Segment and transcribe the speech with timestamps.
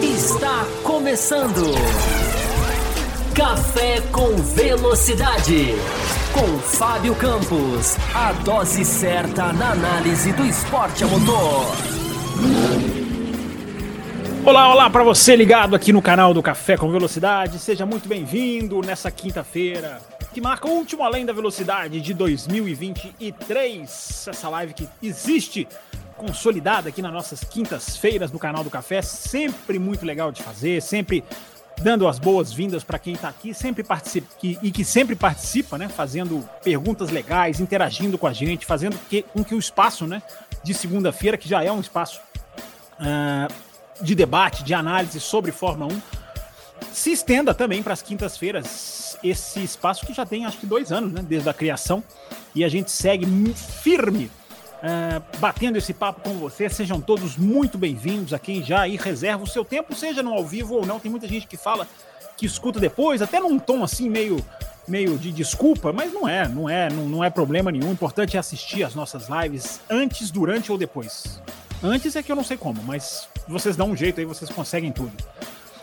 [0.00, 1.74] Está começando.
[3.34, 5.74] Café com Velocidade.
[6.32, 7.96] Com Fábio Campos.
[8.14, 11.66] A dose certa na análise do esporte a motor.
[14.46, 17.58] Olá, olá para você ligado aqui no canal do Café com Velocidade.
[17.58, 20.00] Seja muito bem-vindo nessa quinta-feira
[20.32, 24.28] que marca o último Além da Velocidade de 2023.
[24.28, 25.66] Essa live que existe
[26.16, 31.24] consolidada aqui nas nossas quintas-feiras no canal do Café, sempre muito legal de fazer, sempre
[31.80, 35.88] dando as boas-vindas para quem está aqui, sempre participa que, e que sempre participa, né,
[35.88, 40.22] fazendo perguntas legais, interagindo com a gente, fazendo que, com que o espaço, né,
[40.62, 42.20] de segunda-feira, que já é um espaço
[42.98, 43.52] uh,
[44.02, 46.02] de debate, de análise sobre Fórmula 1,
[46.92, 51.12] se estenda também para as quintas-feiras, esse espaço que já tem acho que dois anos,
[51.12, 52.02] né, desde a criação,
[52.54, 54.30] e a gente segue firme
[54.78, 56.68] Uh, batendo esse papo com você.
[56.68, 60.46] Sejam todos muito bem-vindos a quem já aí reserva o seu tempo, seja no ao
[60.46, 61.00] vivo ou não.
[61.00, 61.84] Tem muita gente que fala
[62.36, 64.40] que escuta depois, até num tom assim meio
[64.86, 67.88] meio de desculpa, mas não é, não é, não, não é problema nenhum.
[67.88, 71.40] O importante é assistir as nossas lives antes, durante ou depois.
[71.82, 74.90] Antes é que eu não sei como, mas vocês dão um jeito aí, vocês conseguem
[74.90, 75.12] tudo.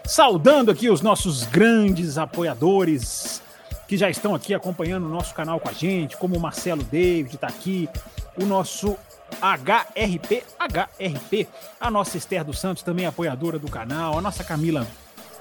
[0.07, 3.41] Saudando aqui os nossos grandes apoiadores
[3.87, 7.35] que já estão aqui acompanhando o nosso canal com a gente, como o Marcelo David
[7.35, 7.89] está aqui,
[8.37, 8.95] o nosso
[9.41, 11.47] HRP, HRP,
[11.81, 14.87] a nossa Esther dos Santos, também apoiadora do canal, a nossa Camila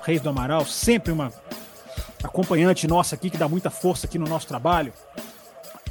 [0.02, 1.30] Reis do Amaral, sempre uma
[2.22, 4.94] acompanhante nossa aqui que dá muita força aqui no nosso trabalho.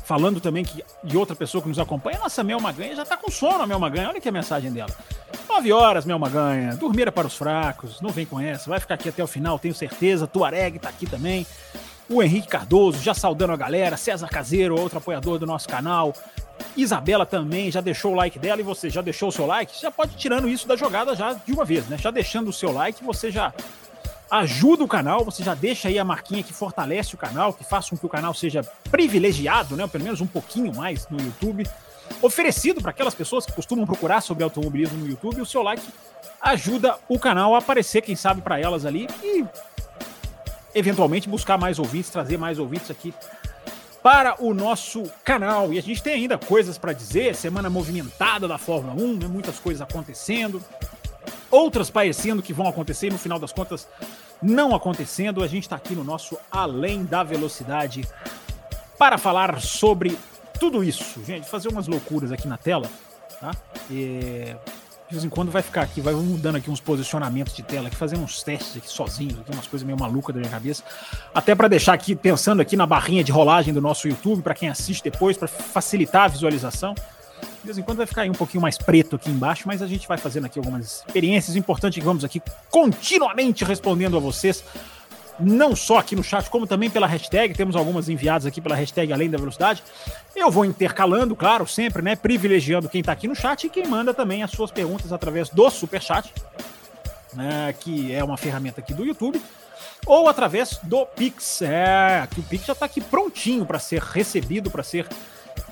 [0.04, 3.32] Falando também que de outra pessoa que nos acompanha, nossa Mel Maganha já tá com
[3.32, 4.10] sono, a Mel Maganha.
[4.10, 4.92] Olha aqui a mensagem dela.
[5.48, 6.76] Nove horas, Mel Maganha.
[6.76, 8.02] Dormir é para os fracos.
[8.02, 8.70] Não vem com essa.
[8.70, 10.28] Vai ficar aqui até o final, tenho certeza.
[10.28, 11.48] Tuareg tá aqui também.
[12.10, 13.96] O Henrique Cardoso já saudando a galera.
[13.96, 16.14] César Caseiro, outro apoiador do nosso canal.
[16.76, 19.80] Isabela também já deixou o like dela e você já deixou o seu like?
[19.80, 21.98] Já pode ir tirando isso da jogada já de uma vez, né?
[21.98, 23.54] Já deixando o seu like, você já
[24.34, 27.92] ajuda o canal, você já deixa aí a marquinha que fortalece o canal, que faça
[27.92, 29.86] com que o canal seja privilegiado, né?
[29.86, 31.70] Pelo menos um pouquinho mais no YouTube.
[32.20, 35.84] Oferecido para aquelas pessoas que costumam procurar sobre automobilismo no YouTube, o seu like
[36.42, 39.46] ajuda o canal a aparecer, quem sabe, para elas ali e
[40.74, 43.14] eventualmente buscar mais ouvintes, trazer mais ouvintes aqui
[44.02, 45.72] para o nosso canal.
[45.72, 49.28] E a gente tem ainda coisas para dizer, semana movimentada da Fórmula 1, né?
[49.28, 50.62] muitas coisas acontecendo,
[51.52, 53.88] outras parecendo que vão acontecer no final das contas
[54.44, 55.44] não acontecendo.
[55.44, 58.08] A gente está aqui no nosso Além da Velocidade
[58.98, 60.18] para falar sobre
[60.60, 61.24] tudo isso.
[61.24, 62.90] Gente, fazer umas loucuras aqui na tela,
[63.40, 63.52] tá?
[63.90, 64.56] E
[65.08, 67.96] de vez em quando vai ficar aqui, vai mudando aqui uns posicionamentos de tela, aqui
[67.96, 70.84] fazendo uns testes aqui sozinhos, aqui, umas coisas meio malucas da minha cabeça.
[71.36, 74.70] Até para deixar aqui pensando aqui na barrinha de rolagem do nosso YouTube, para quem
[74.70, 76.96] assiste depois, para facilitar a visualização.
[77.64, 79.88] De vez em quando vai ficar aí um pouquinho mais preto aqui embaixo, mas a
[79.88, 84.62] gente vai fazendo aqui algumas experiências importantes que vamos aqui continuamente respondendo a vocês
[85.40, 87.54] não só aqui no chat, como também pela hashtag.
[87.54, 89.82] Temos algumas enviadas aqui pela hashtag Além da Velocidade.
[90.36, 92.18] Eu vou intercalando, claro, sempre, né?
[92.18, 95.70] Privilegiando quem está aqui no chat e quem manda também as suas perguntas através do
[95.70, 96.34] Superchat,
[97.34, 99.42] né, que é uma ferramenta aqui do YouTube,
[100.06, 101.62] ou através do Pix.
[101.62, 105.08] É, que o Pix já está aqui prontinho para ser recebido, para ser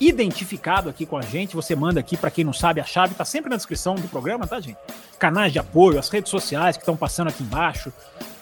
[0.02, 1.56] identificado aqui com a gente.
[1.56, 4.48] Você manda aqui, para quem não sabe, a chave está sempre na descrição do programa,
[4.48, 4.78] tá, gente?
[5.20, 7.94] Canais de apoio, as redes sociais que estão passando aqui embaixo,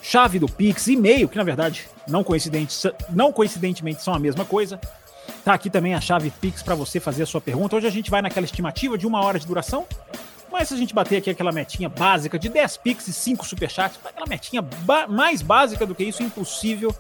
[0.02, 4.80] chave do Pix, e-mail, que na verdade não, coincidente, não coincidentemente são a mesma coisa.
[5.44, 7.76] Tá aqui também a chave Pix para você fazer a sua pergunta.
[7.76, 9.86] Hoje a gente vai naquela estimativa de uma hora de duração.
[10.52, 14.00] Mas se a gente bater aqui aquela metinha básica de 10 Pix e 5 Superchats,
[14.04, 14.66] aquela metinha
[15.08, 16.96] mais básica do que isso, impossível.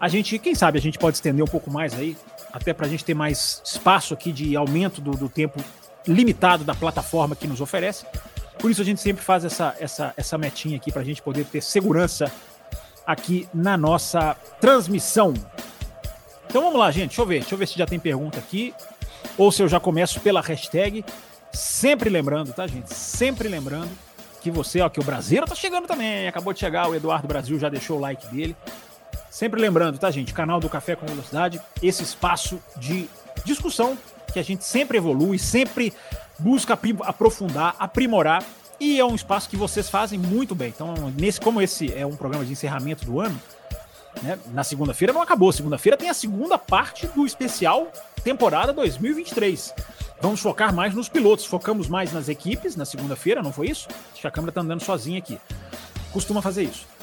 [0.00, 2.16] A gente, quem sabe, a gente pode estender um pouco mais aí,
[2.54, 5.62] até para a gente ter mais espaço aqui de aumento do, do tempo
[6.06, 8.06] limitado da plataforma que nos oferece.
[8.60, 11.44] Por isso a gente sempre faz essa, essa, essa metinha aqui para a gente poder
[11.46, 12.30] ter segurança
[13.04, 15.34] aqui na nossa transmissão.
[16.46, 17.08] Então vamos lá, gente.
[17.08, 17.40] Deixa eu ver.
[17.40, 18.72] Deixa eu ver se já tem pergunta aqui.
[19.36, 21.04] Ou se eu já começo pela hashtag.
[21.52, 22.94] Sempre lembrando, tá, gente?
[22.94, 23.90] Sempre lembrando
[24.40, 26.28] que você, ó, que o Brasileiro tá chegando também.
[26.28, 28.56] Acabou de chegar, o Eduardo Brasil já deixou o like dele.
[29.34, 30.32] Sempre lembrando, tá, gente?
[30.32, 33.10] Canal do Café com Velocidade, esse espaço de
[33.44, 33.98] discussão
[34.32, 35.92] que a gente sempre evolui, sempre
[36.38, 38.44] busca aprofundar, aprimorar
[38.78, 40.68] e é um espaço que vocês fazem muito bem.
[40.68, 43.36] Então, nesse como esse é um programa de encerramento do ano,
[44.22, 45.50] né, na segunda-feira não acabou.
[45.52, 47.90] Segunda-feira tem a segunda parte do especial
[48.22, 49.74] temporada 2023.
[50.22, 51.44] Vamos focar mais nos pilotos.
[51.44, 53.88] Focamos mais nas equipes na segunda-feira, não foi isso?
[54.12, 55.40] Acho que a câmera tá andando sozinha aqui.
[56.12, 56.93] Costuma fazer isso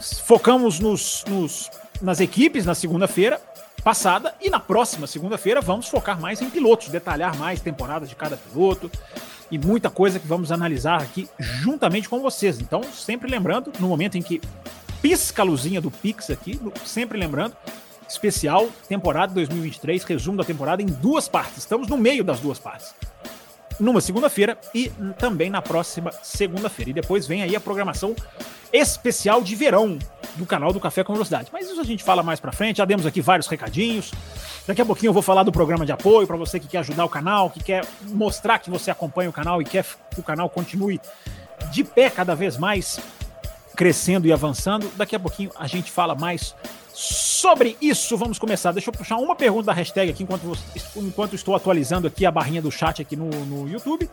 [0.00, 1.70] focamos nos, nos,
[2.00, 3.40] nas equipes na segunda-feira
[3.82, 4.34] passada.
[4.40, 8.90] E na próxima segunda-feira vamos focar mais em pilotos, detalhar mais temporadas de cada piloto
[9.50, 12.60] e muita coisa que vamos analisar aqui juntamente com vocês.
[12.60, 14.40] Então, sempre lembrando, no momento em que
[15.00, 17.56] pisca a luzinha do Pix aqui, sempre lembrando,
[18.08, 21.58] especial temporada 2023, resumo da temporada em duas partes.
[21.58, 22.94] Estamos no meio das duas partes.
[23.78, 26.90] Numa segunda-feira e também na próxima segunda-feira.
[26.90, 28.14] E depois vem aí a programação
[28.72, 29.98] especial de verão
[30.36, 31.48] do canal do Café com Velocidade.
[31.52, 32.78] Mas isso a gente fala mais pra frente.
[32.78, 34.12] Já demos aqui vários recadinhos.
[34.66, 37.04] Daqui a pouquinho eu vou falar do programa de apoio para você que quer ajudar
[37.04, 40.50] o canal, que quer mostrar que você acompanha o canal e quer que o canal
[40.50, 41.00] continue
[41.70, 42.98] de pé cada vez mais
[43.76, 44.90] crescendo e avançando.
[44.96, 46.54] Daqui a pouquinho a gente fala mais
[46.96, 48.16] sobre isso.
[48.16, 48.72] Vamos começar.
[48.72, 50.50] Deixa eu puxar uma pergunta da hashtag aqui enquanto,
[50.96, 54.08] enquanto estou atualizando aqui a barrinha do chat aqui no, no YouTube.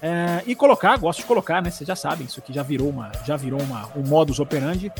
[0.00, 1.70] É, e colocar, gosto de colocar, né?
[1.70, 4.90] Vocês já sabem, isso aqui já virou uma, já virou uma, um modus operandi.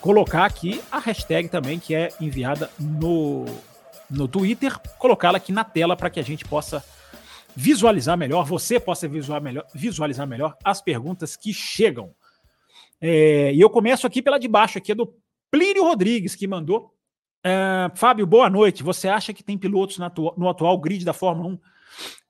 [0.00, 3.44] Colocar aqui a hashtag também que é enviada no,
[4.08, 6.84] no Twitter, colocá-la aqui na tela para que a gente possa
[7.56, 12.14] visualizar melhor, você possa visualizar melhor, visualizar melhor as perguntas que chegam.
[13.00, 15.12] É, e eu começo aqui pela de baixo, aqui é do
[15.50, 16.94] Plínio Rodrigues, que mandou.
[17.44, 18.82] É, Fábio, boa noite.
[18.82, 21.58] Você acha que tem pilotos no atual grid da Fórmula 1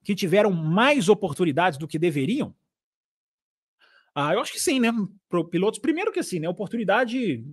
[0.04, 2.54] que tiveram mais oportunidades do que deveriam?
[4.14, 4.90] Ah, eu acho que sim, né?
[5.50, 6.48] Pilotos, primeiro que assim, né?
[6.48, 7.44] Oportunidade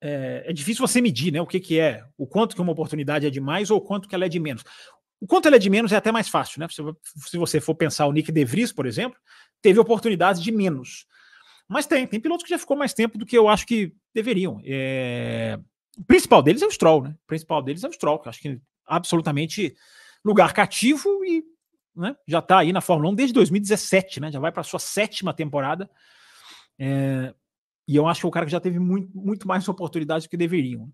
[0.00, 1.40] é, é, difícil você medir, né?
[1.40, 4.08] O que, que é, o quanto que uma oportunidade é de mais ou o quanto
[4.08, 4.64] que ela é de menos.
[5.20, 6.66] O quanto ela é de menos é até mais fácil, né?
[6.68, 6.82] Se,
[7.30, 9.18] se você for pensar o Nick De Vries, por exemplo,
[9.62, 11.06] teve oportunidades de menos.
[11.72, 14.60] Mas tem, tem pilotos que já ficou mais tempo do que eu acho que deveriam.
[14.64, 15.58] É...
[15.96, 17.10] O principal deles é o Stroll, né?
[17.24, 19.74] O principal deles é o Stroll, que eu acho que absolutamente
[20.24, 21.42] lugar cativo e
[21.94, 24.30] né, já está aí na Fórmula 1 desde 2017, né?
[24.30, 25.90] Já vai para sua sétima temporada.
[26.78, 27.34] É...
[27.88, 30.30] E eu acho que é o cara que já teve muito, muito mais oportunidades do
[30.30, 30.88] que deveriam.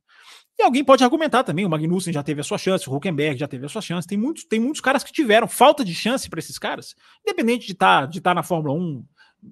[0.59, 3.47] E alguém pode argumentar também, o Magnussen já teve a sua chance, o Huckenberg já
[3.47, 4.09] teve a sua chance.
[4.09, 7.73] Tem muitos, tem muitos caras que tiveram falta de chance para esses caras, independente de
[7.73, 9.05] estar tá, de tá na Fórmula 1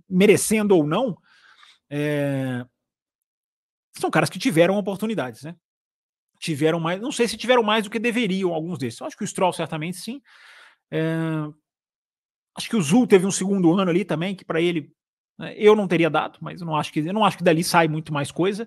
[0.09, 1.17] merecendo ou não.
[1.91, 2.65] É...
[3.99, 5.56] São caras que tiveram oportunidades, né?
[6.38, 9.00] Tiveram mais, não sei se tiveram mais do que deveriam alguns desses.
[9.00, 10.21] Eu acho que o Stroll certamente sim.
[10.91, 11.03] É...
[12.56, 14.91] Acho que o Zul teve um segundo ano ali também, que para ele
[15.38, 17.62] né, eu não teria dado, mas eu não acho que eu não acho que dali
[17.62, 18.67] sai muito mais coisa.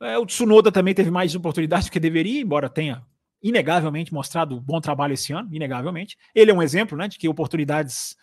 [0.00, 3.04] É, o Tsunoda também teve mais oportunidades do que deveria, embora tenha
[3.42, 6.16] inegavelmente mostrado bom trabalho esse ano, inegavelmente.
[6.34, 8.16] Ele é um exemplo, né, de que oportunidades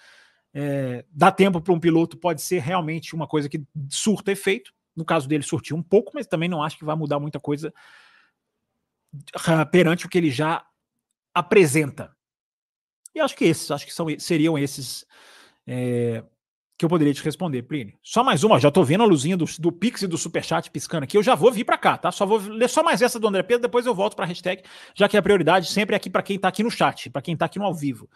[0.53, 4.71] é, dá tempo para um piloto pode ser realmente uma coisa que surta efeito.
[4.95, 7.73] No caso dele, surtiu um pouco, mas também não acho que vai mudar muita coisa
[9.47, 10.63] ah, perante o que ele já
[11.33, 12.15] apresenta.
[13.15, 15.05] E acho que esses, acho que são, seriam esses
[15.65, 16.23] é,
[16.77, 17.97] que eu poderia te responder, Plínio.
[18.03, 21.03] Só mais uma, já tô vendo a luzinha do, do Pix e do Superchat piscando
[21.03, 21.17] aqui.
[21.17, 22.11] Eu já vou vir para cá, tá?
[22.11, 24.63] Só vou ler só mais essa do André Pedro, depois eu volto para a hashtag,
[24.93, 27.35] já que a prioridade sempre é aqui para quem tá aqui no chat, para quem
[27.35, 28.07] tá aqui no ao vivo.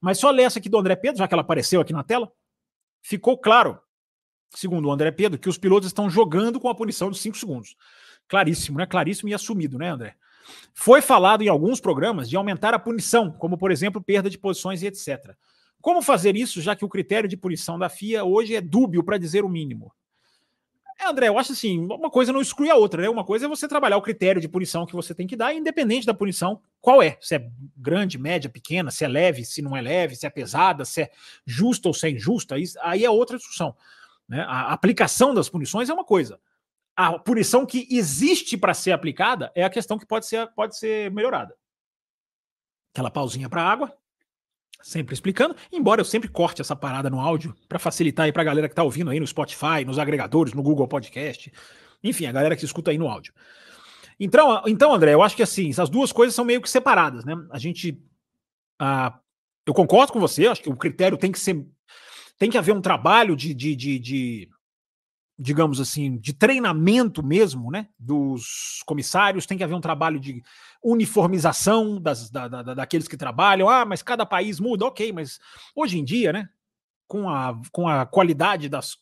[0.00, 2.30] Mas só ler essa aqui do André Pedro, já que ela apareceu aqui na tela.
[3.02, 3.78] Ficou claro,
[4.54, 7.76] segundo o André Pedro, que os pilotos estão jogando com a punição de 5 segundos.
[8.28, 8.86] Claríssimo, né?
[8.86, 10.16] Claríssimo e assumido, né, André?
[10.74, 14.82] Foi falado em alguns programas de aumentar a punição, como por exemplo perda de posições
[14.82, 15.34] e etc.
[15.80, 19.18] Como fazer isso, já que o critério de punição da FIA hoje é dúbio, para
[19.18, 19.92] dizer o mínimo?
[21.00, 23.08] É, André, eu acho assim, uma coisa não exclui a outra, né?
[23.08, 26.04] Uma coisa é você trabalhar o critério de punição que você tem que dar, independente
[26.04, 27.16] da punição, qual é?
[27.20, 30.84] Se é grande, média, pequena, se é leve, se não é leve, se é pesada,
[30.84, 31.10] se é
[31.46, 33.76] justa ou se é injusta, aí é outra discussão.
[34.28, 34.40] Né?
[34.40, 36.40] A aplicação das punições é uma coisa.
[36.96, 41.12] A punição que existe para ser aplicada é a questão que pode ser, pode ser
[41.12, 41.54] melhorada.
[42.92, 43.96] Aquela pausinha para água,
[44.82, 48.44] sempre explicando, embora eu sempre corte essa parada no áudio para facilitar aí para a
[48.44, 51.52] galera que está ouvindo aí no Spotify, nos agregadores, no Google Podcast,
[52.02, 53.32] enfim, a galera que escuta aí no áudio.
[54.20, 57.34] Então, então André, eu acho que assim, essas duas coisas são meio que separadas, né?
[57.50, 58.00] A gente,
[58.78, 59.18] ah,
[59.66, 61.64] eu concordo com você, acho que o critério tem que ser,
[62.38, 64.48] tem que haver um trabalho de, de, de, de
[65.38, 70.42] digamos assim, de treinamento mesmo, né, dos comissários, tem que haver um trabalho de
[70.82, 73.68] uniformização das, da, da, daqueles que trabalham.
[73.68, 75.38] Ah, mas cada país muda, ok, mas
[75.76, 76.48] hoje em dia, né,
[77.06, 78.96] com a, com a qualidade das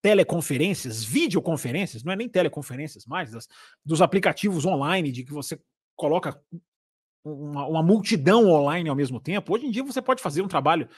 [0.00, 3.46] teleconferências, videoconferências, não é nem teleconferências mais, das,
[3.84, 5.60] dos aplicativos online, de que você
[5.94, 6.40] coloca
[7.22, 9.54] uma, uma multidão online ao mesmo tempo.
[9.54, 10.88] Hoje em dia você pode fazer um trabalho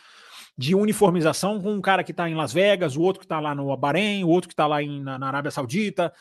[0.57, 3.55] de uniformização com um cara que está em Las Vegas, o outro que está lá
[3.55, 6.13] no Bahrein, o outro que está lá em, na, na, Arábia Saudita,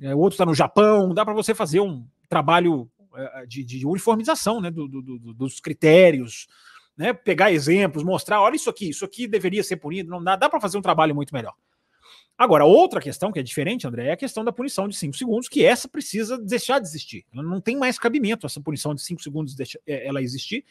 [0.00, 1.12] é, o outro está no Japão.
[1.12, 5.60] Dá para você fazer um trabalho é, de, de, uniformização né, do, do, do, dos
[5.60, 6.46] critérios,
[6.96, 10.08] né, pegar exemplos, mostrar: olha isso aqui, isso aqui deveria ser punido.
[10.08, 11.54] Não dá, dá para fazer um trabalho muito melhor.
[12.36, 15.48] Agora, outra questão que é diferente, André, é a questão da punição de 5 segundos,
[15.48, 17.24] que essa precisa deixar de existir.
[17.32, 20.64] Ela não tem mais cabimento, essa punição de 5 segundos deixa, é, ela existir,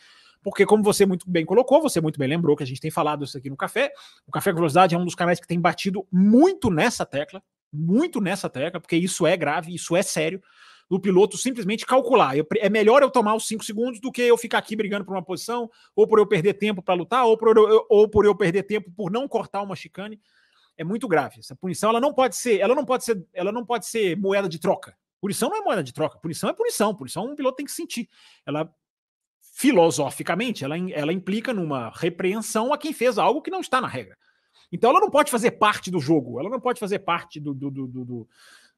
[0.44, 3.24] porque, como você muito bem colocou, você muito bem lembrou que a gente tem falado
[3.24, 3.92] isso aqui no Café.
[4.28, 8.20] O Café com Velocidade é um dos canais que tem batido muito nessa tecla, muito
[8.20, 10.42] nessa tecla, porque isso é grave, isso é sério.
[10.90, 12.38] O piloto simplesmente calcular.
[12.38, 15.16] Eu, é melhor eu tomar os 5 segundos do que eu ficar aqui brigando por
[15.16, 18.36] uma posição, ou por eu perder tempo para lutar, ou por, eu, ou por eu
[18.36, 20.20] perder tempo por não cortar uma chicane
[20.78, 21.40] é muito grave.
[21.40, 24.50] Essa punição ela não pode ser, ela não pode ser, ela não pode ser moeda
[24.50, 24.96] de troca.
[25.22, 26.20] Punição não é moeda de troca.
[26.20, 26.94] Punição é punição.
[26.94, 28.10] Punição um piloto tem que sentir.
[28.46, 28.70] Ela
[29.64, 34.18] filosoficamente, ela, ela implica numa repreensão a quem fez algo que não está na regra.
[34.70, 37.72] Então ela não pode fazer parte do jogo, ela não pode fazer parte do, do,
[37.72, 38.28] do, do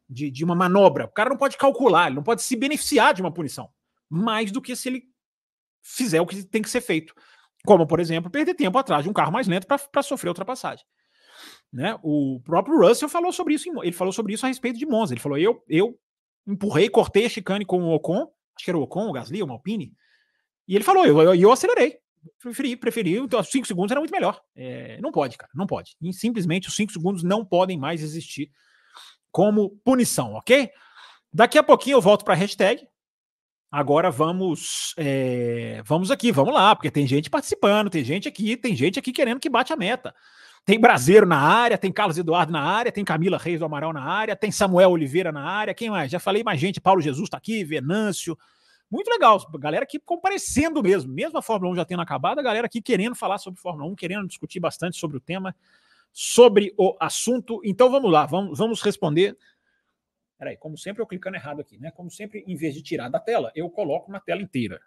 [0.08, 1.06] de, de, uma manobra.
[1.06, 3.68] O cara não pode calcular, ele não pode se beneficiar de uma punição,
[4.08, 5.04] mais do que se ele
[5.82, 7.16] fizer o que tem que ser feito.
[7.66, 10.86] Como, por exemplo, perder tempo atrás de um carro mais lento para sofrer ultrapassagem.
[11.74, 11.98] Né?
[12.04, 15.16] O próprio Russell falou sobre isso, ele falou sobre isso a respeito de Monza.
[15.16, 15.98] Ele falou: eu, eu
[16.46, 19.48] empurrei, cortei a chicane com o Ocon, acho que era o Ocon, o Gasly, o
[19.48, 19.92] Malpine,
[20.68, 21.98] e ele falou: eu, eu, eu acelerei.
[22.42, 24.42] Preferi, preferi, então, os 5 segundos era muito melhor.
[24.56, 25.96] É, não pode, cara, não pode.
[26.02, 28.50] E, simplesmente os 5 segundos não podem mais existir
[29.32, 30.70] como punição, ok?
[31.32, 32.88] Daqui a pouquinho eu volto para a hashtag.
[33.72, 38.76] Agora vamos, é, vamos aqui, vamos lá, porque tem gente participando, tem gente aqui, tem
[38.76, 40.16] gente aqui querendo que bate a meta.
[40.64, 44.02] Tem Brasileiro na área, tem Carlos Eduardo na área, tem Camila Reis do Amaral na
[44.02, 46.10] área, tem Samuel Oliveira na área, quem mais?
[46.10, 48.38] Já falei mais gente, Paulo Jesus está aqui, Venâncio.
[48.90, 51.12] Muito legal, galera aqui comparecendo mesmo.
[51.12, 53.96] Mesmo a Fórmula 1 já tendo acabado, a galera aqui querendo falar sobre Fórmula 1,
[53.96, 55.56] querendo discutir bastante sobre o tema,
[56.14, 57.60] sobre o assunto.
[57.64, 59.38] Então vamos lá, vamos, vamos responder.
[60.38, 61.92] Peraí, como sempre, eu clicando errado aqui, né?
[61.92, 64.80] Como sempre, em vez de tirar da tela, eu coloco na tela inteira.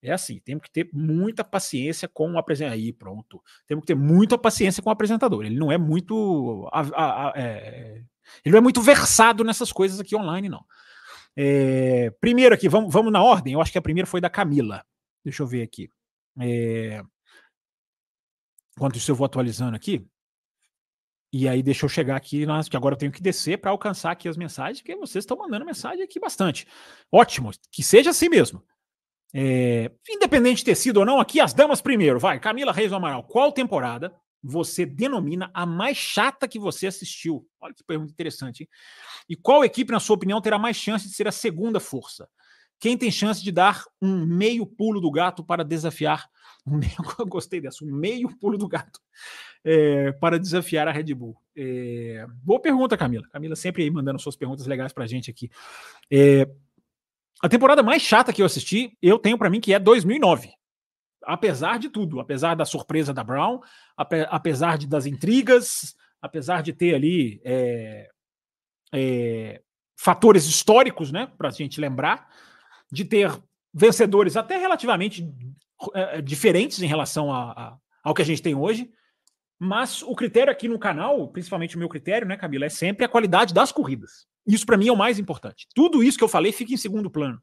[0.00, 2.78] É assim, temos que ter muita paciência com o apresentador.
[2.78, 3.42] Aí, pronto.
[3.66, 5.44] Temos que ter muita paciência com o apresentador.
[5.44, 6.68] Ele não é muito.
[6.72, 8.02] A, a, a, é...
[8.44, 10.64] ele não é muito versado nessas coisas aqui online, não.
[11.36, 12.10] É...
[12.20, 13.52] Primeiro aqui, vamos, vamos na ordem.
[13.54, 14.84] Eu acho que a primeira foi da Camila.
[15.24, 15.90] Deixa eu ver aqui.
[16.40, 17.02] É...
[18.76, 20.06] Enquanto isso, eu vou atualizando aqui.
[21.32, 24.28] E aí, deixa eu chegar aqui, que agora eu tenho que descer para alcançar aqui
[24.28, 26.66] as mensagens, porque vocês estão mandando mensagem aqui bastante.
[27.12, 28.64] Ótimo, que seja assim mesmo.
[29.34, 32.18] É, independente de ter sido ou não, aqui as damas primeiro.
[32.18, 33.24] Vai, Camila Reis do Amaral.
[33.24, 37.46] Qual temporada você denomina a mais chata que você assistiu?
[37.60, 38.62] Olha que pergunta interessante.
[38.62, 38.68] Hein?
[39.28, 42.28] E qual equipe, na sua opinião, terá mais chance de ser a segunda força?
[42.80, 46.28] Quem tem chance de dar um meio pulo do gato para desafiar?
[47.28, 49.00] Gostei dessa, um meio pulo do gato
[49.64, 51.36] é, para desafiar a Red Bull.
[51.56, 53.26] É, boa pergunta, Camila.
[53.32, 55.50] Camila sempre aí mandando suas perguntas legais para a gente aqui.
[56.10, 56.48] É,
[57.40, 60.52] a temporada mais chata que eu assisti, eu tenho para mim que é 2009.
[61.28, 63.60] Apesar de tudo, apesar da surpresa da Brown,
[64.30, 68.08] apesar de, das intrigas, apesar de ter ali é,
[68.94, 69.60] é,
[69.94, 72.30] fatores históricos, né, para a gente lembrar,
[72.90, 73.30] de ter
[73.74, 75.30] vencedores até relativamente
[75.92, 78.90] é, diferentes em relação a, a, ao que a gente tem hoje.
[79.58, 83.08] Mas o critério aqui no canal, principalmente o meu critério, né, Camila, é sempre a
[83.08, 84.26] qualidade das corridas.
[84.46, 85.68] Isso para mim é o mais importante.
[85.74, 87.38] Tudo isso que eu falei fica em segundo plano.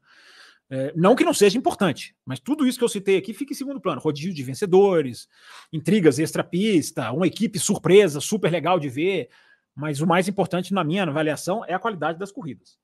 [0.68, 3.56] É, não que não seja importante, mas tudo isso que eu citei aqui fica em
[3.56, 4.00] segundo plano.
[4.00, 5.28] Rodízio de vencedores,
[5.72, 9.28] intrigas extra-pista, uma equipe surpresa, super legal de ver.
[9.74, 12.78] Mas o mais importante na minha avaliação é a qualidade das corridas.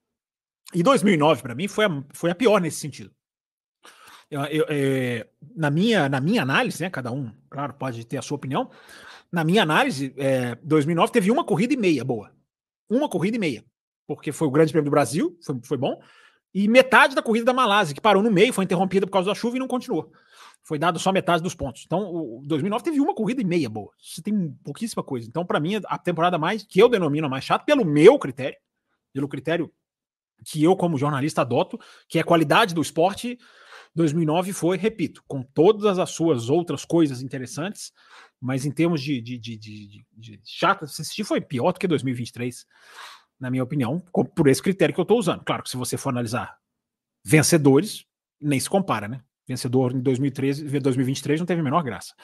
[0.72, 3.10] E 2009, para mim, foi a, foi a pior nesse sentido.
[4.30, 8.22] Eu, eu, é, na, minha, na minha análise, né, cada um, claro, pode ter a
[8.22, 8.70] sua opinião.
[9.30, 12.32] Na minha análise, é, 2009 teve uma corrida e meia boa.
[12.88, 13.64] Uma corrida e meia
[14.06, 16.00] porque foi o Grande Prêmio do Brasil, foi, foi bom,
[16.54, 19.35] e metade da corrida da Malásia, que parou no meio, foi interrompida por causa da
[19.35, 20.12] chuva e não continuou.
[20.62, 21.82] Foi dado só metade dos pontos.
[21.85, 23.90] Então, o 2009 teve uma corrida e meia boa.
[24.00, 25.26] Você tem pouquíssima coisa.
[25.28, 28.59] Então, para mim, a temporada mais que eu denomino a mais chata, pelo meu critério,
[29.12, 29.73] pelo critério
[30.44, 31.78] que eu, como jornalista, adoto,
[32.09, 33.38] que é qualidade do esporte,
[33.94, 37.92] 2009 foi, repito, com todas as suas outras coisas interessantes,
[38.40, 42.66] mas em termos de, de, de, de, de chata, assistir foi pior do que 2023
[43.42, 43.99] na minha opinião,
[44.37, 45.42] por esse critério que eu estou usando.
[45.44, 46.56] Claro que se você for analisar
[47.25, 48.06] vencedores,
[48.40, 49.20] nem se compara, né?
[49.49, 52.14] Vencedor em 2013, 2023 não teve a menor graça.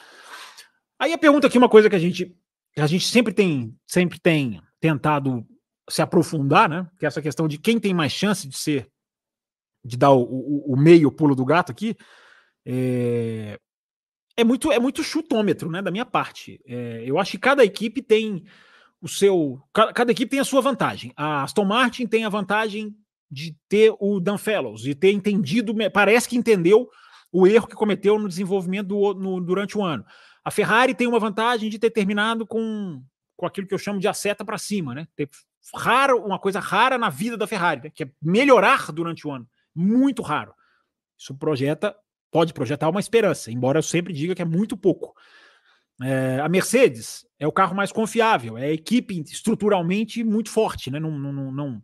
[0.97, 2.33] Aí a pergunta aqui, uma coisa que a gente,
[2.77, 5.45] a gente sempre tem, sempre tem tentado
[5.89, 6.89] se aprofundar, né?
[6.97, 8.89] Que é essa questão de quem tem mais chance de ser,
[9.83, 11.97] de dar o, o, o meio pulo do gato aqui,
[12.65, 13.59] é,
[14.37, 15.81] é muito, é muito chutômetro, né?
[15.81, 16.61] Da minha parte.
[16.65, 18.45] É, eu acho que cada equipe tem
[19.01, 19.61] o seu.
[19.73, 21.11] Cada, equipe tem a sua vantagem.
[21.15, 22.95] A Aston Martin tem a vantagem
[23.29, 26.89] de ter o Dan Fellows, de ter entendido, parece que entendeu
[27.31, 30.03] o erro que cometeu no desenvolvimento do, no, durante o ano.
[30.43, 33.03] A Ferrari tem uma vantagem de ter terminado com,
[33.37, 35.07] com aquilo que eu chamo de aceta para cima, né?
[35.15, 35.29] Ter
[35.75, 37.91] raro, uma coisa rara na vida da Ferrari, né?
[37.93, 39.47] que é melhorar durante o ano.
[39.75, 40.53] Muito raro.
[41.17, 41.95] Isso projeta,
[42.31, 45.13] pode projetar uma esperança, embora eu sempre diga que é muito pouco.
[46.01, 50.99] É, a Mercedes é o carro mais confiável, é a equipe estruturalmente muito forte, né?
[50.99, 51.83] Não, não, não, não,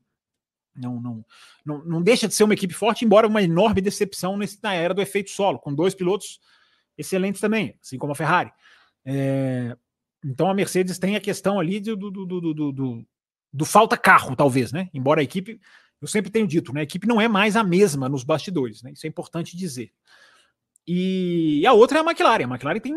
[0.76, 1.26] não,
[1.66, 4.94] não, não deixa de ser uma equipe forte, embora uma enorme decepção nesse, na era
[4.94, 6.40] do efeito solo, com dois pilotos
[6.98, 8.52] excelentes também, assim como a Ferrari.
[9.06, 9.76] É,
[10.24, 13.06] então a Mercedes tem a questão ali do, do, do, do, do,
[13.54, 14.90] do falta carro, talvez, né?
[14.94, 15.60] Embora a equipe,
[16.02, 16.82] eu sempre tenho dito, né?
[16.82, 18.92] A equipe não é mais a mesma nos bastidores, né?
[18.92, 19.92] Isso é importante dizer.
[20.88, 22.46] E a outra é a McLaren.
[22.46, 22.94] A McLaren tem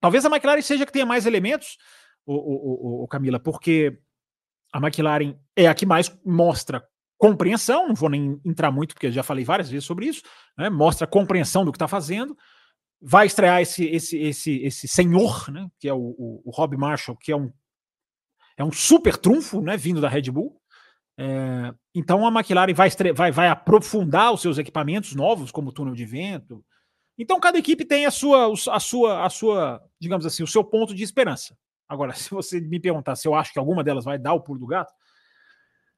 [0.00, 1.76] Talvez a McLaren seja que tenha mais elementos,
[2.24, 3.98] o, o, o, o Camila, porque
[4.72, 6.82] a McLaren é a que mais mostra
[7.18, 10.22] compreensão, não vou nem entrar muito, porque já falei várias vezes sobre isso,
[10.56, 10.70] né?
[10.70, 12.36] mostra compreensão do que está fazendo.
[13.02, 15.68] Vai estrear esse, esse, esse, esse senhor, né?
[15.78, 17.52] que é o, o, o Rob Marshall, que é um,
[18.56, 19.76] é um super trunfo né?
[19.76, 20.58] vindo da Red Bull.
[21.18, 26.06] É, então a McLaren vai, vai, vai aprofundar os seus equipamentos novos, como túnel de
[26.06, 26.64] vento,
[27.22, 30.94] então cada equipe tem a sua, a sua, a sua, digamos assim, o seu ponto
[30.94, 31.54] de esperança.
[31.86, 34.58] Agora, se você me perguntar se eu acho que alguma delas vai dar o pulo
[34.58, 34.92] do gato,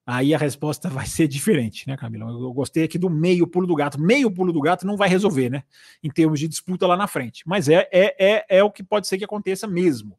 [0.05, 2.29] aí a resposta vai ser diferente, né, Camila?
[2.29, 4.01] Eu gostei aqui do meio pulo do gato.
[4.01, 5.63] Meio pulo do gato não vai resolver, né?
[6.03, 7.45] Em termos de disputa lá na frente.
[7.47, 10.19] Mas é, é, é, é o que pode ser que aconteça mesmo.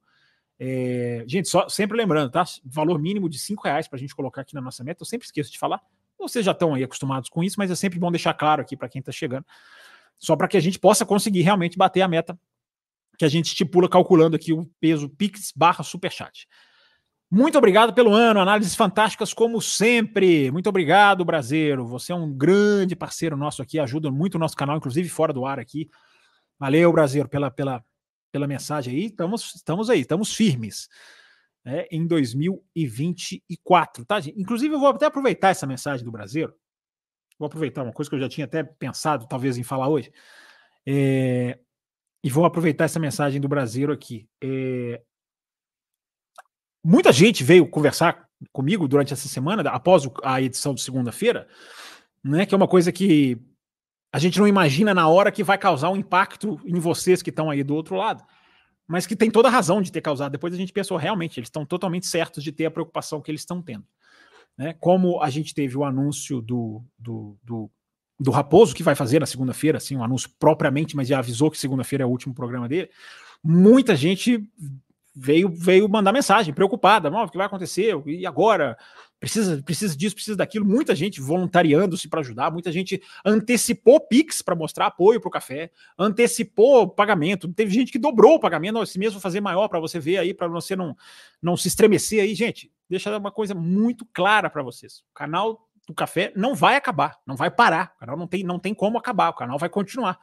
[0.58, 2.46] É, gente, só sempre lembrando, tá?
[2.64, 5.02] Valor mínimo de cinco reais para a gente colocar aqui na nossa meta.
[5.02, 5.82] Eu sempre esqueço de falar.
[6.18, 8.88] Vocês já estão aí acostumados com isso, mas é sempre bom deixar claro aqui para
[8.88, 9.46] quem está chegando
[10.20, 12.38] só para que a gente possa conseguir realmente bater a meta
[13.18, 16.48] que a gente estipula calculando aqui o peso Pix barra Superchat.
[17.30, 20.52] Muito obrigado pelo ano, análises fantásticas como sempre.
[20.52, 21.86] Muito obrigado, Brasileiro.
[21.88, 25.46] Você é um grande parceiro nosso aqui, ajuda muito o nosso canal, inclusive fora do
[25.46, 25.90] ar aqui.
[26.60, 27.84] Valeu, Brasileiro, pela, pela,
[28.32, 29.06] pela mensagem aí.
[29.06, 30.88] Estamos, estamos aí, estamos firmes
[31.66, 34.40] né, em 2024, tá, gente?
[34.40, 36.54] Inclusive, eu vou até aproveitar essa mensagem do Brasileiro
[37.38, 40.12] Vou aproveitar uma coisa que eu já tinha até pensado, talvez, em falar hoje.
[40.86, 41.60] É,
[42.24, 44.28] e vou aproveitar essa mensagem do Brasileiro aqui.
[44.42, 45.02] É,
[46.84, 51.48] muita gente veio conversar comigo durante essa semana, após a edição de segunda-feira,
[52.24, 53.38] né, que é uma coisa que
[54.12, 57.50] a gente não imagina na hora que vai causar um impacto em vocês que estão
[57.50, 58.24] aí do outro lado,
[58.88, 60.32] mas que tem toda a razão de ter causado.
[60.32, 63.42] Depois a gente pensou, realmente, eles estão totalmente certos de ter a preocupação que eles
[63.42, 63.86] estão tendo.
[64.58, 64.76] Né?
[64.80, 67.72] Como a gente teve o anúncio do, do, do,
[68.20, 71.58] do Raposo, que vai fazer na segunda-feira, assim, um anúncio propriamente, mas já avisou que
[71.58, 72.90] segunda-feira é o último programa dele.
[73.44, 74.48] Muita gente
[75.16, 77.96] veio, veio mandar mensagem preocupada: o que vai acontecer?
[78.06, 78.78] E agora?
[79.24, 80.66] Precisa, precisa disso, precisa daquilo.
[80.66, 85.72] Muita gente voluntariando-se para ajudar, muita gente antecipou Pix para mostrar apoio para o café,
[85.98, 87.48] antecipou pagamento.
[87.54, 90.50] Teve gente que dobrou o pagamento, esse mesmo fazer maior para você ver aí, para
[90.50, 90.94] você não,
[91.42, 92.70] não se estremecer aí, gente.
[92.90, 95.06] Deixa uma coisa muito clara para vocês.
[95.10, 97.94] O canal do café não vai acabar, não vai parar.
[97.96, 100.20] O canal não tem, não tem como acabar, o canal vai continuar.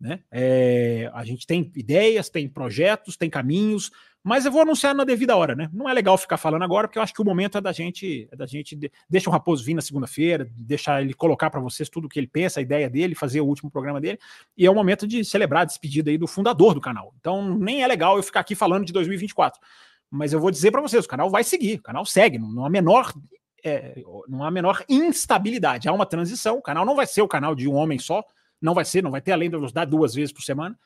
[0.00, 0.24] Né?
[0.32, 3.92] É, a gente tem ideias, tem projetos, tem caminhos,
[4.24, 5.68] mas eu vou anunciar na devida hora, né?
[5.70, 8.26] Não é legal ficar falando agora, porque eu acho que o momento é da gente,
[8.32, 12.06] é da gente deixa o Raposo vir na segunda-feira, deixar ele colocar para vocês tudo
[12.06, 14.18] o que ele pensa, a ideia dele, fazer o último programa dele,
[14.56, 17.12] e é o momento de celebrar a despedida aí do fundador do canal.
[17.20, 19.60] Então, nem é legal eu ficar aqui falando de 2024.
[20.10, 22.70] Mas eu vou dizer para vocês, o canal vai seguir, o canal segue, não há
[22.70, 23.12] menor
[23.62, 25.88] é, não há menor instabilidade.
[25.88, 28.22] Há uma transição, o canal não vai ser o canal de um homem só,
[28.60, 30.78] não vai ser, não vai ter além da velocidade duas vezes por semana.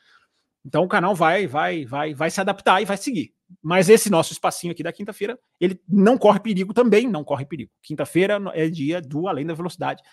[0.69, 3.33] Então o canal vai, vai, vai, vai se adaptar e vai seguir.
[3.59, 7.71] Mas esse nosso espacinho aqui da quinta-feira, ele não corre perigo também, não corre perigo.
[7.81, 10.03] Quinta-feira é dia do além da velocidade.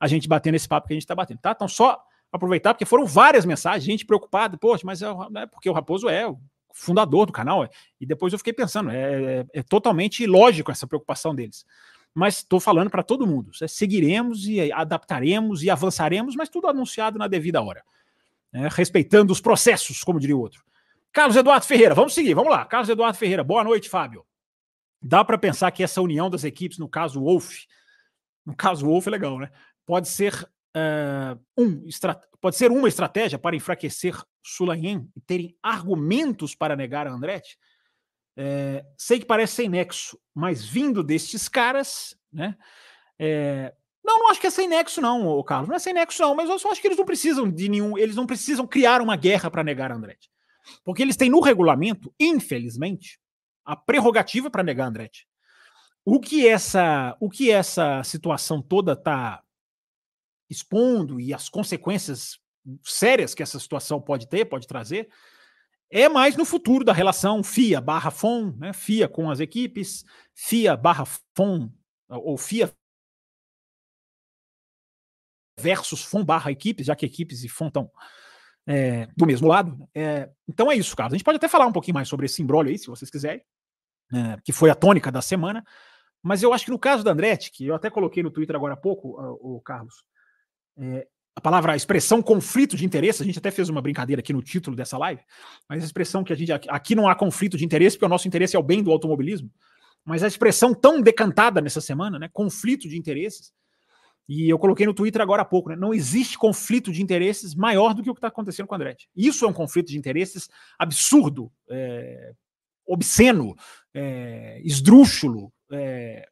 [0.00, 1.52] A gente batendo esse papo que a gente está batendo, tá?
[1.52, 5.72] Então só aproveitar porque foram várias mensagens, gente preocupada, poxa, mas é, é porque o
[5.72, 6.36] Raposo é o
[6.74, 7.68] fundador do canal.
[8.00, 11.64] E depois eu fiquei pensando, é, é, é totalmente lógico essa preocupação deles.
[12.12, 17.28] Mas estou falando para todo mundo, seguiremos e adaptaremos e avançaremos, mas tudo anunciado na
[17.28, 17.84] devida hora
[18.52, 20.64] né, respeitando os processos, como diria o outro.
[21.12, 22.64] Carlos Eduardo Ferreira, vamos seguir, vamos lá.
[22.64, 24.24] Carlos Eduardo Ferreira, boa noite, Fábio.
[25.02, 27.64] Dá para pensar que essa união das equipes, no caso Wolf,
[28.44, 29.50] no caso Wolf é legal, né?
[29.86, 30.34] Pode ser,
[30.76, 31.88] uh, um,
[32.40, 37.58] pode ser uma estratégia para enfraquecer Sulayen e terem argumentos para negar a Andretti?
[38.36, 42.56] É, sei que parece sem nexo, mas vindo destes caras, né?
[43.18, 45.68] É, não, não acho que é sem nexo, não, Carlos.
[45.68, 47.98] Não é sem nexo, não, mas eu só acho que eles não precisam de nenhum.
[47.98, 50.30] Eles não precisam criar uma guerra para negar Andretti.
[50.84, 53.20] Porque eles têm no regulamento, infelizmente,
[53.64, 55.26] a prerrogativa para negar Andretti.
[56.04, 59.42] O que essa, o que essa situação toda está
[60.48, 62.38] expondo e as consequências
[62.82, 65.08] sérias que essa situação pode ter, pode trazer,
[65.90, 68.72] é mais no futuro da relação FIA barra FOM, né?
[68.72, 71.70] FIA com as equipes, FIA barra FOM,
[72.08, 72.72] ou FIA
[75.60, 77.90] versus FOM barra equipes, já que equipes e FOM estão
[78.66, 79.88] é, do mesmo lado.
[79.94, 81.14] É, então é isso, Carlos.
[81.14, 83.42] A gente pode até falar um pouquinho mais sobre esse embrólio aí, se vocês quiserem,
[84.12, 85.64] é, que foi a tônica da semana.
[86.22, 88.74] Mas eu acho que no caso da Andretti, que eu até coloquei no Twitter agora
[88.74, 90.04] há pouco, o Carlos,
[90.78, 94.32] é, a palavra, a expressão conflito de interesse, a gente até fez uma brincadeira aqui
[94.32, 95.22] no título dessa live,
[95.68, 96.52] mas a expressão que a gente.
[96.68, 99.50] Aqui não há conflito de interesse, porque o nosso interesse é o bem do automobilismo.
[100.04, 102.28] Mas a expressão tão decantada nessa semana, né?
[102.32, 103.52] Conflito de interesses.
[104.32, 105.74] E eu coloquei no Twitter agora há pouco, né?
[105.74, 109.10] Não existe conflito de interesses maior do que o que está acontecendo com o Andretti.
[109.16, 112.32] Isso é um conflito de interesses absurdo, é,
[112.86, 113.56] obsceno,
[113.92, 116.28] é, esdrúxulo, é,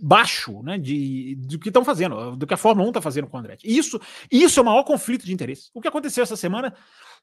[0.00, 3.36] baixo né, de, do que estão fazendo, do que a Fórmula 1 está fazendo com
[3.36, 3.66] o Andretti.
[3.66, 5.70] Isso, isso é o maior conflito de interesse.
[5.74, 6.74] O que aconteceu essa semana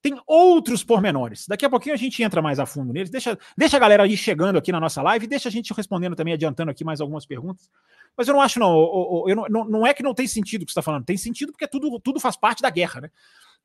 [0.02, 1.48] tem outros pormenores.
[1.48, 3.10] Daqui a pouquinho a gente entra mais a fundo neles.
[3.10, 6.34] Deixa, deixa a galera aí chegando aqui na nossa live, deixa a gente respondendo também,
[6.34, 7.70] adiantando aqui mais algumas perguntas.
[8.16, 9.26] Mas eu não acho, não.
[9.28, 11.52] Eu não, não, é que não tem sentido o que você está falando, tem sentido
[11.52, 13.02] porque tudo, tudo faz parte da guerra.
[13.02, 13.12] Né?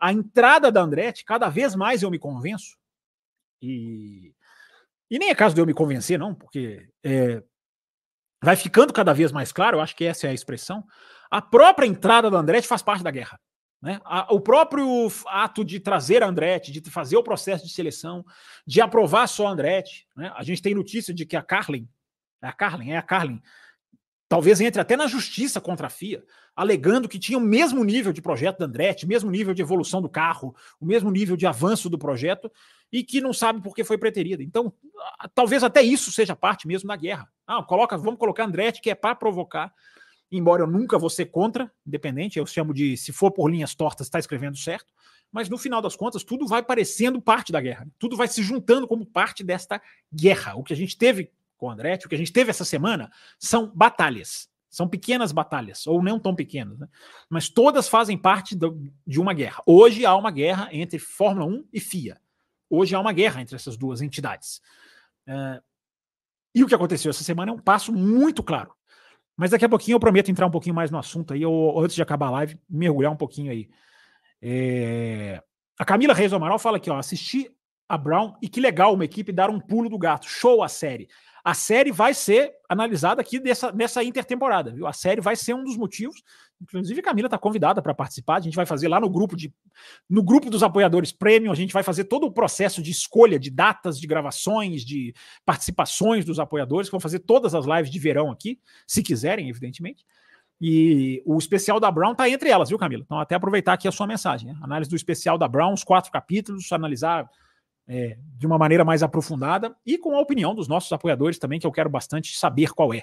[0.01, 2.79] A entrada da Andretti, cada vez mais eu me convenço,
[3.61, 4.33] e,
[5.11, 7.43] e nem é caso de eu me convencer, não, porque é,
[8.47, 10.85] vai ficando cada vez mais claro, eu acho que essa é a expressão,
[11.29, 13.41] a própria entrada do Andretti faz parte da guerra.
[13.83, 14.01] Né?
[14.31, 18.25] O próprio ato de trazer a Andretti, de fazer o processo de seleção,
[18.65, 20.07] de aprovar só a Andretti.
[20.17, 20.33] Né?
[20.37, 21.89] A gente tem notícia de que a Carlin,
[22.41, 23.43] é a Carlin, é a Carlin,
[24.29, 28.21] talvez entre até na justiça contra a FIA, alegando que tinha o mesmo nível de
[28.21, 31.99] projeto da Andretti, mesmo nível de evolução do carro, o mesmo nível de avanço do
[31.99, 32.51] projeto,
[32.93, 34.43] e que não sabe por que foi preterida.
[34.43, 34.73] Então,
[35.35, 37.29] talvez até isso seja parte mesmo da guerra.
[37.47, 39.73] Ah, coloca, vamos colocar Andretti, que é para provocar,
[40.31, 44.09] embora eu nunca vou ser contra, independente, eu chamo de se for por linhas tortas,
[44.09, 44.93] está escrevendo certo,
[45.31, 47.87] mas no final das contas, tudo vai parecendo parte da guerra.
[47.99, 50.55] Tudo vai se juntando como parte desta guerra.
[50.55, 53.11] O que a gente teve com o Andretti, o que a gente teve essa semana,
[53.39, 54.49] são batalhas.
[54.69, 56.87] São pequenas batalhas, ou não tão pequenas, né?
[57.31, 59.63] mas todas fazem parte do, de uma guerra.
[59.65, 62.21] Hoje há uma guerra entre Fórmula 1 e FIA.
[62.69, 64.61] Hoje há uma guerra entre essas duas entidades.
[65.27, 65.63] Uh,
[66.55, 68.75] e o que aconteceu essa semana é um passo muito claro.
[69.37, 71.95] Mas daqui a pouquinho eu prometo entrar um pouquinho mais no assunto aí, ou antes
[71.95, 73.69] de acabar a live, mergulhar um pouquinho aí.
[74.41, 75.43] É...
[75.79, 77.51] A Camila Reis Amaral fala aqui, ó, assisti
[77.89, 80.27] a Brown e que legal uma equipe dar um pulo do gato.
[80.29, 81.09] Show a série.
[81.47, 84.85] A série vai ser analisada aqui dessa, nessa intertemporada, viu?
[84.85, 86.21] A série vai ser um dos motivos.
[86.61, 88.39] Inclusive, a Camila está convidada para participar.
[88.39, 89.55] A gente vai fazer lá no grupo de
[90.11, 93.49] no grupo dos apoiadores premium, a gente vai fazer todo o processo de escolha de
[93.49, 98.29] datas de gravações, de participações dos apoiadores, que vão fazer todas as lives de verão
[98.33, 100.05] aqui, se quiserem, evidentemente.
[100.61, 103.05] E o especial da Brown está entre elas, viu, Camila?
[103.07, 104.49] Então, até aproveitar aqui a sua mensagem.
[104.49, 104.59] Né?
[104.61, 107.31] Análise do especial da Brown, os quatro capítulos, analisar
[107.89, 111.67] é, de uma maneira mais aprofundada e com a opinião dos nossos apoiadores também, que
[111.67, 113.03] eu quero bastante saber qual é.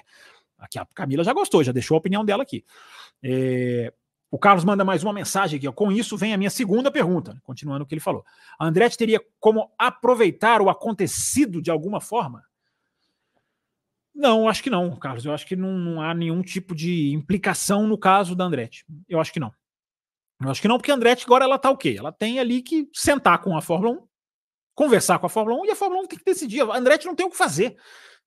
[0.58, 2.64] Aqui a Camila já gostou, já deixou a opinião dela aqui.
[3.22, 3.92] É,
[4.30, 5.68] o Carlos manda mais uma mensagem aqui.
[5.68, 5.72] Ó.
[5.72, 8.24] Com isso vem a minha segunda pergunta, continuando o que ele falou.
[8.58, 12.42] A Andretti teria como aproveitar o acontecido de alguma forma?
[14.14, 15.24] Não, acho que não, Carlos.
[15.24, 18.84] Eu acho que não, não há nenhum tipo de implicação no caso da Andretti.
[19.08, 19.52] Eu acho que não.
[20.40, 21.96] Eu acho que não, porque a Andretti agora ela tá o quê?
[21.98, 24.13] Ela tem ali que sentar com a Fórmula 1
[24.74, 26.62] conversar com a Fórmula 1 e a Fórmula 1 tem que decidir.
[26.62, 27.76] A Andretti não tem o que fazer.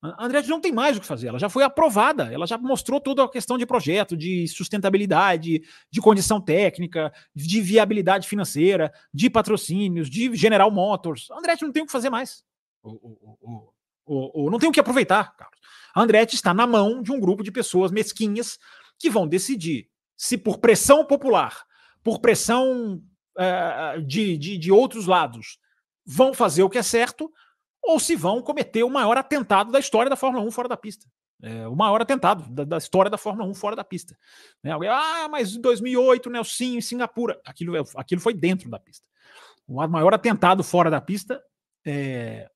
[0.01, 1.27] A Andretti não tem mais o que fazer.
[1.27, 6.01] Ela já foi aprovada, ela já mostrou toda a questão de projeto, de sustentabilidade, de
[6.01, 11.31] condição técnica, de viabilidade financeira, de patrocínios, de General Motors.
[11.31, 12.43] A Andretti não tem o que fazer mais.
[12.83, 13.71] O,
[14.05, 15.59] o, o, não tem o que aproveitar, Carlos.
[15.95, 18.59] A Andretti está na mão de um grupo de pessoas mesquinhas
[18.99, 21.63] que vão decidir se por pressão popular,
[22.03, 23.01] por pressão
[23.35, 25.59] uh, de, de, de outros lados,
[26.07, 27.29] vão fazer o que é certo
[27.83, 31.05] ou se vão cometer o maior atentado da história da Fórmula 1 fora da pista.
[31.41, 34.17] É, o maior atentado da, da, história da Fórmula 1 fora da pista.
[34.63, 34.71] Né?
[34.71, 37.39] Alguém, ah, mas em 2008, Nelson em Singapura.
[37.45, 39.05] Aquilo, é, aquilo foi dentro da pista.
[39.67, 41.41] O maior atentado fora da pista
[41.85, 42.49] é...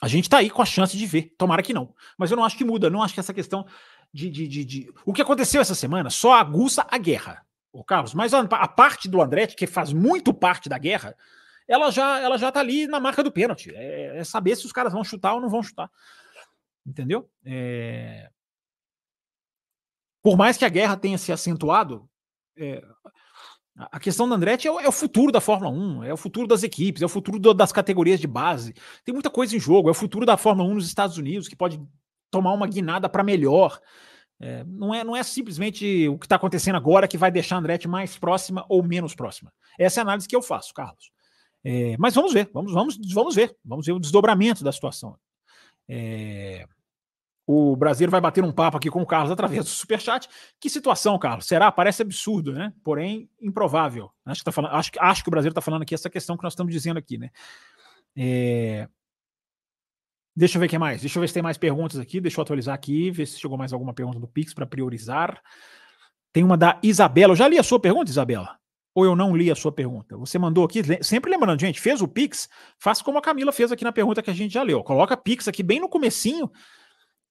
[0.00, 1.34] A gente está aí com a chance de ver.
[1.38, 1.94] Tomara que não.
[2.18, 2.90] Mas eu não acho que muda.
[2.90, 3.64] Não acho que essa questão
[4.12, 4.92] de, de, de, de...
[5.06, 8.12] O que aconteceu essa semana só aguça a guerra, o Carlos.
[8.12, 11.16] Mas a, a parte do Andretti, que faz muito parte da guerra,
[11.72, 13.72] ela já ela já tá ali na marca do pênalti.
[13.74, 15.90] É, é saber se os caras vão chutar ou não vão chutar.
[16.86, 17.30] Entendeu?
[17.44, 18.28] É...
[20.22, 22.06] Por mais que a guerra tenha se acentuado,
[22.58, 22.84] é...
[23.76, 26.46] a questão da Andretti é o, é o, futuro da Fórmula 1, é o futuro
[26.46, 28.74] das equipes, é o futuro do, das categorias de base.
[29.02, 31.56] Tem muita coisa em jogo, é o futuro da Fórmula 1 nos Estados Unidos, que
[31.56, 31.80] pode
[32.30, 33.80] tomar uma guinada para melhor.
[34.38, 37.58] É, não, é, não é simplesmente o que está acontecendo agora que vai deixar a
[37.60, 39.50] Andretti mais próxima ou menos próxima.
[39.78, 41.10] Essa é a análise que eu faço, Carlos.
[41.64, 45.16] É, mas vamos ver, vamos, vamos, vamos ver, vamos ver o desdobramento da situação.
[45.88, 46.66] É,
[47.46, 50.28] o brasileiro vai bater um papo aqui com o Carlos através do Superchat.
[50.60, 51.46] Que situação, Carlos?
[51.46, 51.70] Será?
[51.70, 52.72] Parece absurdo, né?
[52.82, 54.10] Porém, improvável.
[54.24, 56.42] Acho que, tá falando, acho, acho que o brasileiro está falando aqui essa questão que
[56.42, 57.30] nós estamos dizendo aqui, né?
[58.16, 58.88] É,
[60.34, 61.02] Deixa eu ver o que mais.
[61.02, 62.20] Deixa eu ver se tem mais perguntas aqui.
[62.20, 65.42] Deixa eu atualizar aqui, ver se chegou mais alguma pergunta do Pix para priorizar.
[66.32, 67.32] Tem uma da Isabela.
[67.32, 68.58] Eu já li a sua pergunta, Isabela?
[68.94, 70.16] Ou eu não li a sua pergunta?
[70.18, 73.84] Você mandou aqui, sempre lembrando, gente, fez o Pix, faça como a Camila fez aqui
[73.84, 74.82] na pergunta que a gente já leu.
[74.82, 76.50] Coloca Pix aqui bem no comecinho,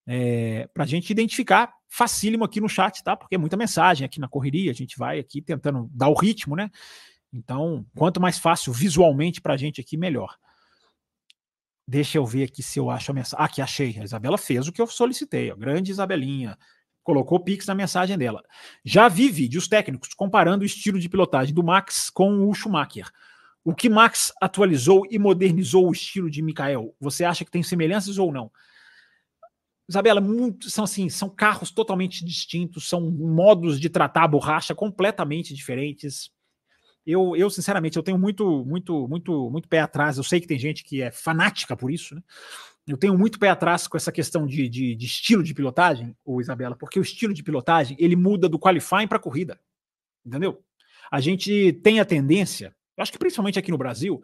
[0.07, 3.15] é, para a gente identificar facílimo aqui no chat, tá?
[3.15, 6.55] Porque é muita mensagem aqui na correria, a gente vai aqui tentando dar o ritmo,
[6.55, 6.69] né?
[7.31, 10.35] Então, quanto mais fácil visualmente para a gente aqui, melhor.
[11.87, 13.43] Deixa eu ver aqui se eu acho a mensagem.
[13.43, 13.99] Ah, aqui achei.
[13.99, 15.51] A Isabela fez o que eu solicitei.
[15.51, 15.55] Ó.
[15.55, 16.57] Grande Isabelinha.
[17.03, 18.43] Colocou Pix na mensagem dela.
[18.83, 23.09] Já vi vídeos técnicos comparando o estilo de pilotagem do Max com o Schumacher.
[23.63, 26.95] O que Max atualizou e modernizou o estilo de Mikael?
[26.99, 28.51] Você acha que tem semelhanças ou não?
[29.87, 35.53] Isabela, muito, são assim, são carros totalmente distintos, são modos de tratar a borracha completamente
[35.53, 36.31] diferentes
[37.05, 40.17] eu, eu sinceramente, eu tenho muito, muito, muito, muito pé atrás.
[40.17, 42.21] Eu sei que tem gente que é fanática por isso, né?
[42.87, 46.41] Eu tenho muito pé atrás com essa questão de, de, de estilo de pilotagem, ou
[46.41, 49.59] Isabela, porque o estilo de pilotagem ele muda do qualifying para a corrida,
[50.25, 50.63] entendeu?
[51.11, 54.23] A gente tem a tendência, acho que principalmente aqui no Brasil,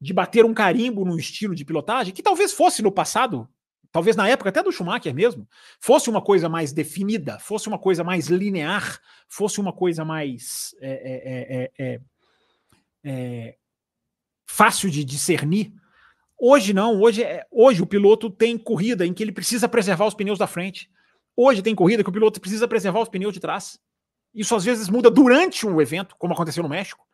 [0.00, 3.48] de bater um carimbo no estilo de pilotagem que talvez fosse no passado,
[3.90, 5.48] talvez na época até do Schumacher mesmo,
[5.80, 11.70] fosse uma coisa mais definida, fosse uma coisa mais linear, fosse uma coisa mais é,
[11.78, 12.00] é
[13.06, 13.56] é,
[14.44, 15.72] fácil de discernir.
[16.38, 20.14] Hoje não, hoje, é, hoje o piloto tem corrida em que ele precisa preservar os
[20.14, 20.90] pneus da frente.
[21.34, 23.78] Hoje tem corrida que o piloto precisa preservar os pneus de trás.
[24.34, 27.06] Isso às vezes muda durante o evento, como aconteceu no México,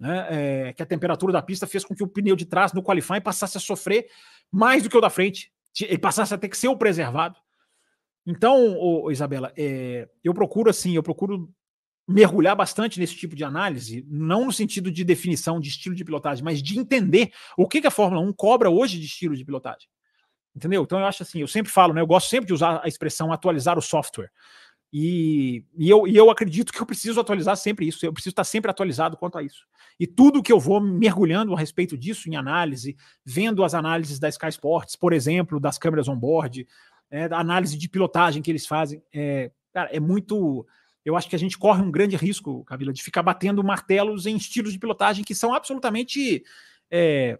[0.00, 0.26] né?
[0.30, 3.20] É, que a temperatura da pista fez com que o pneu de trás no qualifying
[3.20, 4.06] passasse a sofrer
[4.50, 5.52] mais do que o da frente.
[5.80, 7.36] Ele passasse a ter que ser o preservado.
[8.26, 11.50] Então, ô, Isabela, é, eu procuro assim, eu procuro
[12.06, 16.44] mergulhar bastante nesse tipo de análise, não no sentido de definição de estilo de pilotagem,
[16.44, 19.88] mas de entender o que, que a Fórmula 1 cobra hoje de estilo de pilotagem.
[20.54, 20.82] Entendeu?
[20.82, 22.00] Então eu acho assim, eu sempre falo, né?
[22.00, 24.30] Eu gosto sempre de usar a expressão atualizar o software.
[24.92, 28.44] E, e, eu, e eu acredito que eu preciso atualizar sempre isso, eu preciso estar
[28.44, 29.64] sempre atualizado quanto a isso.
[29.98, 34.28] E tudo que eu vou mergulhando a respeito disso em análise, vendo as análises da
[34.28, 36.66] Sky Sports, por exemplo, das câmeras on-board,
[37.10, 40.66] é, da análise de pilotagem que eles fazem, é, cara, é muito
[41.04, 44.36] eu acho que a gente corre um grande risco, Camila, de ficar batendo martelos em
[44.36, 46.44] estilos de pilotagem que são absolutamente
[46.90, 47.38] é,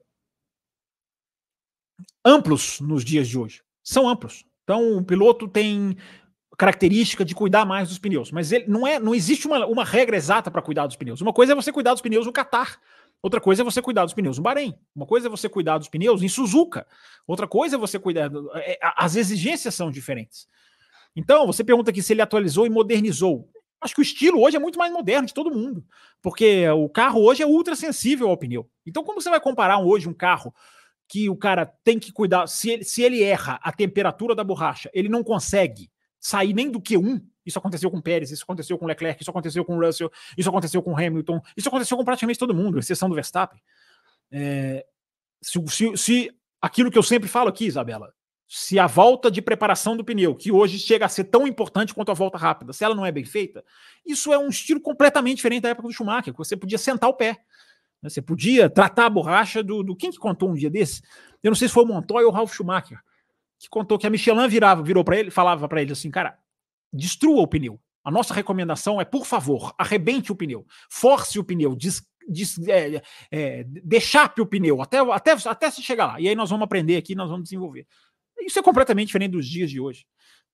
[2.24, 3.62] amplos nos dias de hoje.
[3.82, 4.44] São amplos.
[4.64, 5.96] Então, o piloto tem
[6.56, 10.16] característica de cuidar mais dos pneus, mas ele não é, não existe uma, uma regra
[10.16, 11.20] exata para cuidar dos pneus.
[11.20, 12.78] Uma coisa é você cuidar dos pneus no Qatar,
[13.20, 15.88] outra coisa é você cuidar dos pneus no Bahrein, uma coisa é você cuidar dos
[15.88, 16.86] pneus em Suzuka,
[17.26, 18.30] outra coisa é você cuidar.
[18.56, 20.46] É, as exigências são diferentes.
[21.14, 23.48] Então, você pergunta aqui se ele atualizou e modernizou.
[23.80, 25.84] Acho que o estilo hoje é muito mais moderno de todo mundo,
[26.22, 28.70] porque o carro hoje é ultra sensível ao pneu.
[28.86, 30.54] Então, como você vai comparar hoje um carro
[31.08, 34.88] que o cara tem que cuidar, se ele, se ele erra a temperatura da borracha,
[34.94, 37.20] ele não consegue sair nem do Q1.
[37.44, 40.96] Isso aconteceu com Pérez, isso aconteceu com Leclerc, isso aconteceu com Russell, isso aconteceu com
[40.96, 43.60] Hamilton, isso aconteceu com praticamente todo mundo, exceção do Verstappen.
[44.30, 44.86] É,
[45.42, 48.14] se, se, se aquilo que eu sempre falo aqui, Isabela,
[48.54, 52.10] se a volta de preparação do pneu, que hoje chega a ser tão importante quanto
[52.10, 53.64] a volta rápida, se ela não é bem feita,
[54.04, 57.14] isso é um estilo completamente diferente da época do Schumacher, que você podia sentar o
[57.14, 57.38] pé.
[58.02, 58.10] Né?
[58.10, 59.96] Você podia tratar a borracha do, do.
[59.96, 61.00] Quem que contou um dia desse?
[61.42, 63.00] Eu não sei se foi o Montoya ou o Ralf Schumacher,
[63.58, 66.38] que contou que a Michelin virava, virou para ele, falava para ele assim, cara,
[66.92, 67.80] destrua o pneu.
[68.04, 73.02] A nossa recomendação é, por favor, arrebente o pneu, force o pneu, des, des, é,
[73.30, 76.20] é, deixape o pneu até, até, até se chegar lá.
[76.20, 77.86] E aí nós vamos aprender aqui, nós vamos desenvolver.
[78.46, 80.06] Isso é completamente diferente dos dias de hoje.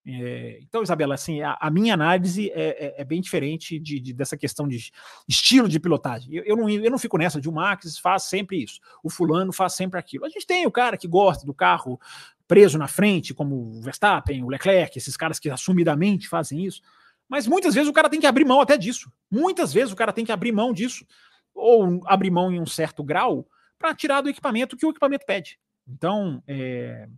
[0.06, 4.12] É, então, Isabela, assim, a, a minha análise é, é, é bem diferente de, de,
[4.14, 4.90] dessa questão de
[5.28, 6.34] estilo de pilotagem.
[6.34, 9.52] Eu, eu, não, eu não fico nessa de o Max faz sempre isso, o fulano
[9.52, 10.24] faz sempre aquilo.
[10.24, 12.00] A gente tem o cara que gosta do carro
[12.46, 16.80] preso na frente, como o Verstappen, o Leclerc, esses caras que assumidamente fazem isso.
[17.28, 19.12] Mas muitas vezes o cara tem que abrir mão até disso.
[19.30, 21.06] Muitas vezes o cara tem que abrir mão disso,
[21.54, 23.46] ou abrir mão em um certo grau,
[23.78, 25.58] para tirar do equipamento que o equipamento pede.
[25.88, 27.08] Então, é,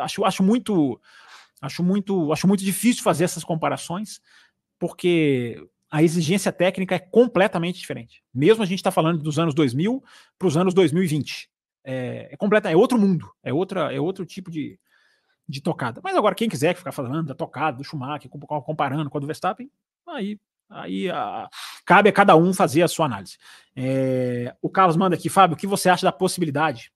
[0.00, 1.00] acho, acho muito
[1.60, 4.20] acho muito acho muito difícil fazer essas comparações,
[4.78, 8.22] porque a exigência técnica é completamente diferente.
[8.32, 10.02] Mesmo a gente está falando dos anos 2000
[10.38, 11.50] para os anos 2020.
[11.84, 14.78] É, é, completa, é outro mundo, é, outra, é outro tipo de,
[15.48, 16.00] de tocada.
[16.02, 19.70] Mas agora, quem quiser ficar falando da tocada, do Schumacher, comparando com a do Verstappen,
[20.04, 20.38] aí,
[20.68, 21.48] aí a,
[21.84, 23.38] cabe a cada um fazer a sua análise.
[23.74, 26.92] É, o Carlos manda aqui, Fábio, o que você acha da possibilidade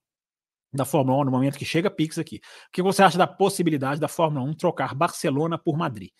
[0.73, 2.37] da Fórmula 1 no momento que chega Pix aqui?
[2.67, 6.11] O que você acha da possibilidade da Fórmula 1 trocar Barcelona por Madrid?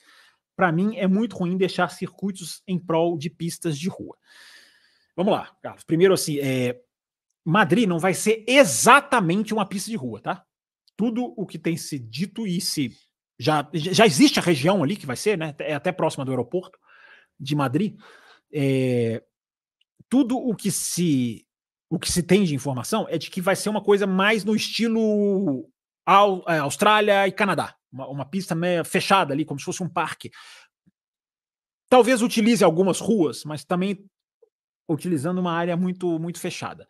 [0.56, 4.18] Para mim, é muito ruim deixar circuitos em prol de pistas de rua.
[5.16, 5.84] Vamos lá, Carlos.
[5.84, 6.80] Primeiro, assim, é,
[7.44, 10.44] Madrid não vai ser exatamente uma pista de rua, tá?
[10.96, 12.96] Tudo o que tem se dito e se
[13.40, 15.56] já, já existe a região ali que vai ser, né?
[15.60, 16.78] É até próxima do aeroporto
[17.40, 17.98] de Madrid.
[18.54, 19.24] É,
[20.08, 21.48] tudo o que se
[21.92, 24.56] o que se tem de informação é de que vai ser uma coisa mais no
[24.56, 25.70] estilo
[26.48, 30.32] é, Austrália e Canadá, uma, uma pista meio fechada ali, como se fosse um parque.
[31.90, 34.06] Talvez utilize algumas ruas, mas também
[34.90, 36.88] utilizando uma área muito muito fechada.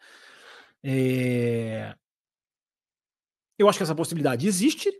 [0.83, 1.95] É...
[3.57, 4.91] Eu acho que essa possibilidade existe.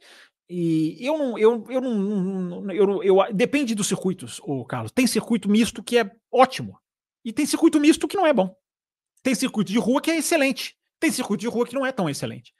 [0.49, 4.91] E eu não, eu, eu não, eu, eu, depende dos circuitos, o Carlos.
[4.91, 6.79] Tem circuito misto que é ótimo
[7.23, 8.55] e tem circuito misto que não é bom.
[9.23, 12.09] Tem circuito de rua que é excelente, tem circuito de rua que não é tão
[12.09, 12.53] excelente.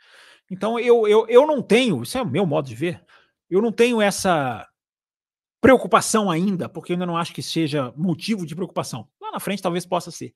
[0.50, 3.04] Então eu, eu, eu não tenho, isso é o meu modo de ver,
[3.50, 4.68] eu não tenho essa
[5.62, 9.08] preocupação ainda, porque eu ainda não acho que seja motivo de preocupação.
[9.22, 10.34] Lá na frente talvez possa ser.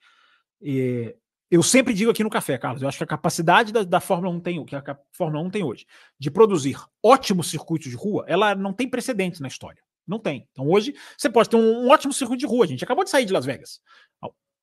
[0.62, 1.16] E,
[1.50, 4.34] eu sempre digo aqui no café, Carlos, eu acho que a capacidade da, da Fórmula
[4.36, 5.86] 1 tem, que a Fórmula 1 tem hoje,
[6.20, 9.82] de produzir ótimos circuitos de rua, ela não tem precedentes na história.
[10.08, 10.48] Não tem.
[10.52, 12.66] Então hoje você pode ter um, um ótimo circuito de rua.
[12.66, 13.80] A gente acabou de sair de Las Vegas.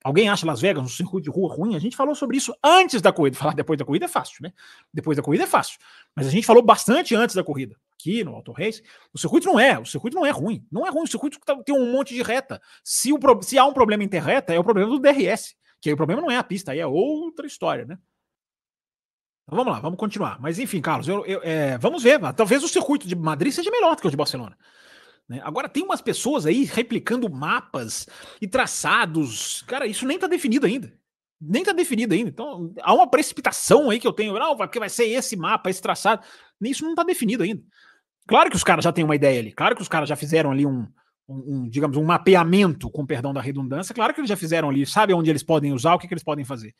[0.04, 1.76] Alguém acha Las Vegas um circuito de rua ruim?
[1.76, 3.36] A gente falou sobre isso antes da corrida.
[3.36, 4.52] Falar depois da corrida é fácil, né?
[4.92, 5.78] Depois da corrida é fácil.
[6.14, 7.76] Mas a gente falou bastante antes da corrida.
[7.94, 10.66] Aqui no Auto Race, o circuito não é, o circuito não é ruim.
[10.70, 12.60] Não é ruim, o circuito tá, tem um monte de reta.
[12.82, 15.54] Se, o, se há um problema em ter reta, é o problema do DRS.
[15.80, 17.98] Que aí o problema não é a pista, aí é outra história, né?
[19.44, 20.40] Então vamos lá, vamos continuar.
[20.40, 22.20] Mas enfim, Carlos, eu, eu, é, vamos ver.
[22.34, 24.56] Talvez o circuito de Madrid seja melhor do que o de Barcelona.
[25.28, 25.40] Né?
[25.42, 28.06] Agora tem umas pessoas aí replicando mapas
[28.40, 29.62] e traçados.
[29.62, 30.92] Cara, isso nem tá definido ainda.
[31.40, 32.28] Nem tá definido ainda.
[32.28, 34.34] Então há uma precipitação aí que eu tenho.
[34.34, 36.22] Não, porque vai ser esse mapa, esse traçado.
[36.60, 37.62] Isso não tá definido ainda.
[38.26, 39.52] Claro que os caras já têm uma ideia ali.
[39.52, 40.86] Claro que os caras já fizeram ali um,
[41.28, 43.94] um, um, digamos, um mapeamento, com perdão da redundância.
[43.94, 46.22] Claro que eles já fizeram ali, sabe onde eles podem usar, o que, que eles
[46.22, 46.74] podem fazer.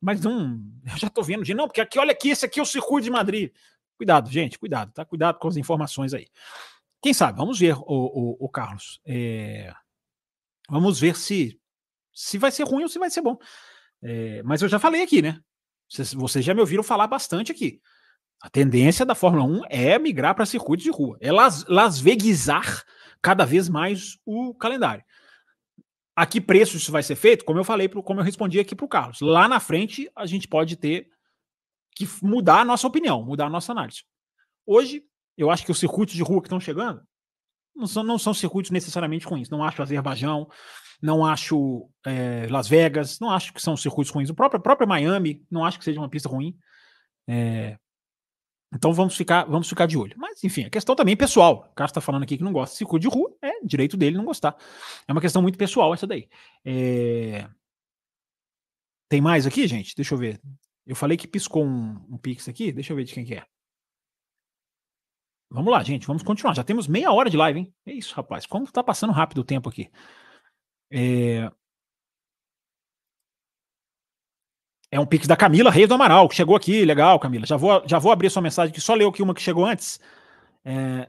[0.00, 2.62] Mas não, eu já estou vendo de não, porque aqui, olha aqui, esse aqui é
[2.62, 3.52] o circuito de Madrid.
[3.96, 5.04] Cuidado, gente, cuidado, tá?
[5.04, 6.26] Cuidado com as informações aí.
[7.02, 7.36] Quem sabe?
[7.36, 9.00] Vamos ver, o, o, o Carlos.
[9.04, 9.72] É,
[10.70, 11.60] vamos ver se,
[12.12, 13.36] se vai ser ruim ou se vai ser bom.
[14.00, 15.40] É, mas eu já falei aqui, né?
[15.88, 17.80] Vocês, vocês já me ouviram falar bastante aqui.
[18.40, 21.64] A tendência da Fórmula 1 é migrar para circuitos de rua, é las,
[23.20, 25.04] cada vez mais o calendário.
[26.14, 27.44] A que preço isso vai ser feito?
[27.44, 29.20] Como eu falei, como eu respondi aqui para o Carlos.
[29.20, 31.08] Lá na frente, a gente pode ter
[31.94, 34.02] que mudar a nossa opinião, mudar a nossa análise.
[34.66, 35.04] Hoje,
[35.36, 37.02] eu acho que os circuitos de rua que estão chegando
[37.74, 39.48] não são, não são circuitos necessariamente ruins.
[39.48, 40.48] Não acho Azerbaijão,
[41.00, 44.30] não acho é, Las Vegas, não acho que são circuitos ruins.
[44.30, 46.56] O próprio, próprio Miami, não acho que seja uma pista ruim.
[47.26, 47.76] É,
[48.74, 50.14] então vamos ficar, vamos ficar de olho.
[50.16, 51.68] Mas, enfim, a questão também pessoal.
[51.70, 54.16] O cara está falando aqui que não gosta de circuito de rua, é direito dele
[54.16, 54.56] não gostar.
[55.06, 56.28] É uma questão muito pessoal essa daí.
[56.64, 57.46] É...
[59.08, 59.94] Tem mais aqui, gente?
[59.94, 60.40] Deixa eu ver.
[60.86, 62.72] Eu falei que piscou um, um pix aqui.
[62.72, 63.44] Deixa eu ver de quem que é.
[65.52, 66.06] Vamos lá, gente.
[66.06, 66.54] Vamos continuar.
[66.54, 67.74] Já temos meia hora de live, hein?
[67.84, 68.46] É isso, rapaz.
[68.46, 69.90] Como tá passando rápido o tempo aqui.
[70.90, 71.50] É...
[74.90, 76.84] É um pix da Camila Reis do Amaral, que chegou aqui.
[76.84, 77.46] Legal, Camila.
[77.46, 78.80] Já vou, já vou abrir sua mensagem aqui.
[78.80, 80.00] Só leu aqui uma que chegou antes.
[80.64, 81.08] É...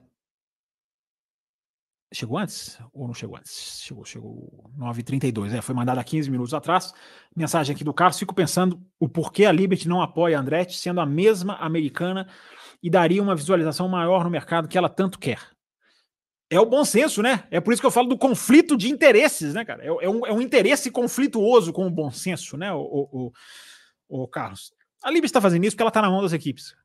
[2.14, 2.78] Chegou antes?
[2.94, 3.82] Ou não chegou antes?
[3.82, 5.54] Chegou, chegou 9h32.
[5.54, 6.94] É, foi mandada há 15 minutos atrás.
[7.36, 8.20] Mensagem aqui do Carlos.
[8.20, 12.28] Fico pensando o porquê a Liberty não apoia a Andretti, sendo a mesma americana
[12.84, 15.40] e daria uma visualização maior no mercado que ela tanto quer.
[16.50, 17.48] É o bom senso, né?
[17.50, 19.82] É por isso que eu falo do conflito de interesses, né, cara?
[19.84, 22.74] É, é um, é um interesse conflituoso com o bom senso, né?
[22.74, 23.32] O,
[24.10, 24.74] o, o Carlos.
[25.02, 26.76] A Libra está fazendo isso porque ela está na mão das equipes.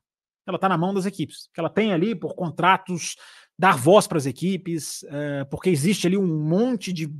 [0.47, 1.49] Ela está na mão das equipes.
[1.53, 3.15] Que ela tem ali por contratos
[3.57, 7.13] dar voz para as equipes, é, porque existe ali um monte de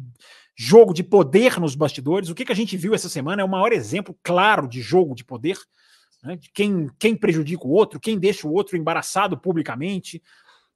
[0.57, 2.29] jogo de poder nos bastidores.
[2.29, 5.13] O que, que a gente viu essa semana é o maior exemplo claro de jogo
[5.13, 5.57] de poder,
[6.23, 10.21] né, de quem, quem prejudica o outro, quem deixa o outro embaraçado publicamente.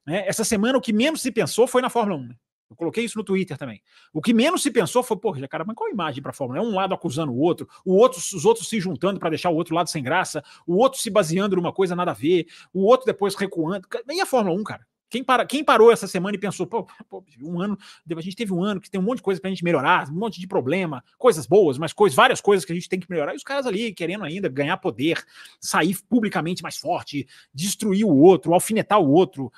[0.06, 0.26] Né?
[0.26, 2.28] Essa semana o que menos se pensou foi na Fórmula 1.
[2.28, 2.34] Né?
[2.70, 3.82] Eu coloquei isso no Twitter também.
[4.12, 6.60] O que menos se pensou foi, pô, cara, mas qual a imagem para a Fórmula?
[6.60, 9.54] É um lado acusando o outro, o outro os outros se juntando para deixar o
[9.54, 13.06] outro lado sem graça, o outro se baseando numa coisa nada a ver, o outro
[13.06, 13.86] depois recuando.
[14.08, 14.86] E a Fórmula 1, cara?
[15.10, 17.78] Quem, para, quem parou essa semana e pensou, pô, pô, um ano,
[18.10, 20.14] a gente teve um ano que tem um monte de coisa pra gente melhorar, um
[20.14, 23.32] monte de problema, coisas boas, mas coisas, várias coisas que a gente tem que melhorar,
[23.32, 25.24] e os caras ali querendo ainda ganhar poder,
[25.60, 29.52] sair publicamente mais forte, destruir o outro, alfinetar o outro.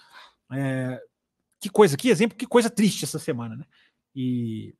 [0.53, 1.01] É,
[1.59, 3.64] que coisa, que exemplo, que coisa triste essa semana, né?
[4.14, 4.74] E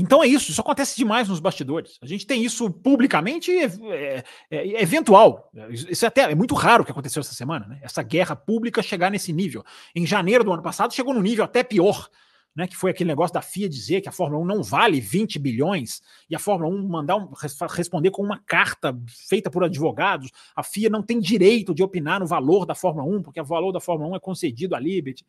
[0.00, 1.98] então é isso, isso acontece demais nos bastidores.
[2.02, 5.50] A gente tem isso publicamente é, é, é, eventual.
[5.70, 7.78] Isso é até é muito raro que aconteceu essa semana, né?
[7.82, 9.64] Essa guerra pública chegar nesse nível.
[9.94, 12.08] Em janeiro do ano passado chegou no nível até pior,
[12.54, 12.66] né?
[12.66, 16.02] Que foi aquele negócio da FIA dizer que a Fórmula 1 não vale 20 bilhões
[16.28, 17.30] e a Fórmula 1 mandar um,
[17.70, 20.30] responder com uma carta feita por advogados.
[20.54, 23.72] A FIA não tem direito de opinar no valor da Fórmula 1, porque o valor
[23.72, 25.24] da Fórmula 1 é concedido à Liberty.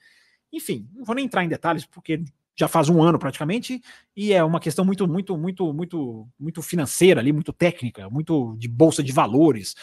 [0.51, 2.23] Enfim, não vou nem entrar em detalhes, porque
[2.57, 3.81] já faz um ano praticamente,
[4.15, 8.67] e é uma questão muito, muito, muito, muito, muito financeira ali, muito técnica, muito de
[8.67, 9.75] bolsa de valores.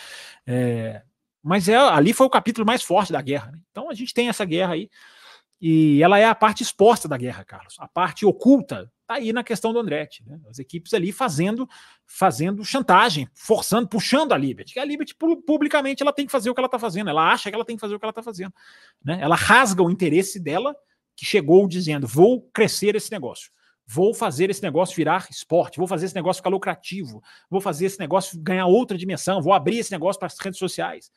[0.46, 1.02] É,
[1.42, 3.52] mas é, ali foi o capítulo mais forte da guerra.
[3.52, 3.60] Né?
[3.70, 4.90] Então a gente tem essa guerra aí,
[5.60, 7.76] e ela é a parte exposta da guerra, Carlos.
[7.78, 10.24] A parte oculta está aí na questão do Andretti.
[10.26, 10.38] Né?
[10.50, 11.68] As equipes ali fazendo,
[12.06, 14.78] fazendo chantagem, forçando, puxando a Liberty.
[14.78, 15.14] A Liberty,
[15.46, 17.08] publicamente, ela tem que fazer o que ela está fazendo.
[17.08, 18.52] Ela acha que ela tem que fazer o que ela está fazendo.
[19.02, 19.18] Né?
[19.22, 20.76] Ela rasga o interesse dela
[21.16, 23.50] que chegou dizendo: vou crescer esse negócio,
[23.86, 27.98] vou fazer esse negócio virar esporte, vou fazer esse negócio ficar lucrativo, vou fazer esse
[27.98, 31.10] negócio ganhar outra dimensão, vou abrir esse negócio para as redes sociais.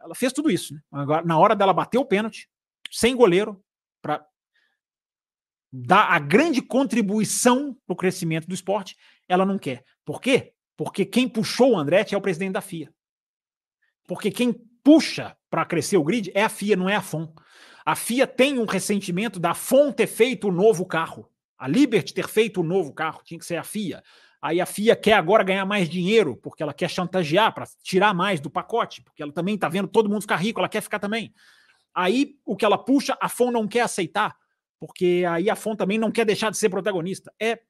[0.00, 0.74] Ela fez tudo isso.
[0.74, 0.80] Né?
[0.92, 2.48] Agora, na hora dela bater o pênalti,
[2.90, 3.62] sem goleiro,
[4.02, 4.24] para
[5.72, 8.96] dar a grande contribuição para o crescimento do esporte,
[9.28, 9.84] ela não quer.
[10.04, 10.52] Por quê?
[10.76, 12.92] Porque quem puxou o Andretti é o presidente da FIA.
[14.06, 14.52] Porque quem
[14.82, 17.32] puxa para crescer o grid é a FIA, não é a FOM.
[17.84, 21.28] A FIA tem um ressentimento da FON ter feito o novo carro.
[21.58, 24.02] A Liberty ter feito o novo carro, tinha que ser a FIA.
[24.40, 28.40] Aí a FIA quer agora ganhar mais dinheiro, porque ela quer chantagear para tirar mais
[28.40, 31.32] do pacote, porque ela também está vendo todo mundo ficar rico, ela quer ficar também.
[31.94, 34.36] Aí o que ela puxa, a FON não quer aceitar,
[34.78, 37.32] porque aí a FON também não quer deixar de ser protagonista.
[37.40, 37.60] É,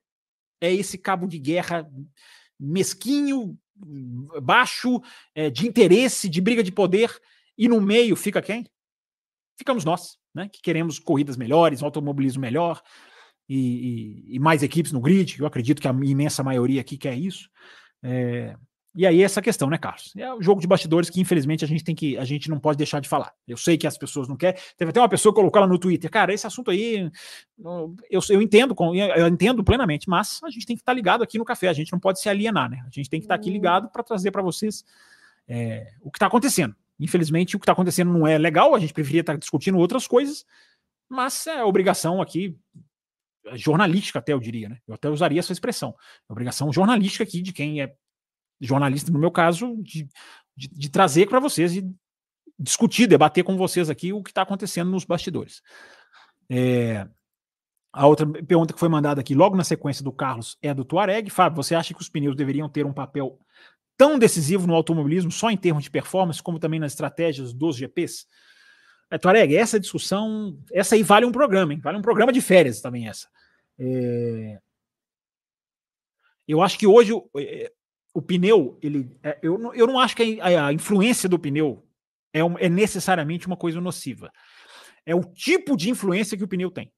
[0.61, 1.89] é esse cabo de guerra
[2.59, 3.57] mesquinho,
[4.43, 5.01] baixo,
[5.35, 7.11] é, de interesse, de briga de poder,
[7.57, 8.67] e no meio fica quem?
[9.57, 12.82] Ficamos nós, né, que queremos corridas melhores, um automobilismo melhor
[13.48, 13.57] e,
[14.28, 15.38] e, e, mais equipes no grid.
[15.38, 17.48] Eu acredito que a imensa maioria aqui quer isso.
[18.02, 18.57] É,
[18.96, 20.12] e aí essa questão, né, Carlos?
[20.16, 22.78] É o jogo de bastidores que infelizmente a gente tem que, a gente não pode
[22.78, 23.32] deixar de falar.
[23.46, 24.61] Eu sei que as pessoas não querem.
[24.78, 27.11] Teve até uma pessoa que colocou lá no Twitter, cara, esse assunto aí,
[27.59, 28.74] eu, eu entendo,
[29.16, 31.68] eu entendo plenamente, mas a gente tem que estar ligado aqui no café.
[31.68, 32.84] A gente não pode se alienar, né?
[32.86, 34.84] A gente tem que estar aqui ligado para trazer para vocês
[35.48, 36.76] é, o que está acontecendo.
[36.99, 40.07] Infelizmente, o que está acontecendo não é legal, a gente preferia estar tá discutindo outras
[40.07, 40.45] coisas,
[41.09, 42.57] mas é obrigação aqui,
[43.55, 44.78] jornalística até eu diria, né?
[44.86, 45.95] Eu até usaria essa expressão.
[46.28, 47.95] É obrigação jornalística aqui de quem é
[48.61, 50.09] jornalista, no meu caso, de,
[50.57, 51.88] de, de trazer para vocês e
[52.59, 55.61] discutir, debater com vocês aqui o que está acontecendo nos bastidores.
[56.49, 57.07] É,
[57.92, 61.30] a outra pergunta que foi mandada aqui logo na sequência do Carlos é do Tuareg.
[61.30, 63.38] Fábio, você acha que os pneus deveriam ter um papel
[63.97, 68.26] tão decisivo no automobilismo, só em termos de performance, como também nas estratégias dos GPs?
[69.11, 71.80] É, Tuareg, essa discussão, essa aí vale um programa, hein?
[71.80, 73.28] Vale um programa de férias também essa.
[73.78, 74.59] É...
[76.47, 77.72] Eu acho que hoje o, é,
[78.12, 81.86] o pneu, ele, é, eu, não, eu não acho que a, a influência do pneu
[82.32, 84.30] é, um, é necessariamente uma coisa nociva.
[85.07, 86.92] É o tipo de influência que o pneu tem.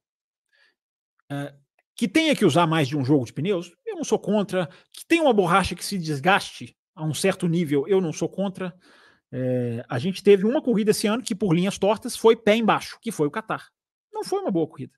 [1.31, 1.55] É,
[1.95, 4.69] que tenha que usar mais de um jogo de pneus, eu não sou contra.
[4.93, 8.75] Que tenha uma borracha que se desgaste a um certo nível, eu não sou contra.
[9.31, 12.99] É, a gente teve uma corrida esse ano que, por linhas tortas, foi pé embaixo,
[13.01, 13.69] que foi o Qatar.
[14.13, 14.95] Não foi uma boa corrida.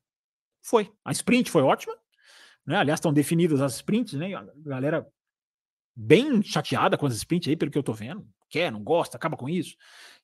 [0.62, 0.90] Foi.
[1.05, 1.94] A sprint foi ótima.
[2.64, 2.76] Né?
[2.76, 4.34] Aliás, estão definidas as sprints, né?
[4.34, 5.07] A galera
[5.94, 8.26] bem chateada com as sprints aí, pelo que eu tô vendo.
[8.49, 9.74] Quer, não gosta, acaba com isso.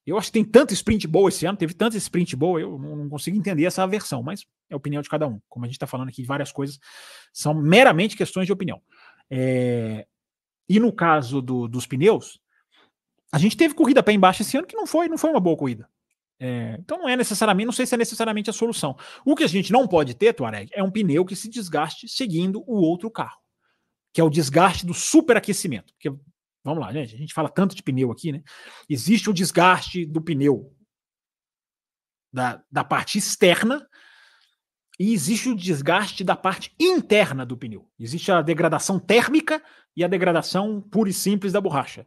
[0.07, 3.09] Eu acho que tem tanta sprint boa esse ano, teve tanta sprint boa, eu não,
[3.09, 5.41] consigo entender essa versão, mas é a opinião de cada um.
[5.49, 6.79] Como a gente está falando aqui, várias coisas
[7.33, 8.81] são meramente questões de opinião.
[9.31, 10.07] É,
[10.69, 12.41] e no caso do, dos pneus,
[13.33, 15.57] a gente teve corrida pé embaixo esse ano que não foi, não foi uma boa
[15.57, 15.89] corrida.
[16.39, 18.97] É, então não é necessariamente, não sei se é necessariamente a solução.
[19.25, 22.63] O que a gente não pode ter, Tuareg, é um pneu que se desgaste seguindo
[22.67, 23.39] o outro carro,
[24.13, 25.93] que é o desgaste do superaquecimento.
[25.95, 26.11] Porque,
[26.63, 28.43] vamos lá, gente, a gente fala tanto de pneu aqui, né?
[28.89, 30.75] Existe o desgaste do pneu
[32.33, 33.89] da, da parte externa
[34.99, 37.89] e existe o desgaste da parte interna do pneu.
[37.99, 39.63] Existe a degradação térmica
[39.97, 42.07] e a degradação pura e simples da borracha.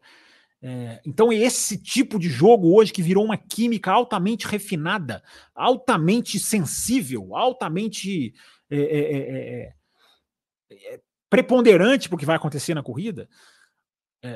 [0.62, 5.22] É, então, esse tipo de jogo hoje que virou uma química altamente refinada,
[5.54, 8.34] altamente sensível, altamente
[8.70, 9.74] é, é, é,
[10.72, 13.30] é, é preponderante para o que vai acontecer na corrida,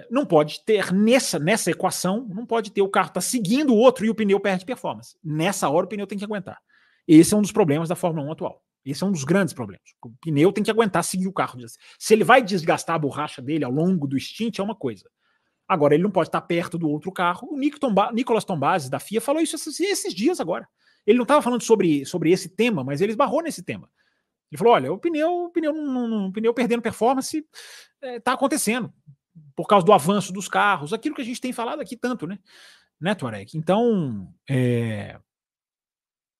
[0.10, 4.06] não pode ter nessa, nessa equação, não pode ter o carro tá seguindo o outro
[4.06, 5.18] e o pneu perde performance.
[5.22, 6.62] Nessa hora o pneu tem que aguentar.
[7.08, 8.64] Esse é um dos problemas da Fórmula 1 atual.
[8.86, 9.84] Esse é um dos grandes problemas.
[10.04, 11.60] O pneu tem que aguentar seguir o carro.
[12.00, 15.10] Se ele vai desgastar a borracha dele ao longo do stint, é uma coisa.
[15.68, 17.48] Agora, ele não pode estar perto do outro carro.
[17.52, 20.68] O Nicolas Tombazes, da FIA, falou isso esses, esses dias agora.
[21.06, 23.90] Ele não estava falando sobre, sobre esse tema, mas ele esbarrou nesse tema.
[24.52, 28.94] Ele falou: olha, o pneu, o pneu, o pneu perdendo performance está é, tá acontecendo
[29.56, 32.38] por causa do avanço dos carros, aquilo que a gente tem falado aqui tanto, né?
[33.00, 33.58] Né, Tuareg?
[33.58, 35.20] Então, é,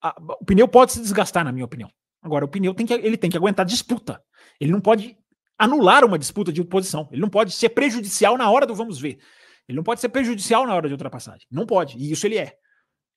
[0.02, 1.90] a, o pneu pode se desgastar, na minha opinião.
[2.22, 4.22] Agora, o pneu tem que, ele tem que aguentar disputa.
[4.60, 5.18] Ele não pode
[5.58, 7.08] anular uma disputa de posição.
[7.12, 9.20] Ele não pode ser prejudicial na hora do vamos ver.
[9.68, 11.48] Ele não pode ser prejudicial na hora de ultrapassagem.
[11.50, 11.98] Não pode.
[11.98, 12.56] E isso ele é.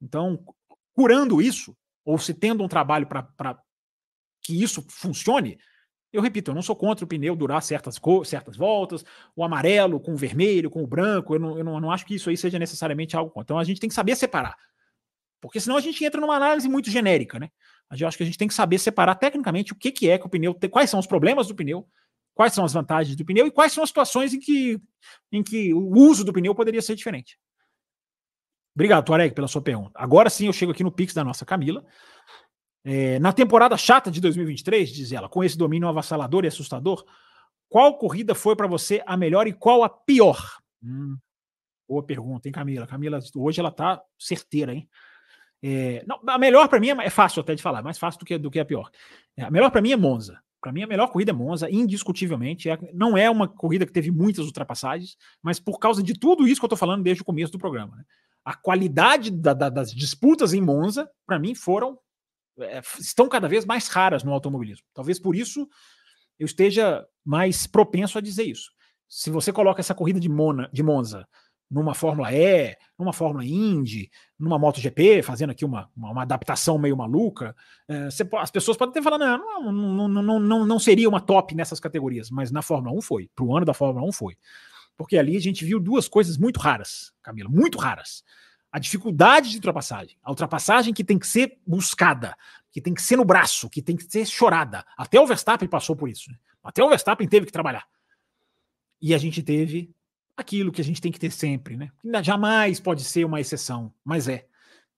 [0.01, 0.43] Então,
[0.95, 3.59] curando isso, ou se tendo um trabalho para
[4.43, 5.59] que isso funcione,
[6.13, 9.05] eu repito, eu não sou contra o pneu durar certas, certas voltas,
[9.35, 12.15] o amarelo com o vermelho, com o branco, eu não, eu não, não acho que
[12.15, 13.33] isso aí seja necessariamente algo.
[13.39, 14.57] Então a gente tem que saber separar.
[15.45, 17.51] Porque senão a gente entra numa análise muito genérica, né?
[18.01, 20.25] Eu acho que a gente tem que saber separar tecnicamente o que, que é que
[20.25, 21.87] o pneu tem, quais são os problemas do pneu,
[22.35, 24.81] quais são as vantagens do pneu e quais são as situações em que,
[25.31, 27.39] em que o uso do pneu poderia ser diferente.
[28.75, 29.91] Obrigado, Tuareg, pela sua pergunta.
[29.95, 31.85] Agora sim eu chego aqui no Pix da nossa Camila.
[32.83, 37.05] É, na temporada chata de 2023, diz ela, com esse domínio avassalador e assustador,
[37.69, 40.39] qual corrida foi para você a melhor e qual a pior?
[40.83, 41.19] Hum,
[41.87, 42.87] boa pergunta, hein, Camila?
[42.87, 44.89] Camila, hoje ela tá certeira, hein?
[45.67, 48.27] É, não, a melhor para mim é, é, fácil até de falar, mais fácil do
[48.27, 48.91] que, do que a pior.
[49.35, 50.39] É, a melhor para mim é Monza.
[50.61, 52.69] Para mim, a melhor corrida é Monza, indiscutivelmente.
[52.69, 56.61] É, não é uma corrida que teve muitas ultrapassagens, mas por causa de tudo isso
[56.61, 57.97] que eu estou falando desde o começo do programa.
[57.97, 58.05] Né?
[58.45, 61.99] A qualidade da, da, das disputas em Monza, para mim, foram
[62.61, 64.87] é, estão cada vez mais raras no automobilismo.
[64.93, 65.67] Talvez por isso
[66.39, 68.71] eu esteja mais propenso a dizer isso.
[69.09, 71.27] Se você coloca essa corrida de, Mona, de Monza
[71.75, 74.09] numa Fórmula E, numa Fórmula Indy,
[74.39, 77.55] numa MotoGP, fazendo aqui uma, uma, uma adaptação meio maluca,
[77.89, 81.53] é, você, as pessoas podem ter falado, não, não, não, não, não seria uma top
[81.53, 84.37] nessas categorias, mas na Fórmula 1 foi, para o ano da Fórmula 1 foi.
[84.97, 88.23] Porque ali a gente viu duas coisas muito raras, Camila, muito raras.
[88.71, 92.37] A dificuldade de ultrapassagem, a ultrapassagem que tem que ser buscada,
[92.71, 94.85] que tem que ser no braço, que tem que ser chorada.
[94.97, 96.31] Até o Verstappen passou por isso.
[96.31, 96.37] Né?
[96.63, 97.85] Até o Verstappen teve que trabalhar.
[99.03, 99.93] E a gente teve
[100.37, 101.91] aquilo que a gente tem que ter sempre, né?
[102.23, 104.47] Jamais pode ser uma exceção, mas é.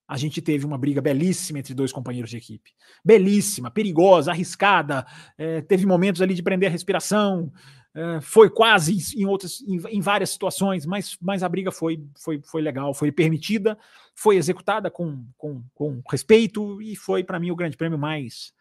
[0.07, 2.71] A gente teve uma briga belíssima entre dois companheiros de equipe.
[3.03, 5.05] Belíssima, perigosa, arriscada.
[5.37, 7.51] É, teve momentos ali de prender a respiração.
[7.93, 12.41] É, foi quase em outras, em, em, várias situações, mas, mas a briga foi, foi,
[12.41, 13.77] foi legal, foi permitida,
[14.15, 18.53] foi executada com, com, com respeito e foi para mim o grande prêmio mais,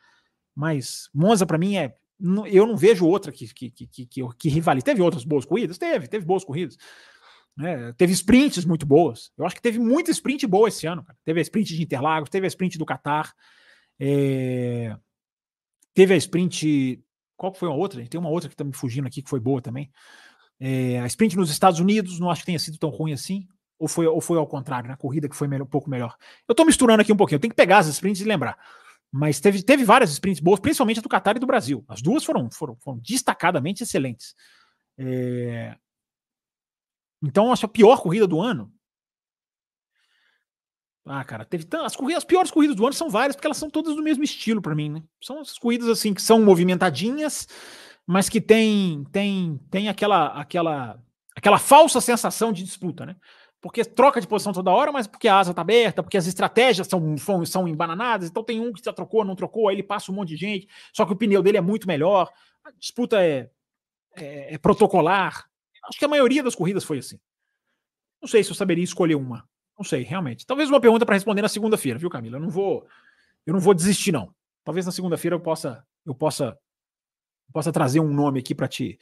[0.54, 1.94] mais Monza para mim é
[2.50, 4.84] eu não vejo outra que, que, que, que, que rivalize.
[4.84, 5.78] Teve outras boas corridas?
[5.78, 6.76] Teve, teve boas corridas.
[7.62, 9.30] É, teve sprints muito boas.
[9.36, 11.02] Eu acho que teve muita sprint boa esse ano.
[11.04, 11.18] Cara.
[11.24, 13.32] Teve a sprint de Interlagos, teve a sprint do Qatar,
[13.98, 14.96] é,
[15.94, 17.02] teve a sprint.
[17.36, 18.04] Qual foi a outra?
[18.06, 19.90] Tem uma outra que está me fugindo aqui que foi boa também.
[20.58, 23.46] É, a sprint nos Estados Unidos, não acho que tenha sido tão ruim assim.
[23.78, 24.98] Ou foi, ou foi ao contrário, na né?
[24.98, 26.16] corrida que foi melhor, um pouco melhor.
[26.48, 28.58] Eu estou misturando aqui um pouquinho, eu tenho que pegar as sprints e lembrar.
[29.12, 31.84] Mas teve, teve várias sprints boas, principalmente a do Qatar e do Brasil.
[31.88, 34.34] As duas foram, foram, foram destacadamente excelentes.
[34.98, 35.76] É...
[37.22, 38.72] Então, acho a pior corrida do ano.
[41.08, 43.70] Ah, cara, teve as corridas, as piores corridas do ano são várias, porque elas são
[43.70, 45.02] todas do mesmo estilo para mim, né?
[45.22, 47.46] São as corridas assim que são movimentadinhas,
[48.04, 51.00] mas que tem tem tem aquela aquela
[51.36, 53.16] aquela falsa sensação de disputa, né?
[53.66, 56.86] Porque troca de posição toda hora, mas porque a asa tá aberta, porque as estratégias
[56.86, 60.12] são, são, são embananadas, então tem um que já trocou, não trocou, aí ele passa
[60.12, 62.32] um monte de gente, só que o pneu dele é muito melhor,
[62.64, 63.50] a disputa é,
[64.14, 65.46] é, é protocolar.
[65.88, 67.18] Acho que a maioria das corridas foi assim.
[68.20, 69.48] Não sei se eu saberia escolher uma.
[69.76, 70.46] Não sei, realmente.
[70.46, 72.36] Talvez uma pergunta para responder na segunda-feira, viu, Camila?
[72.36, 72.86] Eu não vou,
[73.44, 74.34] eu não vou desistir não.
[74.64, 76.58] Talvez na segunda-feira eu possa, eu possa,
[77.52, 78.98] possa trazer um nome aqui para te,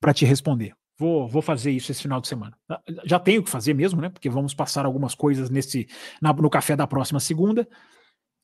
[0.00, 0.74] para te responder.
[1.00, 2.54] Vou, vou fazer isso esse final de semana.
[2.68, 4.10] Ah, já tenho que fazer mesmo, né?
[4.10, 5.88] Porque vamos passar algumas coisas nesse
[6.20, 7.66] na, no café da próxima segunda.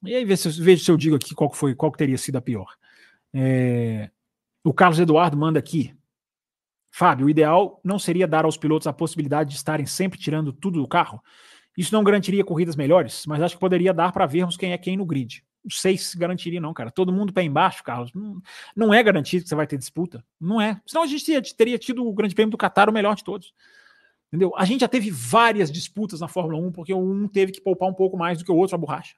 [0.02, 2.36] E aí vejo se, vejo se eu digo aqui qual foi, qual que teria sido
[2.36, 2.66] a pior.
[3.34, 4.08] É,
[4.64, 5.94] o Carlos Eduardo manda aqui.
[6.90, 10.80] Fábio, o ideal não seria dar aos pilotos a possibilidade de estarem sempre tirando tudo
[10.80, 11.22] do carro?
[11.76, 14.96] Isso não garantiria corridas melhores, mas acho que poderia dar para vermos quem é quem
[14.96, 16.90] no grid sei se garantiria, não, cara.
[16.90, 18.12] Todo mundo pé embaixo, Carlos.
[18.14, 18.40] Não,
[18.74, 20.24] não é garantido que você vai ter disputa.
[20.40, 20.80] Não é.
[20.86, 23.52] Senão a gente teria tido o Grande Prêmio do Qatar o melhor de todos.
[24.28, 24.52] Entendeu?
[24.56, 27.94] A gente já teve várias disputas na Fórmula 1, porque um teve que poupar um
[27.94, 29.14] pouco mais do que o outro a borracha.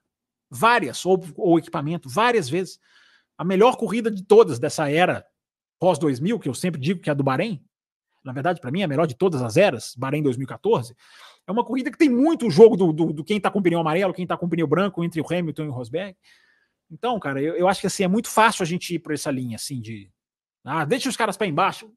[0.51, 2.79] Várias, ou o equipamento, várias vezes.
[3.37, 5.25] A melhor corrida de todas dessa era
[5.79, 7.63] pós-2000, que eu sempre digo que é a do Bahrein,
[8.25, 10.95] na verdade, para mim, é a melhor de todas as eras, Bahrein 2014.
[11.49, 13.81] É uma corrida que tem muito o jogo do, do, do quem está com pneu
[13.81, 16.15] amarelo, quem está com pneu branco, entre o Hamilton e o Rosberg.
[16.91, 19.31] Então, cara, eu, eu acho que assim, é muito fácil a gente ir por essa
[19.31, 20.13] linha, assim, de.
[20.63, 21.91] Ah, deixa os caras pé embaixo.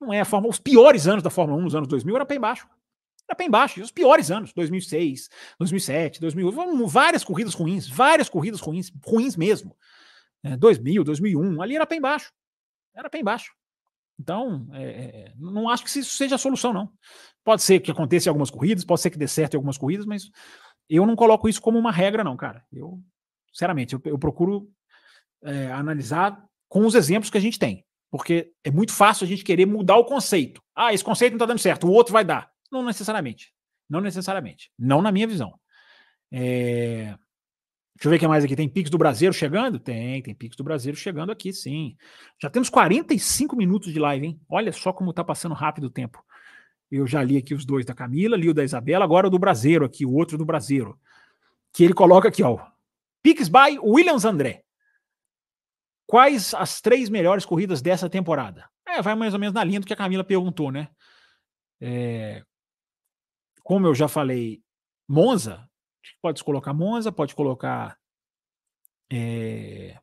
[0.00, 0.50] Não é a Fórmula.
[0.50, 2.66] Os piores anos da Fórmula 1 nos anos 2000 era pé embaixo.
[3.28, 3.78] Era pé embaixo.
[3.78, 9.76] E os piores anos, 2006, 2007, 2008, várias corridas ruins, várias corridas ruins, ruins mesmo.
[10.42, 12.32] É, 2000, 2001, ali era pé embaixo.
[12.92, 13.52] Era pé embaixo.
[14.20, 16.92] Então, é, é, não acho que isso seja a solução, não.
[17.42, 20.04] Pode ser que aconteça em algumas corridas, pode ser que dê certo em algumas corridas,
[20.04, 20.30] mas
[20.88, 22.62] eu não coloco isso como uma regra, não, cara.
[22.70, 23.02] Eu
[23.52, 24.68] Sinceramente, eu, eu procuro
[25.42, 27.84] é, analisar com os exemplos que a gente tem.
[28.10, 30.60] Porque é muito fácil a gente querer mudar o conceito.
[30.74, 32.50] Ah, esse conceito não está dando certo, o outro vai dar.
[32.70, 33.52] Não necessariamente.
[33.88, 34.70] Não necessariamente.
[34.78, 35.54] Não na minha visão.
[36.32, 37.16] É...
[38.00, 38.56] Deixa eu ver o que mais aqui.
[38.56, 39.78] Tem Pix do Brasileiro chegando?
[39.78, 41.98] Tem, tem Pix do Brasileiro chegando aqui, sim.
[42.40, 44.40] Já temos 45 minutos de live, hein?
[44.48, 46.24] Olha só como está passando rápido o tempo.
[46.90, 49.38] Eu já li aqui os dois da Camila, li o da Isabela, agora o do
[49.38, 50.98] Brasileiro aqui, o outro do Brasileiro.
[51.74, 52.58] Que ele coloca aqui, ó.
[53.22, 54.64] Pix by Williams André.
[56.06, 58.66] Quais as três melhores corridas dessa temporada?
[58.88, 60.88] É, vai mais ou menos na linha do que a Camila perguntou, né?
[61.78, 62.42] É,
[63.62, 64.62] como eu já falei,
[65.06, 65.69] Monza,
[66.20, 67.98] pode colocar Monza, pode colocar
[69.12, 69.98] é,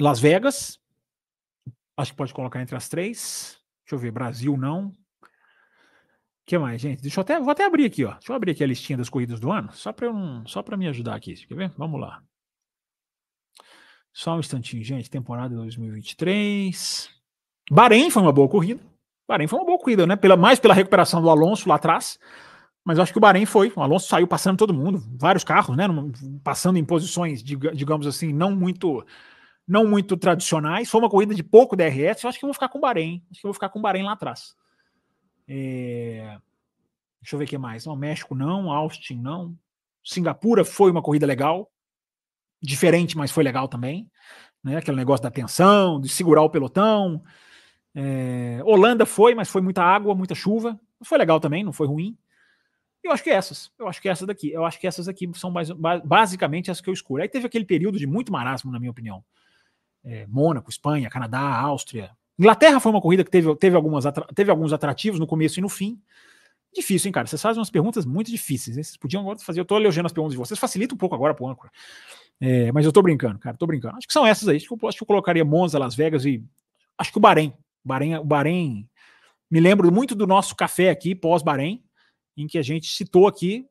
[0.00, 0.78] Las Vegas,
[1.96, 3.60] acho que pode colocar entre as três.
[3.84, 4.92] Deixa eu ver, Brasil não
[6.44, 7.00] que mais, gente?
[7.00, 8.12] Deixa eu até, vou até abrir aqui, ó.
[8.12, 10.76] Deixa eu abrir aqui a listinha das corridas do ano, só para um, só para
[10.76, 11.34] me ajudar aqui.
[11.46, 11.72] Quer ver?
[11.76, 12.22] Vamos lá.
[14.12, 15.08] Só um instantinho, gente.
[15.08, 17.08] Temporada 2023.
[17.70, 18.82] Bahrein foi uma boa corrida.
[19.26, 20.16] Bahrein foi uma boa corrida, né?
[20.16, 22.18] Pela, mais pela recuperação do Alonso lá atrás.
[22.84, 23.72] Mas eu acho que o Bahrein foi.
[23.76, 25.86] O Alonso saiu passando todo mundo, vários carros, né?
[26.42, 29.04] Passando em posições, digamos assim, não muito
[29.66, 30.90] não muito tradicionais.
[30.90, 32.22] Foi uma corrida de pouco DRS.
[32.22, 33.22] Eu acho que eu vou ficar com o Bahrein.
[33.30, 34.54] Acho que eu vou ficar com o Bahrein lá atrás.
[35.48, 36.36] É...
[37.20, 37.86] Deixa eu ver o que mais.
[37.86, 39.56] Não, México não, Austin não.
[40.02, 41.70] Singapura foi uma corrida legal.
[42.60, 44.10] Diferente, mas foi legal também.
[44.62, 44.76] Né?
[44.76, 47.22] Aquele negócio da tensão, de segurar o pelotão.
[47.94, 48.60] É...
[48.64, 50.78] Holanda foi, mas foi muita água, muita chuva.
[51.04, 52.16] Foi legal também, não foi ruim.
[53.02, 53.70] Eu acho que é essas.
[53.78, 54.50] Eu acho que é essas daqui.
[54.50, 55.52] Eu acho que essas aqui são
[56.04, 57.22] basicamente as que eu escolho.
[57.22, 59.24] Aí teve aquele período de muito marasmo, na minha opinião.
[60.04, 64.72] É, Mônaco, Espanha, Canadá, Áustria, Inglaterra foi uma corrida que teve, teve, algumas, teve alguns
[64.72, 66.00] atrativos no começo e no fim.
[66.74, 67.26] Difícil, hein, cara?
[67.26, 68.76] Vocês fazem umas perguntas muito difíceis.
[68.76, 68.82] Hein?
[68.82, 69.60] Vocês podiam agora fazer.
[69.60, 70.58] Eu tô elogiando as perguntas de vocês.
[70.58, 71.70] Facilita um pouco agora pro âncora.
[72.40, 73.56] É, mas eu tô brincando, cara.
[73.56, 73.96] Tô brincando.
[73.98, 74.56] Acho que são essas aí.
[74.56, 76.42] Acho que, eu, acho que eu colocaria Monza, Las Vegas e.
[76.96, 77.52] Acho que o Bahrein.
[77.84, 78.88] Bahrein, o Bahrein.
[79.50, 81.84] Me lembro muito do nosso café aqui, pós-Bahrein,
[82.36, 83.66] em que a gente citou aqui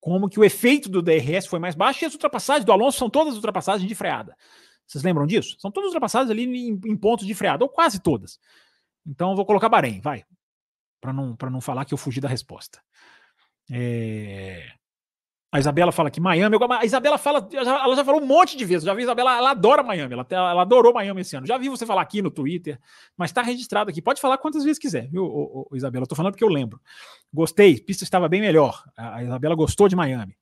[0.00, 3.10] como que o efeito do DRS foi mais baixo e as ultrapassagens do Alonso são
[3.10, 4.36] todas ultrapassagens de freada.
[4.86, 5.56] Vocês lembram disso?
[5.58, 8.38] São todas ultrapassadas ali em, em pontos de freada, ou quase todas.
[9.06, 10.24] Então eu vou colocar Bahrein, vai.
[11.00, 12.82] Para não, não falar que eu fugi da resposta.
[13.70, 14.72] É...
[15.50, 16.56] A Isabela fala que Miami.
[16.78, 18.84] A Isabela fala, ela já falou um monte de vezes.
[18.84, 20.12] Já vi a Isabela, ela adora Miami.
[20.12, 21.46] Ela, ela adorou Miami esse ano.
[21.46, 22.78] Já vi você falar aqui no Twitter,
[23.16, 24.02] mas está registrado aqui.
[24.02, 26.02] Pode falar quantas vezes quiser, viu, ô, ô, Isabela?
[26.02, 26.80] Estou falando porque eu lembro.
[27.32, 28.84] Gostei, pista estava bem melhor.
[28.96, 30.36] A Isabela gostou de Miami.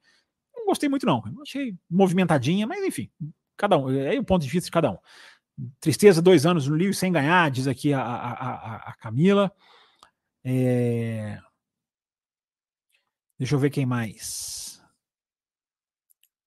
[0.56, 1.22] Não gostei muito, não.
[1.24, 3.08] Eu achei movimentadinha, mas enfim,
[3.56, 4.98] Cada um, é o ponto de vista de cada um.
[5.80, 9.50] Tristeza, dois anos no Lewis sem ganhar, diz aqui a, a, a, a Camila.
[10.44, 11.40] É...
[13.38, 14.65] Deixa eu ver quem mais.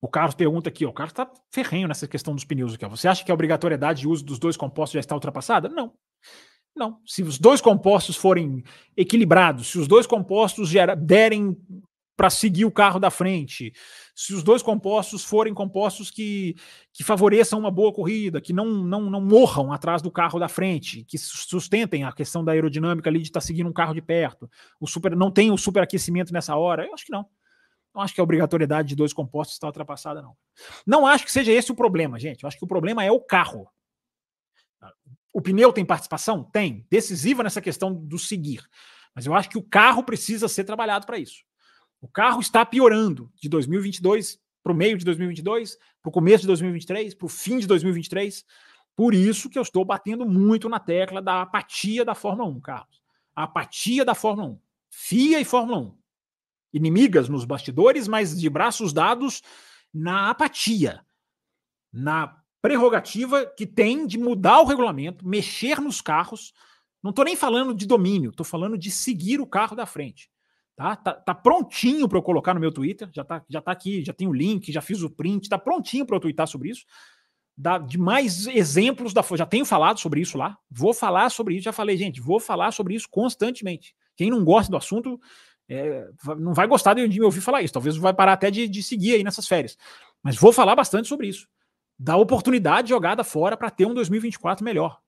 [0.01, 2.85] O Carlos pergunta aqui, ó, o Carlos está ferrenho nessa questão dos pneus aqui.
[2.85, 2.89] Ó.
[2.89, 5.67] Você acha que a obrigatoriedade de uso dos dois compostos já está ultrapassada?
[5.67, 5.93] Não.
[6.75, 6.99] Não.
[7.05, 8.63] Se os dois compostos forem
[8.95, 11.57] equilibrados, se os dois compostos derem
[12.15, 13.71] para seguir o carro da frente,
[14.13, 16.53] se os dois compostos forem compostos que,
[16.91, 21.05] que favoreçam uma boa corrida, que não, não, não morram atrás do carro da frente,
[21.05, 24.49] que sustentem a questão da aerodinâmica ali de estar tá seguindo um carro de perto,
[24.81, 27.25] o super não tem o superaquecimento nessa hora, eu acho que não.
[27.93, 30.35] Não acho que a obrigatoriedade de dois compostos está ultrapassada, não.
[30.85, 32.43] Não acho que seja esse o problema, gente.
[32.43, 33.67] Eu acho que o problema é o carro.
[35.33, 36.43] O pneu tem participação?
[36.43, 36.85] Tem.
[36.89, 38.67] Decisiva nessa questão do seguir.
[39.13, 41.43] Mas eu acho que o carro precisa ser trabalhado para isso.
[42.01, 46.47] O carro está piorando de 2022 para o meio de 2022, para o começo de
[46.47, 48.45] 2023, para o fim de 2023.
[48.95, 53.01] Por isso que eu estou batendo muito na tecla da apatia da Fórmula 1, Carlos.
[53.35, 54.59] A apatia da Fórmula 1.
[54.89, 55.98] FIA e Fórmula 1.
[56.73, 59.41] Inimigas nos bastidores, mas de braços dados
[59.93, 61.01] na apatia.
[61.91, 66.53] Na prerrogativa que tem de mudar o regulamento, mexer nos carros.
[67.01, 70.29] Não estou nem falando de domínio, estou falando de seguir o carro da frente.
[70.75, 73.09] Tá, tá, tá prontinho para eu colocar no meu Twitter.
[73.13, 76.05] Já tá, já tá aqui, já tem o link, já fiz o print, tá prontinho
[76.05, 76.85] para eu twittar sobre isso.
[77.57, 80.57] da, de mais exemplos da Já tenho falado sobre isso lá.
[80.71, 81.65] Vou falar sobre isso.
[81.65, 83.93] Já falei, gente, vou falar sobre isso constantemente.
[84.15, 85.19] Quem não gosta do assunto
[85.69, 86.09] é,
[86.39, 87.73] não vai gostar de, me ouvir falar isso.
[87.73, 89.77] Talvez vai parar até de, de seguir aí nessas férias.
[90.23, 91.47] Mas vou falar bastante sobre isso.
[91.97, 94.99] Da oportunidade jogada fora para ter um 2024 melhor.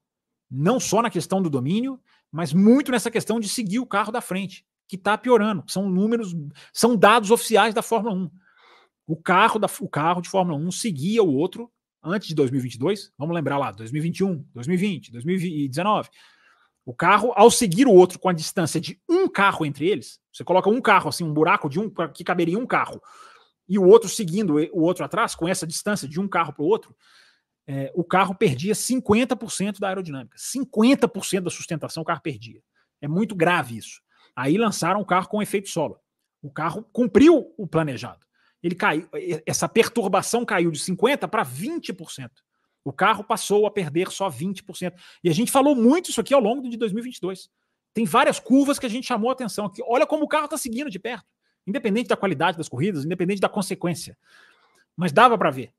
[0.50, 2.00] Não só na questão do domínio,
[2.32, 5.64] mas muito nessa questão de seguir o carro da frente, que está piorando.
[5.68, 6.36] São números,
[6.72, 8.32] são dados oficiais da Fórmula 1.
[9.08, 11.72] O carro, da, o carro de Fórmula 1 seguia o outro
[12.04, 13.12] antes de 2022.
[13.18, 16.10] Vamos lembrar lá, 2021, 2020, 2019.
[16.86, 20.44] O carro, ao seguir o outro com a distância de um carro entre eles, você
[20.44, 23.02] coloca um carro, assim, um buraco de um que caberia um carro,
[23.68, 26.68] e o outro seguindo o outro atrás, com essa distância de um carro para o
[26.68, 26.96] outro,
[27.68, 30.38] é, o carro perdia 50% da aerodinâmica.
[30.38, 32.62] 50% da sustentação o carro perdia.
[33.00, 34.02] É muito grave isso.
[34.36, 35.98] Aí lançaram o carro com efeito solo.
[36.42, 38.26] O carro cumpriu o planejado.
[38.62, 39.08] Ele caiu,
[39.46, 42.30] essa perturbação caiu de 50% para 20%.
[42.84, 44.94] O carro passou a perder só 20%.
[45.24, 47.50] E a gente falou muito isso aqui ao longo de 2022.
[47.94, 49.82] Tem várias curvas que a gente chamou a atenção aqui.
[49.86, 51.28] Olha como o carro está seguindo de perto,
[51.68, 54.18] independente da qualidade das corridas, independente da consequência.
[54.96, 55.74] Mas dava para ver.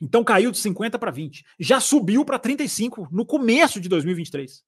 [0.00, 1.44] Então caiu de 50 para 20.
[1.58, 4.64] Já subiu para 35 no começo de 2023.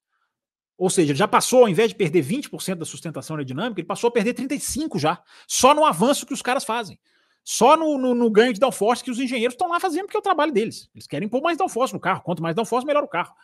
[0.77, 4.11] Ou seja, já passou, ao invés de perder 20% da sustentação aerodinâmica, ele passou a
[4.11, 5.23] perder 35 já.
[5.47, 6.99] Só no avanço que os caras fazem.
[7.45, 10.21] Só no, no, no ganho de downforce que os engenheiros estão lá fazendo, porque é
[10.21, 10.91] o trabalho deles.
[10.95, 12.23] Eles querem pôr mais downforce no carro.
[12.23, 13.35] Quanto mais downforce, melhor o carro.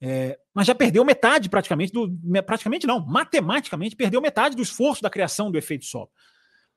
[0.00, 2.08] É, mas já perdeu metade praticamente do.
[2.44, 6.10] Praticamente não, matematicamente perdeu metade do esforço da criação do efeito solo.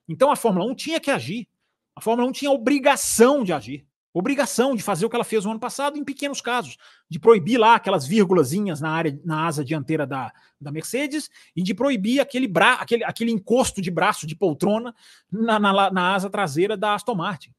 [0.07, 1.47] Então a Fórmula 1 tinha que agir.
[1.95, 3.86] A Fórmula 1 tinha a obrigação de agir.
[4.14, 6.78] Obrigação de fazer o que ela fez no ano passado em pequenos casos,
[7.09, 11.74] de proibir lá aquelas vírgulazinhas na área, na asa dianteira da, da Mercedes e de
[11.74, 14.93] proibir aquele, bra, aquele, aquele encosto de braço de poltrona
[15.32, 17.53] na, na, na asa traseira da Aston Martin.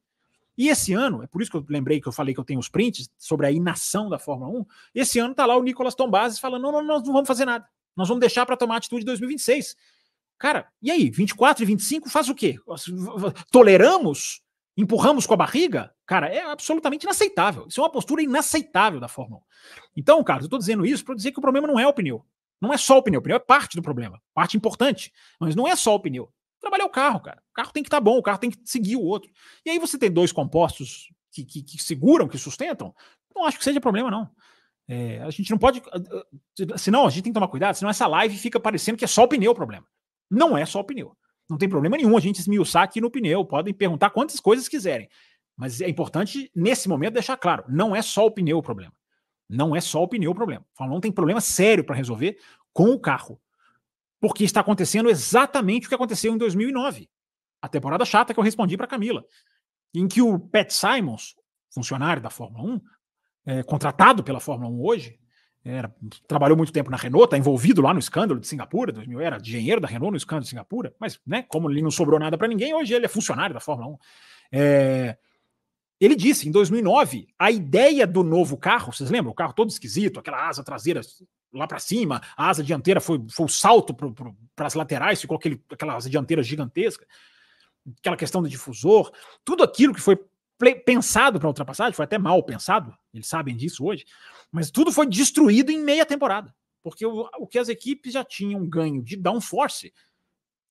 [0.57, 2.59] E esse ano, é por isso que eu lembrei que eu falei que eu tenho
[2.59, 4.65] os prints sobre a inação da Fórmula 1.
[4.93, 7.67] Esse ano tá lá o Nicolas Tombazes falando: não, não, nós não vamos fazer nada.
[7.95, 9.75] Nós vamos deixar para tomar atitude em 2026.
[10.37, 11.09] Cara, e aí?
[11.09, 12.59] 24 e 25 faz o quê?
[13.51, 14.41] Toleramos?
[14.75, 15.93] Empurramos com a barriga?
[16.05, 17.65] Cara, é absolutamente inaceitável.
[17.67, 19.43] Isso é uma postura inaceitável da Fórmula 1.
[19.97, 22.25] Então, cara, eu estou dizendo isso para dizer que o problema não é o pneu.
[22.59, 23.19] Não é só o pneu.
[23.19, 25.13] O pneu é parte do problema, parte importante.
[25.39, 26.31] Mas não é só o pneu.
[26.59, 27.41] Trabalhar o carro, cara.
[27.51, 29.31] O carro tem que estar tá bom, o carro tem que seguir o outro.
[29.65, 32.93] E aí você tem dois compostos que, que, que seguram, que sustentam.
[33.35, 34.29] Não acho que seja problema, não.
[34.87, 35.81] É, a gente não pode.
[35.91, 35.99] Ah,
[36.73, 39.07] ah, senão, a gente tem que tomar cuidado, senão essa live fica parecendo que é
[39.07, 39.85] só o pneu o problema.
[40.29, 41.15] Não é só o pneu.
[41.49, 43.43] Não tem problema nenhum a gente esmiuçar aqui no pneu.
[43.45, 45.09] Podem perguntar quantas coisas quiserem.
[45.55, 48.93] Mas é importante, nesse momento, deixar claro: não é só o pneu o problema.
[49.49, 50.65] Não é só o pneu o problema.
[50.79, 52.37] Não tem problema sério para resolver
[52.71, 53.39] com o carro.
[54.19, 57.09] Porque está acontecendo exatamente o que aconteceu em 2009.
[57.61, 59.23] A temporada chata que eu respondi para Camila.
[59.93, 61.35] Em que o Pat Simons,
[61.71, 62.81] funcionário da Fórmula 1,
[63.45, 65.19] é, contratado pela Fórmula 1 hoje,
[65.63, 65.93] era,
[66.27, 69.79] trabalhou muito tempo na Renault, está envolvido lá no escândalo de Singapura, 2000, era engenheiro
[69.79, 72.73] da Renault no escândalo de Singapura, mas né, como ele não sobrou nada para ninguém,
[72.73, 73.97] hoje ele é funcionário da Fórmula 1.
[74.51, 75.17] É,
[76.05, 79.31] ele disse em 2009 a ideia do novo carro, vocês lembram?
[79.31, 81.01] O carro todo esquisito, aquela asa traseira
[81.53, 85.63] lá para cima, a asa dianteira foi, foi o salto para as laterais, ficou aquele,
[85.71, 87.07] aquela asa dianteira gigantesca,
[87.99, 89.11] aquela questão do difusor,
[89.45, 90.19] tudo aquilo que foi
[90.85, 94.05] pensado para ultrapassagem, foi até mal pensado, eles sabem disso hoje,
[94.51, 98.67] mas tudo foi destruído em meia temporada, porque o, o que as equipes já tinham
[98.67, 99.93] ganho de downforce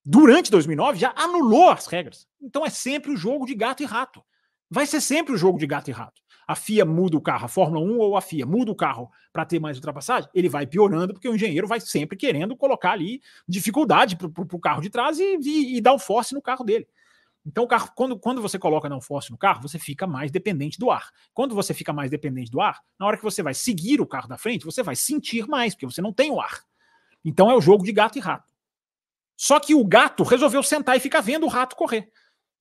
[0.05, 2.27] durante 2009 já anulou as regras.
[2.41, 4.23] Então é sempre o jogo de gato e rato
[4.73, 6.23] vai ser sempre o jogo de gato e rato.
[6.49, 9.45] A FIA muda o carro, a Fórmula 1 ou a FIA muda o carro para
[9.45, 14.17] ter mais ultrapassagem, ele vai piorando, porque o engenheiro vai sempre querendo colocar ali dificuldade
[14.17, 16.89] para o carro de trás e, e, e dar o force no carro dele.
[17.45, 20.91] Então, carro, quando, quando você coloca não force no carro, você fica mais dependente do
[20.91, 21.11] ar.
[21.35, 24.29] Quando você fica mais dependente do ar, na hora que você vai seguir o carro
[24.29, 26.63] da frente, você vai sentir mais, porque você não tem o ar.
[27.25, 28.51] Então é o jogo de gato e rato.
[29.37, 32.11] Só que o gato resolveu sentar e ficar vendo o rato correr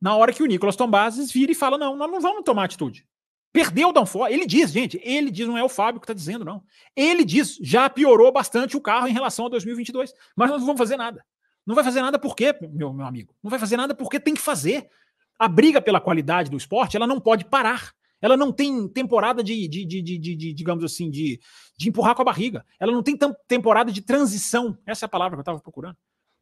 [0.01, 3.05] na hora que o Nicolas Tombazes vira e fala: não, nós não vamos tomar atitude.
[3.53, 4.33] Perdeu o downforce.
[4.33, 6.63] Ele diz, gente, ele diz, não é o Fábio que está dizendo, não.
[6.95, 10.79] Ele diz, já piorou bastante o carro em relação a 2022, mas nós não vamos
[10.79, 11.23] fazer nada.
[11.65, 13.35] Não vai fazer nada por quê, meu, meu amigo?
[13.43, 14.89] Não vai fazer nada porque tem que fazer.
[15.37, 17.91] A briga pela qualidade do esporte, ela não pode parar.
[18.21, 21.39] Ela não tem temporada de, de, de, de, de digamos assim, de,
[21.77, 22.63] de empurrar com a barriga.
[22.79, 24.77] Ela não tem temporada de transição.
[24.85, 25.97] Essa é a palavra que eu estava procurando.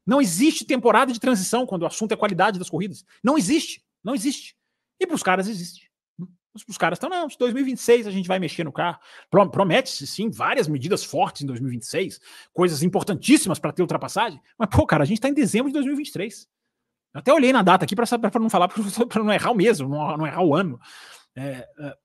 [0.10, 3.06] Não existe temporada de transição quando o assunto é qualidade das corridas.
[3.24, 3.86] Não existe.
[4.04, 4.56] Não existe.
[5.00, 5.88] E para os caras existe.
[6.68, 9.00] Os caras estão, não, 2026 a gente vai mexer no carro.
[9.30, 12.20] Promete-se, sim, várias medidas fortes em 2026,
[12.52, 14.42] coisas importantíssimas para ter ultrapassagem.
[14.58, 16.50] Mas, pô, cara, a gente está em dezembro de 2023.
[17.14, 18.08] Eu até olhei na data aqui para
[18.40, 18.68] não falar,
[19.08, 20.80] para não errar o mesmo, não, não errar o ano.
[21.36, 21.98] É, é,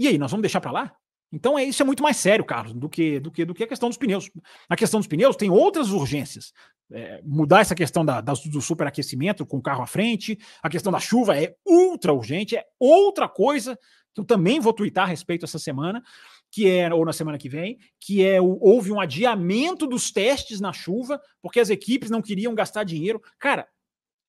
[0.00, 0.96] E aí, nós vamos deixar para lá?
[1.32, 3.66] Então é isso é muito mais sério, Carlos, do que, do que, do que a
[3.66, 4.30] questão dos pneus.
[4.68, 6.52] A questão dos pneus tem outras urgências.
[6.90, 10.90] É, mudar essa questão da, da, do superaquecimento com o carro à frente, a questão
[10.90, 13.78] da chuva é ultra urgente, é outra coisa
[14.14, 16.02] que eu também vou twittar a respeito essa semana,
[16.50, 20.60] que é, ou na semana que vem, que é o, houve um adiamento dos testes
[20.60, 23.22] na chuva, porque as equipes não queriam gastar dinheiro.
[23.38, 23.68] Cara,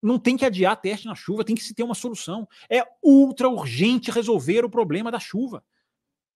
[0.02, 2.48] não tem que adiar teste na chuva, tem que se ter uma solução.
[2.70, 5.64] É ultra urgente resolver o problema da chuva.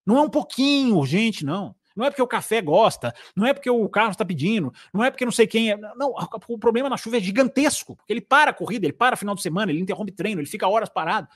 [0.06, 1.74] Não é um pouquinho urgente, não.
[1.96, 5.10] Não é porque o café gosta, não é porque o carro está pedindo, não é
[5.10, 5.76] porque não sei quem é.
[5.94, 6.12] Não,
[6.48, 9.42] o problema na chuva é gigantesco, porque ele para a corrida, ele para final de
[9.42, 11.28] semana, ele interrompe treino, ele fica horas parado.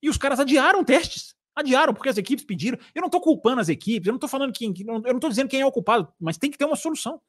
[0.00, 1.34] E os caras adiaram testes.
[1.54, 2.78] Adiaram, porque as equipes pediram.
[2.94, 4.72] Eu não estou culpando as equipes, eu não estou falando quem.
[4.86, 7.20] Eu não estou dizendo quem é o culpado, mas tem que ter uma solução.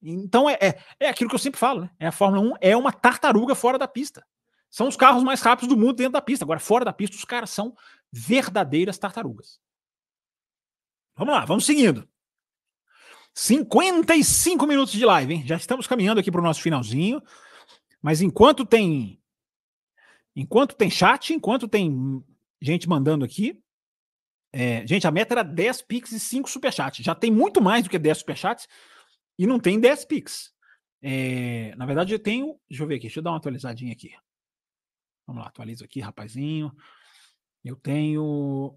[0.00, 1.90] Então é, é, é aquilo que eu sempre falo, né?
[1.98, 4.24] É a Fórmula 1 é uma tartaruga fora da pista.
[4.70, 6.44] São os carros mais rápidos do mundo dentro da pista.
[6.44, 7.74] Agora, fora da pista, os caras são
[8.14, 9.60] verdadeiras tartarugas.
[11.16, 12.08] Vamos lá, vamos seguindo.
[13.34, 15.46] 55 minutos de live, hein?
[15.46, 17.20] Já estamos caminhando aqui para o nosso finalzinho.
[18.00, 19.20] Mas enquanto tem.
[20.36, 22.24] Enquanto tem chat, enquanto tem
[22.60, 23.60] gente mandando aqui.
[24.52, 27.04] É, gente, a meta era 10 Pix e 5 Superchats.
[27.04, 28.68] Já tem muito mais do que 10 Superchats
[29.36, 30.54] e não tem 10 Pix.
[31.02, 32.58] É, na verdade, eu tenho.
[32.68, 34.12] Deixa eu ver aqui, deixa eu dar uma atualizadinha aqui.
[35.26, 36.72] Vamos lá, atualizo aqui, rapazinho.
[37.64, 38.74] Eu tenho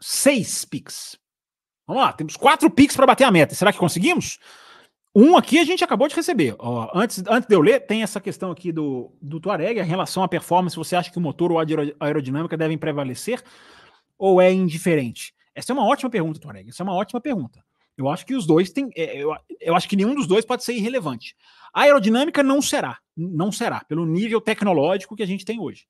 [0.00, 1.18] seis Pix.
[1.86, 3.54] Vamos lá, temos quatro Pix para bater a meta.
[3.54, 4.38] Será que conseguimos?
[5.14, 6.54] Um aqui a gente acabou de receber.
[6.58, 10.22] Ó, antes, antes de eu ler, tem essa questão aqui do, do Tuareg, em relação
[10.22, 10.76] à performance.
[10.76, 11.64] Você acha que o motor ou a
[12.00, 13.42] aerodinâmica devem prevalecer
[14.18, 15.34] ou é indiferente?
[15.54, 16.68] Essa é uma ótima pergunta, Tuareg.
[16.68, 17.64] Essa é uma ótima pergunta.
[17.96, 18.90] Eu acho que os dois têm.
[18.94, 21.34] É, eu, eu acho que nenhum dos dois pode ser irrelevante.
[21.72, 22.98] A aerodinâmica não será.
[23.16, 25.86] Não será, pelo nível tecnológico que a gente tem hoje.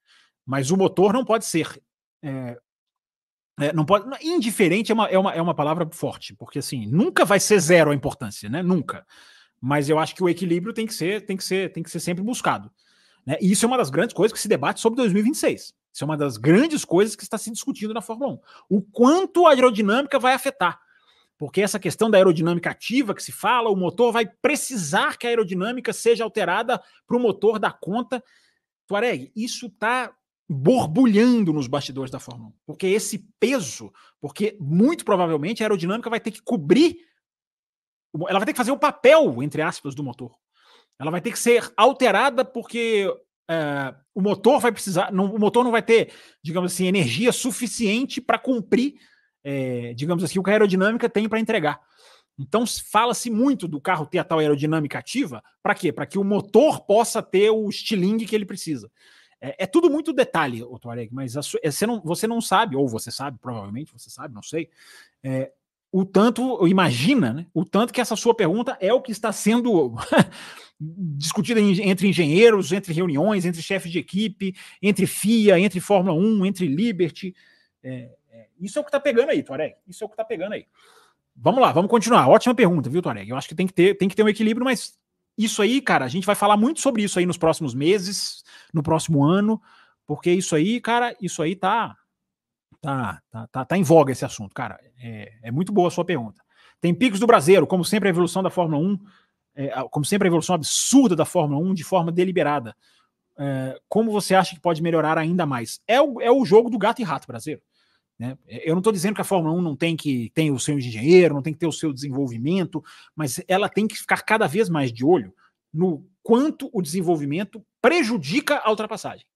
[0.49, 1.79] Mas o motor não pode ser.
[2.23, 2.59] É,
[3.61, 4.09] é, não pode.
[4.27, 7.91] Indiferente é uma, é, uma, é uma palavra forte, porque assim, nunca vai ser zero
[7.91, 8.63] a importância, né?
[8.63, 9.07] Nunca.
[9.61, 12.01] Mas eu acho que o equilíbrio tem que ser, tem que ser, tem que ser
[12.01, 12.73] sempre buscado.
[13.27, 13.37] Né?
[13.43, 15.75] E isso é uma das grandes coisas que se debate sobre 2026.
[15.93, 18.39] Isso é uma das grandes coisas que está se discutindo na Fórmula 1.
[18.71, 20.81] O quanto a aerodinâmica vai afetar.
[21.37, 25.31] Porque essa questão da aerodinâmica ativa que se fala, o motor vai precisar que a
[25.31, 28.25] aerodinâmica seja alterada para o motor dar conta.
[28.87, 30.11] Tuareg, isso está
[30.49, 32.53] borbulhando nos bastidores da Fórmula 1.
[32.67, 36.97] Porque esse peso, porque muito provavelmente a aerodinâmica vai ter que cobrir,
[38.29, 40.35] ela vai ter que fazer o papel, entre aspas, do motor.
[40.99, 43.07] Ela vai ter que ser alterada porque
[43.49, 48.21] é, o motor vai precisar, não, o motor não vai ter, digamos assim, energia suficiente
[48.21, 48.95] para cumprir,
[49.45, 51.79] é, digamos assim, o que a aerodinâmica tem para entregar.
[52.39, 55.93] Então fala-se muito do carro ter a tal aerodinâmica ativa, para quê?
[55.93, 58.91] Para que o motor possa ter o estilingue que ele precisa.
[59.41, 62.75] É, é, tudo muito detalhe, o Tuareg, mas sua, é, você, não, você não sabe,
[62.75, 64.69] ou você sabe, provavelmente você sabe, não sei,
[65.23, 65.53] é,
[65.93, 69.95] o tanto, imagina, né, o tanto que essa sua pergunta é o que está sendo
[70.79, 76.67] discutida entre engenheiros, entre reuniões, entre chefes de equipe, entre FIA, entre Fórmula 1, entre
[76.67, 77.35] Liberty.
[77.83, 79.77] É, é, isso é o que está pegando aí, Tuareg.
[79.87, 80.67] Isso é o que está pegando aí.
[81.35, 82.29] Vamos lá, vamos continuar.
[82.29, 83.31] Ótima pergunta, viu, Tuareg?
[83.31, 84.99] Eu acho que tem que ter, tem que ter um equilíbrio, mas
[85.39, 88.43] isso aí, cara, a gente vai falar muito sobre isso aí nos próximos meses,
[88.75, 89.63] no próximo ano,
[90.05, 91.97] porque isso aí, cara, isso aí tá
[92.81, 94.81] tá tá, tá, tá em voga esse assunto, cara.
[95.01, 96.43] É, é muito boa a sua pergunta.
[96.81, 98.99] Tem picos do Brasileiro, como sempre a evolução da Fórmula 1,
[99.55, 102.77] é, como sempre a evolução absurda da Fórmula 1 de forma deliberada.
[103.39, 105.81] É, como você acha que pode melhorar ainda mais?
[105.87, 107.63] É o, é o jogo do gato e rato brasileiro.
[108.19, 108.37] Né?
[108.49, 111.35] Eu não estou dizendo que a Fórmula 1 não tem que ter o seu engenheiro,
[111.35, 112.83] não tem que ter o seu desenvolvimento,
[113.15, 115.33] mas ela tem que ficar cada vez mais de olho
[115.73, 119.27] no quanto o desenvolvimento prejudica a ultrapassagem.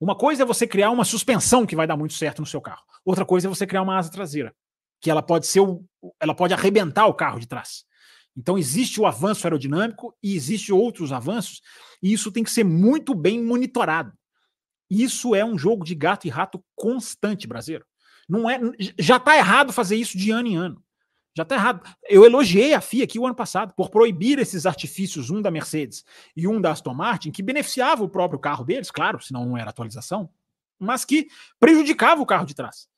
[0.00, 2.82] Uma coisa é você criar uma suspensão que vai dar muito certo no seu carro.
[3.04, 4.54] Outra coisa é você criar uma asa traseira,
[5.00, 5.84] que ela pode ser o,
[6.20, 7.84] ela pode arrebentar o carro de trás.
[8.36, 11.62] Então existe o avanço aerodinâmico e existe outros avanços,
[12.02, 14.12] e isso tem que ser muito bem monitorado.
[14.90, 17.86] Isso é um jogo de gato e rato constante, brasileiro.
[18.28, 18.60] Não é,
[18.98, 20.82] já está errado fazer isso de ano em ano.
[21.36, 21.82] Já está errado.
[22.08, 26.04] Eu elogiei a FIA aqui o ano passado por proibir esses artifícios, um da Mercedes
[26.34, 29.68] e um da Aston Martin, que beneficiava o próprio carro deles, claro, senão não era
[29.68, 30.30] atualização,
[30.78, 31.28] mas que
[31.60, 32.88] prejudicava o carro de trás.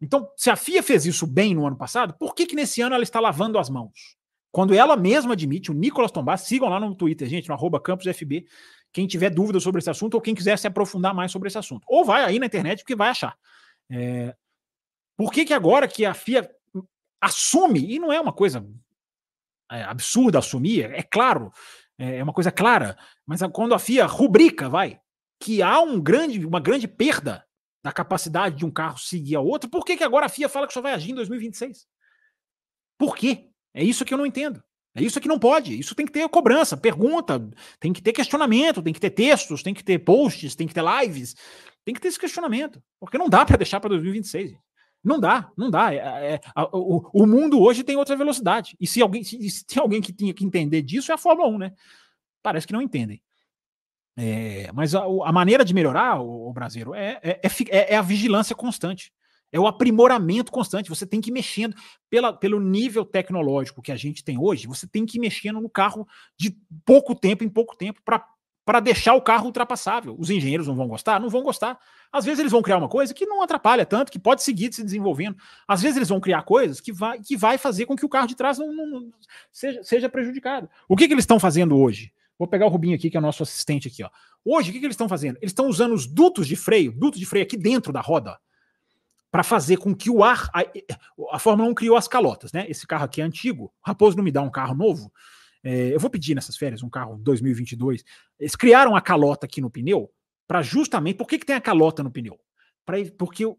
[0.00, 2.94] Então, se a FIA fez isso bem no ano passado, por que, que nesse ano
[2.94, 4.16] ela está lavando as mãos?
[4.50, 8.46] Quando ela mesma admite, o Nicolas Tombás, sigam lá no Twitter, gente, no arroba campusfb,
[8.92, 11.84] quem tiver dúvida sobre esse assunto ou quem quiser se aprofundar mais sobre esse assunto.
[11.86, 13.36] Ou vai aí na internet porque vai achar.
[13.90, 14.34] É,
[15.16, 16.48] por que, que agora que a FIA
[17.20, 18.66] assume, e não é uma coisa
[19.70, 21.50] é, absurda assumir, é claro,
[21.98, 22.96] é, é uma coisa clara,
[23.26, 25.00] mas quando a FIA rubrica, vai,
[25.40, 27.44] que há um grande, uma grande perda
[27.82, 30.66] da capacidade de um carro seguir a outro, por que, que agora a FIA fala
[30.66, 31.86] que só vai agir em 2026?
[32.98, 33.50] Por quê?
[33.74, 34.62] É isso que eu não entendo.
[34.94, 35.78] É isso que não pode.
[35.78, 37.38] Isso tem que ter cobrança, pergunta,
[37.78, 40.82] tem que ter questionamento, tem que ter textos, tem que ter posts, tem que ter
[40.82, 41.36] lives,
[41.84, 42.82] tem que ter esse questionamento.
[42.98, 44.56] Porque não dá para deixar para 2026.
[45.06, 45.94] Não dá, não dá.
[45.94, 45.98] É,
[46.34, 48.76] é, a, o, o, mundo hoje tem outra velocidade.
[48.80, 51.48] E se alguém, se, se tem alguém que tinha que entender disso, é a Fórmula
[51.48, 51.72] 1, né?
[52.42, 53.22] Parece que não entendem.
[54.16, 57.40] É, mas a, a, maneira de melhorar o, o brasileiro é, é,
[57.70, 59.12] é, é a vigilância constante.
[59.52, 60.88] É o aprimoramento constante.
[60.88, 61.76] Você tem que ir mexendo
[62.10, 64.66] pela, pelo nível tecnológico que a gente tem hoje.
[64.66, 66.04] Você tem que ir mexendo no carro
[66.36, 70.16] de pouco tempo em pouco tempo para deixar o carro ultrapassável.
[70.18, 71.20] Os engenheiros não vão gostar?
[71.20, 71.78] Não vão gostar.
[72.12, 74.82] Às vezes eles vão criar uma coisa que não atrapalha tanto, que pode seguir se
[74.82, 75.36] desenvolvendo.
[75.66, 78.26] Às vezes eles vão criar coisas que vai, que vai fazer com que o carro
[78.26, 79.10] de trás não, não, não
[79.52, 80.68] seja, seja prejudicado.
[80.88, 82.12] O que, que eles estão fazendo hoje?
[82.38, 84.02] Vou pegar o Rubinho aqui, que é o nosso assistente aqui.
[84.04, 84.10] Ó.
[84.44, 85.36] Hoje, o que, que eles estão fazendo?
[85.36, 88.38] Eles estão usando os dutos de freio, dutos de freio aqui dentro da roda
[89.30, 90.48] para fazer com que o ar.
[90.54, 90.64] A,
[91.32, 92.66] a, Fórmula 1 criou as calotas, né?
[92.68, 93.64] Esse carro aqui é antigo.
[93.64, 95.12] O Raposo não me dá um carro novo.
[95.62, 98.04] É, eu vou pedir nessas férias um carro 2022.
[98.38, 100.10] Eles criaram a calota aqui no pneu
[100.46, 101.16] para justamente.
[101.16, 102.38] Por que, que tem a calota no pneu?
[102.84, 103.56] Pra, porque o,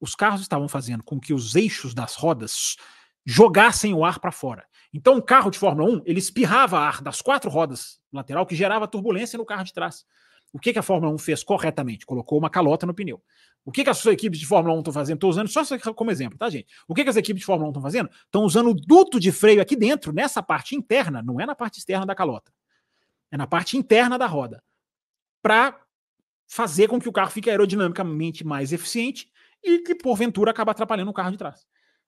[0.00, 2.76] os carros estavam fazendo com que os eixos das rodas
[3.24, 4.64] jogassem o ar para fora.
[4.92, 8.86] Então, o carro de Fórmula 1 ele espirrava ar das quatro rodas lateral que gerava
[8.86, 10.04] turbulência no carro de trás.
[10.52, 12.06] O que, que a Fórmula 1 fez corretamente?
[12.06, 13.22] Colocou uma calota no pneu.
[13.64, 15.16] O que, que as suas equipes de Fórmula 1 estão fazendo?
[15.16, 15.62] Estou usando só
[15.92, 16.68] como exemplo, tá, gente?
[16.86, 18.10] O que, que as equipes de Fórmula 1 estão fazendo?
[18.24, 21.78] Estão usando o duto de freio aqui dentro, nessa parte interna, não é na parte
[21.78, 22.52] externa da calota.
[23.30, 24.62] É na parte interna da roda.
[25.42, 25.78] Para
[26.48, 29.30] fazer com que o carro fique aerodinamicamente mais eficiente
[29.62, 31.66] e que, porventura, acaba atrapalhando o carro de trás.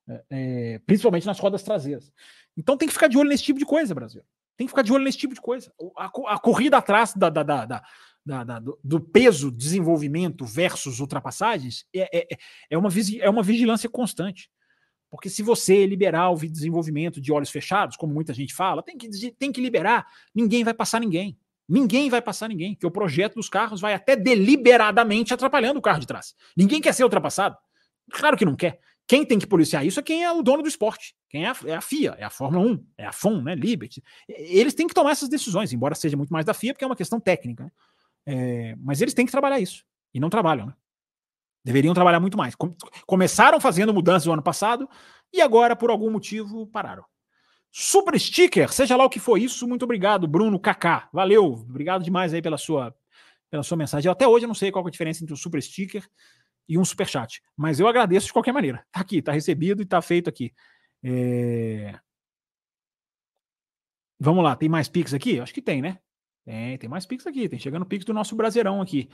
[0.08, 2.12] É, é, principalmente nas rodas traseiras.
[2.56, 4.22] Então tem que ficar de olho nesse tipo de coisa, Brasil.
[4.56, 5.72] Tem que ficar de olho nesse tipo de coisa.
[5.96, 7.82] A, a corrida atrás da, da, da, da
[8.44, 12.38] da, do peso desenvolvimento versus ultrapassagens é, é,
[12.70, 14.50] é, uma, é uma vigilância constante.
[15.10, 19.08] Porque se você liberar o desenvolvimento de olhos fechados, como muita gente fala, tem que,
[19.32, 21.38] tem que liberar, ninguém vai passar ninguém.
[21.68, 26.00] Ninguém vai passar ninguém, porque o projeto dos carros vai até deliberadamente atrapalhando o carro
[26.00, 26.34] de trás.
[26.56, 27.56] Ninguém quer ser ultrapassado.
[28.10, 28.80] Claro que não quer.
[29.06, 31.14] Quem tem que policiar isso é quem é o dono do esporte.
[31.28, 33.54] Quem é a, é a FIA, é a Fórmula 1, é a FOM, né?
[33.54, 34.02] Liberty.
[34.28, 36.96] Eles têm que tomar essas decisões, embora seja muito mais da FIA, porque é uma
[36.96, 37.64] questão técnica.
[37.64, 37.70] Né?
[38.26, 39.84] É, mas eles têm que trabalhar isso.
[40.12, 40.74] E não trabalham, né?
[41.64, 42.54] Deveriam trabalhar muito mais.
[43.06, 44.88] começaram fazendo mudanças no ano passado
[45.32, 47.04] e agora, por algum motivo, pararam.
[47.80, 51.08] Super sticker, seja lá o que for isso, muito obrigado, Bruno Kaká.
[51.12, 52.92] Valeu, obrigado demais aí pela sua,
[53.48, 54.10] pela sua mensagem.
[54.10, 56.04] Até hoje eu não sei qual é a diferença entre um super sticker
[56.68, 58.84] e um super chat, mas eu agradeço de qualquer maneira.
[58.90, 60.52] Tá aqui, tá recebido e tá feito aqui.
[61.04, 61.96] É...
[64.18, 65.38] Vamos lá, tem mais Pix aqui?
[65.38, 66.00] Acho que tem, né?
[66.44, 69.08] Tem, tem mais Pix aqui, tem chegando Pix do nosso Brasileirão aqui.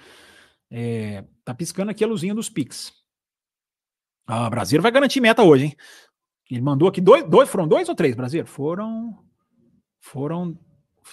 [0.71, 2.95] É, tá piscando aqui a luzinha dos Pix.
[4.27, 5.77] Ah, Brasileiro vai garantir meta hoje, hein?
[6.51, 8.49] Ele mandou aqui dois, dois foram dois ou três, Brasileiro?
[8.49, 9.18] Foram.
[10.01, 10.59] Foram.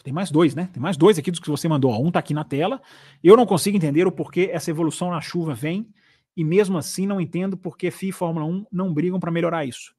[0.03, 0.69] Tem mais dois, né?
[0.71, 1.93] Tem mais dois aqui dos que você mandou.
[2.03, 2.81] Um tá aqui na tela.
[3.23, 5.87] Eu não consigo entender o porquê essa evolução na chuva vem,
[6.35, 9.93] e mesmo assim não entendo porque FI e Fórmula 1 não brigam para melhorar isso.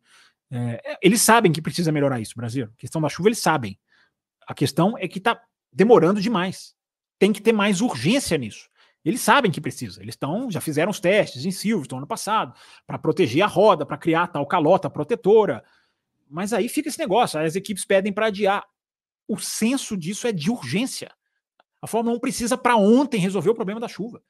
[0.51, 2.66] É, eles sabem que precisa melhorar isso, Brasil.
[2.66, 3.78] A questão da chuva, eles sabem.
[4.47, 5.41] A questão é que tá
[5.72, 6.74] demorando demais.
[7.18, 8.68] Tem que ter mais urgência nisso.
[9.05, 10.01] Eles sabem que precisa.
[10.01, 12.55] Eles estão, já fizeram os testes em Silverstone ano passado,
[12.87, 15.65] para proteger a roda, para criar tal calota protetora.
[16.29, 18.65] Mas aí fica esse negócio, as equipes pedem para adiar.
[19.27, 21.13] O senso disso é de urgência.
[21.81, 24.23] A Fórmula 1 precisa para ontem resolver o problema da chuva.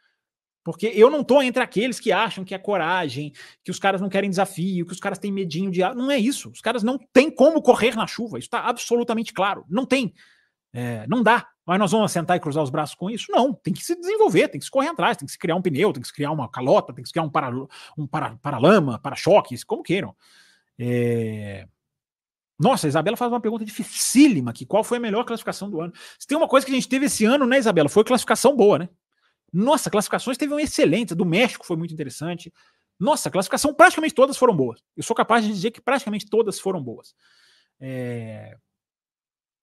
[0.64, 3.32] Porque eu não estou entre aqueles que acham que é coragem,
[3.64, 5.80] que os caras não querem desafio, que os caras têm medinho de.
[5.94, 6.50] Não é isso.
[6.50, 8.38] Os caras não têm como correr na chuva.
[8.38, 9.64] Isso está absolutamente claro.
[9.68, 10.14] Não tem.
[10.72, 11.48] É, não dá.
[11.64, 13.30] Mas nós vamos sentar e cruzar os braços com isso?
[13.30, 15.62] Não, tem que se desenvolver, tem que se correr atrás, tem que se criar um
[15.62, 17.50] pneu, tem que se criar uma calota, tem que se criar um, para,
[17.96, 20.16] um para, para-lama, para-choques, como queiram.
[20.78, 21.68] É...
[22.58, 24.66] Nossa, a Isabela faz uma pergunta dificílima aqui.
[24.66, 25.92] Qual foi a melhor classificação do ano?
[26.18, 27.88] Se tem uma coisa que a gente teve esse ano, né, Isabela?
[27.88, 28.88] Foi classificação boa, né?
[29.52, 31.14] Nossa, classificações teve um excelente.
[31.14, 32.52] Do México foi muito interessante.
[32.98, 34.80] Nossa, classificação praticamente todas foram boas.
[34.96, 37.14] Eu sou capaz de dizer que praticamente todas foram boas.
[37.80, 38.56] É...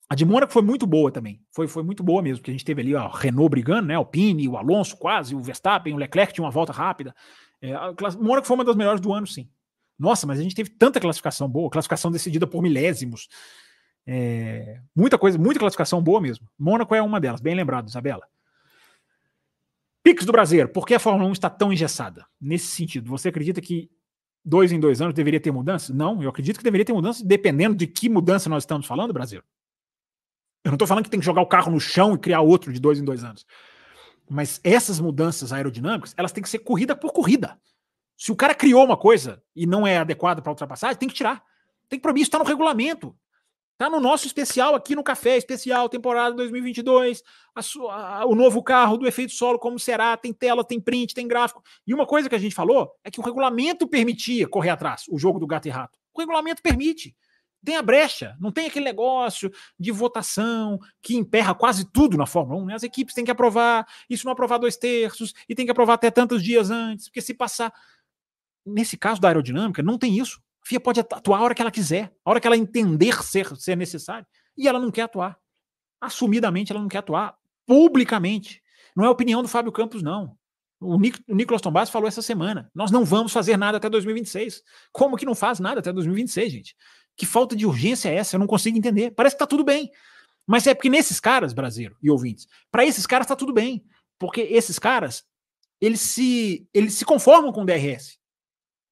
[0.09, 1.39] A de Mônaco foi muito boa também.
[1.51, 3.97] Foi, foi muito boa mesmo, porque a gente teve ali ó, Renault brigando, né?
[3.97, 7.15] O Pini, o Alonso quase, o Verstappen, o Leclerc tinha uma volta rápida.
[7.61, 9.47] É, a Mônaco foi uma das melhores do ano, sim.
[9.99, 13.27] Nossa, mas a gente teve tanta classificação boa, classificação decidida por milésimos.
[14.07, 16.49] É, muita coisa, muita classificação boa mesmo.
[16.57, 18.25] Mônaco é uma delas, bem lembrado, Isabela.
[20.01, 22.25] Pix do Brasileiro, por que a Fórmula 1 está tão engessada?
[22.41, 23.91] Nesse sentido, você acredita que
[24.43, 25.93] dois em dois anos deveria ter mudança?
[25.93, 29.43] Não, eu acredito que deveria ter mudança, dependendo de que mudança nós estamos falando, Brasil.
[30.63, 32.71] Eu não estou falando que tem que jogar o carro no chão e criar outro
[32.71, 33.45] de dois em dois anos.
[34.29, 37.59] Mas essas mudanças aerodinâmicas, elas têm que ser corrida por corrida.
[38.17, 41.43] Se o cara criou uma coisa e não é adequada para ultrapassagem, tem que tirar.
[41.87, 43.15] Tem que proibir, isso está no regulamento.
[43.79, 47.23] Está no nosso especial aqui no Café Especial, temporada 2022.
[47.55, 50.17] A sua, a, o novo carro do efeito solo, como será?
[50.17, 51.63] Tem tela, tem print, tem gráfico.
[51.87, 55.17] E uma coisa que a gente falou é que o regulamento permitia correr atrás, o
[55.17, 55.97] jogo do gato e rato.
[56.13, 57.15] O regulamento permite.
[57.63, 62.61] Tem a brecha, não tem aquele negócio de votação que emperra quase tudo na Fórmula
[62.61, 62.65] 1.
[62.65, 62.75] Né?
[62.75, 66.09] As equipes têm que aprovar, isso não aprovar dois terços, e tem que aprovar até
[66.09, 67.73] tantos dias antes, porque se passar.
[68.65, 70.41] Nesse caso da aerodinâmica, não tem isso.
[70.63, 73.55] A FIA pode atuar a hora que ela quiser, a hora que ela entender ser,
[73.57, 74.25] ser necessário.
[74.57, 75.37] E ela não quer atuar.
[75.99, 77.35] Assumidamente, ela não quer atuar
[77.65, 78.61] publicamente.
[78.95, 80.37] Não é opinião do Fábio Campos, não.
[80.79, 82.71] O, Nic o Nicolas Tombás falou essa semana.
[82.73, 84.63] Nós não vamos fazer nada até 2026.
[84.91, 86.75] Como que não faz nada até 2026, gente?
[87.19, 88.37] Que falta de urgência é essa?
[88.37, 89.11] Eu não consigo entender.
[89.11, 89.91] Parece que tá tudo bem.
[90.47, 93.83] Mas é porque nesses caras, brasileiro e ouvintes, para esses caras tá tudo bem.
[94.17, 95.25] Porque esses caras,
[95.81, 98.17] eles se, eles se conformam com o DRS.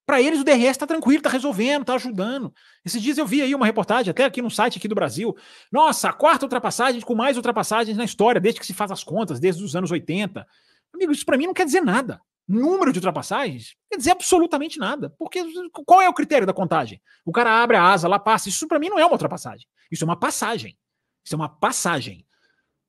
[0.06, 2.54] Para eles o DRS está tranquilo, está resolvendo, está ajudando.
[2.86, 5.34] Esses dias eu vi aí uma reportagem, até aqui no site aqui do Brasil.
[5.72, 9.40] Nossa, a quarta ultrapassagem com mais ultrapassagens na história, desde que se faz as contas,
[9.40, 10.46] desde os anos 80.
[10.94, 12.20] Amigo, isso para mim não quer dizer nada.
[12.48, 15.14] Número de ultrapassagens quer dizer absolutamente nada.
[15.20, 15.44] Porque
[15.86, 17.02] qual é o critério da contagem?
[17.26, 18.48] O cara abre a asa lá, passa.
[18.48, 19.68] Isso para mim não é uma ultrapassagem.
[19.92, 20.78] Isso é uma passagem.
[21.26, 22.26] Isso é uma passagem.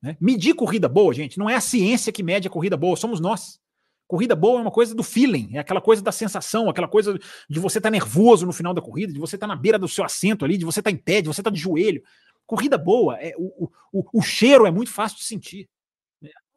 [0.01, 0.17] Né?
[0.21, 3.61] Medir corrida boa, gente, não é a ciência que mede a corrida boa, somos nós.
[4.07, 7.19] Corrida boa é uma coisa do feeling, é aquela coisa da sensação, aquela coisa
[7.51, 9.79] de você estar tá nervoso no final da corrida, de você estar tá na beira
[9.79, 11.61] do seu assento ali, de você estar tá em pé, de você estar tá de
[11.61, 12.03] joelho.
[12.47, 15.69] Corrida boa, é, o, o, o cheiro é muito fácil de sentir.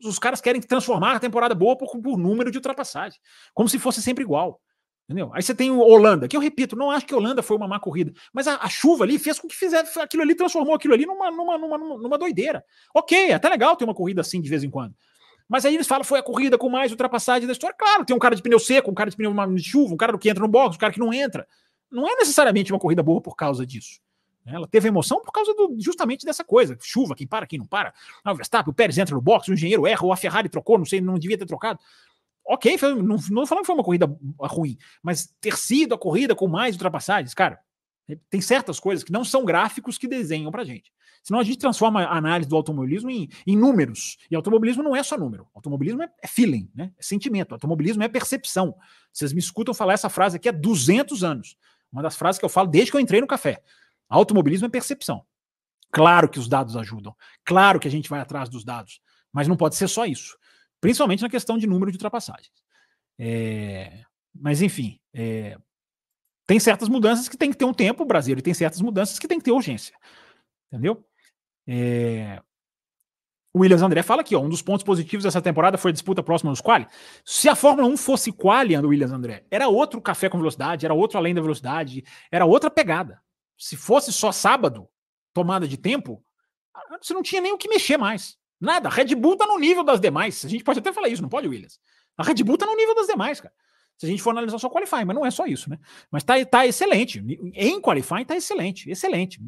[0.03, 3.19] Os caras querem transformar a temporada boa por, por número de ultrapassagem,
[3.53, 4.61] como se fosse sempre igual.
[5.05, 5.29] Entendeu?
[5.33, 7.67] Aí você tem o Holanda, que eu repito, não acho que a Holanda foi uma
[7.67, 10.93] má corrida, mas a, a chuva ali fez com que fizesse aquilo ali, transformou aquilo
[10.93, 12.63] ali numa, numa, numa, numa doideira.
[12.95, 14.95] Ok, é até legal ter uma corrida assim de vez em quando.
[15.49, 17.75] Mas aí eles falam foi a corrida com mais ultrapassagem da história.
[17.77, 20.17] Claro, tem um cara de pneu seco, um cara de pneu de chuva, um cara
[20.17, 21.45] que entra no box, um cara que não entra.
[21.91, 23.99] Não é necessariamente uma corrida boa por causa disso.
[24.45, 26.77] Ela teve emoção por causa do, justamente dessa coisa.
[26.81, 27.93] Chuva, quem para, quem não para.
[28.23, 30.77] Ah, o Verstappen, o Pérez entra no box, o engenheiro erra, ou a Ferrari trocou,
[30.77, 31.79] não sei, não devia ter trocado.
[32.45, 36.35] Ok, foi, não, não falando que foi uma corrida ruim, mas ter sido a corrida
[36.35, 37.59] com mais ultrapassagens, cara,
[38.29, 40.91] tem certas coisas que não são gráficos que desenham pra gente.
[41.23, 44.17] Senão a gente transforma a análise do automobilismo em, em números.
[44.29, 45.47] E automobilismo não é só número.
[45.53, 46.91] Automobilismo é, é feeling, né?
[46.97, 47.53] é sentimento.
[47.53, 48.75] Automobilismo é percepção.
[49.13, 51.55] Vocês me escutam falar essa frase aqui há 200 anos.
[51.91, 53.61] Uma das frases que eu falo desde que eu entrei no café.
[54.11, 55.25] Automobilismo é percepção.
[55.89, 57.15] Claro que os dados ajudam.
[57.45, 59.01] Claro que a gente vai atrás dos dados.
[59.31, 60.37] Mas não pode ser só isso.
[60.81, 62.51] Principalmente na questão de número de ultrapassagens.
[63.17, 64.03] É...
[64.33, 65.57] Mas, enfim, é...
[66.45, 69.27] tem certas mudanças que tem que ter um tempo, Brasil, e tem certas mudanças que
[69.27, 69.95] tem que ter urgência.
[70.67, 71.05] Entendeu?
[71.65, 72.41] É...
[73.53, 76.23] O Williams André fala aqui, ó, um dos pontos positivos dessa temporada foi a disputa
[76.23, 76.87] próxima nos quali.
[77.25, 81.17] Se a Fórmula 1 fosse quali, Williams André, era outro café com velocidade, era outro
[81.17, 83.21] além da velocidade, era outra pegada.
[83.61, 84.89] Se fosse só sábado,
[85.35, 86.23] tomada de tempo,
[86.99, 88.35] você não tinha nem o que mexer mais.
[88.59, 88.89] Nada.
[88.89, 90.43] A Red Bull tá no nível das demais.
[90.43, 91.79] A gente pode até falar isso, não pode, Williams?
[92.17, 93.53] A Red Bull tá no nível das demais, cara.
[93.99, 95.77] Se a gente for analisar só qualifying, mas não é só isso, né?
[96.09, 97.23] Mas tá, tá excelente.
[97.53, 99.39] Em qualifying tá excelente, excelente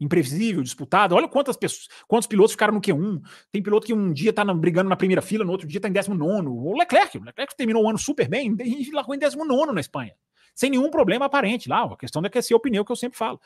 [0.00, 1.14] imprevisível, disputado.
[1.14, 3.20] Olha quantas pessoas, quantos pilotos ficaram no Q1.
[3.52, 5.92] Tem piloto que um dia tá brigando na primeira fila, no outro dia tá em
[5.92, 6.48] 19.
[6.48, 10.14] O Leclerc, o Leclerc terminou o ano super bem e largou em 19 na Espanha.
[10.54, 11.84] Sem nenhum problema aparente lá.
[11.84, 13.40] A questão é aquecer o pneu, que eu sempre falo.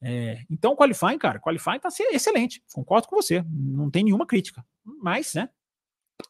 [0.00, 2.62] É, então, qualifying, cara, qualifying tá excelente.
[2.72, 3.44] Concordo com você.
[3.48, 4.64] Não tem nenhuma crítica.
[4.84, 5.48] Mas, né?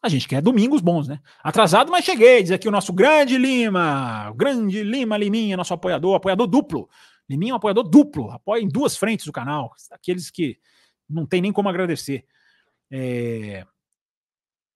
[0.01, 1.19] A gente quer domingos bons, né?
[1.41, 2.41] Atrasado, mas cheguei.
[2.43, 6.89] Diz aqui o nosso grande Lima, o grande Lima Liminha, nosso apoiador, apoiador duplo.
[7.29, 10.57] Liminha é um apoiador duplo, apoia em duas frentes o canal, aqueles que
[11.09, 12.25] não tem nem como agradecer.
[12.89, 13.65] É...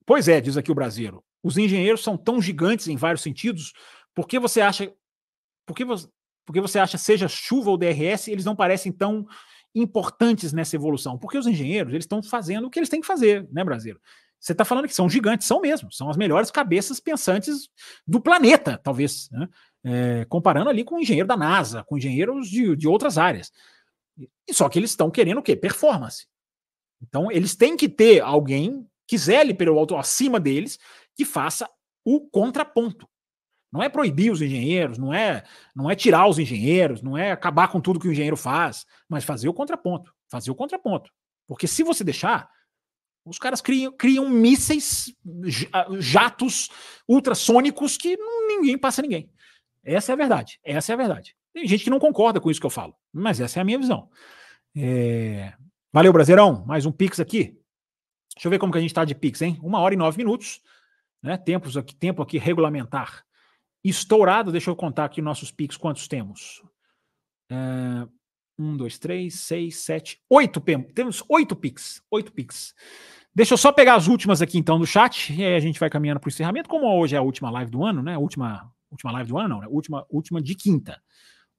[0.05, 1.23] Pois é, diz aqui o brasileiro.
[1.43, 3.73] Os engenheiros são tão gigantes em vários sentidos,
[4.13, 4.93] por que você acha.
[5.71, 6.07] Por que você,
[6.45, 9.25] por que você acha, seja chuva ou DRS, eles não parecem tão
[9.73, 11.17] importantes nessa evolução?
[11.17, 13.99] Porque os engenheiros eles estão fazendo o que eles têm que fazer, né, brasileiro?
[14.39, 17.69] Você está falando que são gigantes, são mesmo, são as melhores cabeças pensantes
[18.07, 19.29] do planeta, talvez.
[19.31, 19.47] Né?
[19.83, 23.51] é, comparando ali com o engenheiro da NASA, com engenheiros de, de outras áreas.
[24.47, 25.55] E só que eles estão querendo o quê?
[25.55, 26.27] Performance.
[27.01, 30.77] Então, eles têm que ter alguém que zele pelo alto acima deles
[31.15, 31.69] que faça
[32.05, 33.07] o contraponto.
[33.71, 35.43] Não é proibir os engenheiros, não é,
[35.75, 39.23] não é tirar os engenheiros, não é acabar com tudo que o engenheiro faz, mas
[39.23, 40.13] fazer o contraponto.
[40.29, 41.09] Fazer o contraponto.
[41.47, 42.49] Porque se você deixar,
[43.25, 45.13] os caras criam, criam mísseis,
[45.99, 46.69] jatos
[47.07, 48.17] ultrassônicos que
[48.47, 49.31] ninguém passa ninguém.
[49.83, 50.59] Essa é a verdade.
[50.63, 51.35] Essa é a verdade.
[51.53, 53.79] Tem gente que não concorda com isso que eu falo, mas essa é a minha
[53.79, 54.09] visão.
[54.75, 55.53] É...
[55.93, 56.65] Valeu, Brasileirão.
[56.65, 57.57] Mais um Pix aqui.
[58.35, 59.59] Deixa eu ver como que a gente está de Pix, hein?
[59.61, 60.61] Uma hora e nove minutos,
[61.21, 61.37] né?
[61.37, 63.25] Tempos aqui, tempo aqui regulamentar.
[63.83, 66.61] Estourado, deixa eu contar aqui nossos Pix, quantos temos?
[67.49, 68.07] É,
[68.57, 70.61] um, dois, três, seis, sete, oito.
[70.93, 72.03] Temos oito Pix.
[72.11, 72.75] Oito Pix.
[73.33, 75.89] Deixa eu só pegar as últimas aqui então do chat, e aí a gente vai
[75.89, 76.69] caminhando para o encerramento.
[76.69, 78.17] Como hoje é a última live do ano, né?
[78.17, 79.67] última, última live do ano, não, né?
[79.69, 81.01] Última, última de quinta.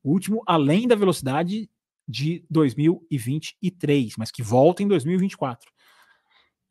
[0.04, 1.68] Último além da velocidade
[2.06, 5.70] de 2023, mas que volta em 2024.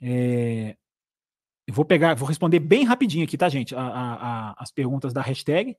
[0.02, 0.76] É,
[1.68, 3.76] eu vou pegar, vou responder bem rapidinho aqui, tá, gente?
[3.76, 5.76] A, a, a, as perguntas da hashtag.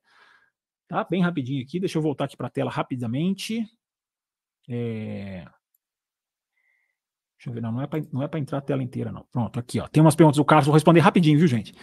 [0.88, 1.04] Tá?
[1.04, 1.80] Bem rapidinho aqui.
[1.80, 3.66] Deixa eu voltar aqui para a tela rapidamente.
[4.68, 5.44] É...
[7.36, 9.26] Deixa eu ver, não, não é para não é entrar a tela inteira, não.
[9.32, 9.88] Pronto, aqui, ó.
[9.88, 11.74] Tem umas perguntas do Carlos, vou responder rapidinho, viu, gente?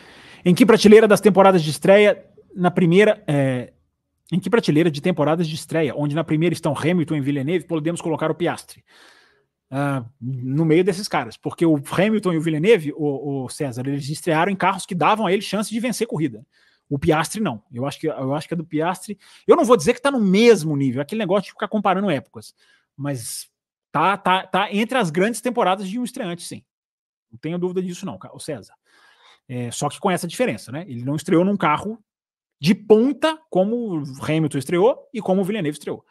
[0.45, 2.23] Em que prateleira das temporadas de estreia,
[2.55, 3.21] na primeira.
[3.27, 3.73] É...
[4.31, 7.99] Em que prateleira de temporadas de estreia, onde na primeira estão Hamilton e Villeneuve, podemos
[7.99, 8.83] colocar o Piastre?
[9.71, 14.09] Uh, no meio desses caras, porque o Hamilton e o Villeneuve, o, o, César, eles
[14.09, 16.43] estrearam em carros que davam a ele chance de vencer corrida.
[16.89, 17.61] O Piastre não.
[17.71, 19.15] Eu acho que eu acho que é do Piastre.
[19.45, 22.55] Eu não vou dizer que está no mesmo nível, aquele negócio de ficar comparando épocas,
[22.97, 23.47] mas
[23.91, 26.63] tá tá tá entre as grandes temporadas de um estreante, sim.
[27.31, 28.73] Não tenho dúvida disso não, o César.
[29.47, 30.83] É, só que com essa diferença, né?
[30.87, 32.03] Ele não estreou num carro
[32.59, 36.03] de ponta como o Hamilton estreou e como o Villeneuve estreou.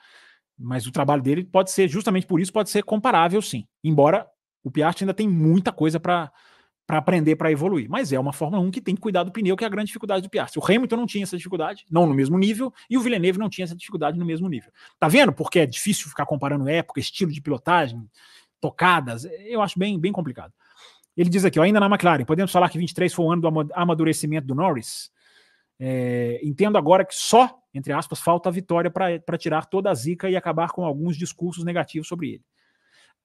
[0.58, 3.66] Mas o trabalho dele pode ser, justamente por isso, pode ser comparável, sim.
[3.82, 4.26] Embora
[4.64, 6.32] o Piastri ainda tem muita coisa para
[6.88, 7.88] aprender, para evoluir.
[7.88, 9.86] Mas é uma Fórmula 1 que tem que cuidar do pneu, que é a grande
[9.86, 10.60] dificuldade do Piastri.
[10.60, 13.64] O Hamilton não tinha essa dificuldade, não no mesmo nível, e o Villeneuve não tinha
[13.64, 14.72] essa dificuldade no mesmo nível.
[14.98, 15.32] Tá vendo?
[15.32, 18.04] Porque é difícil ficar comparando época, estilo de pilotagem,
[18.60, 19.24] tocadas.
[19.46, 20.52] Eu acho bem, bem complicado.
[21.16, 23.68] Ele diz aqui, ó, ainda na McLaren, podemos falar que 23 foi o ano do
[23.74, 25.10] amadurecimento do Norris?
[25.80, 30.28] É, entendo agora que só, entre aspas, falta a vitória para tirar toda a zica
[30.28, 32.44] e acabar com alguns discursos negativos sobre ele.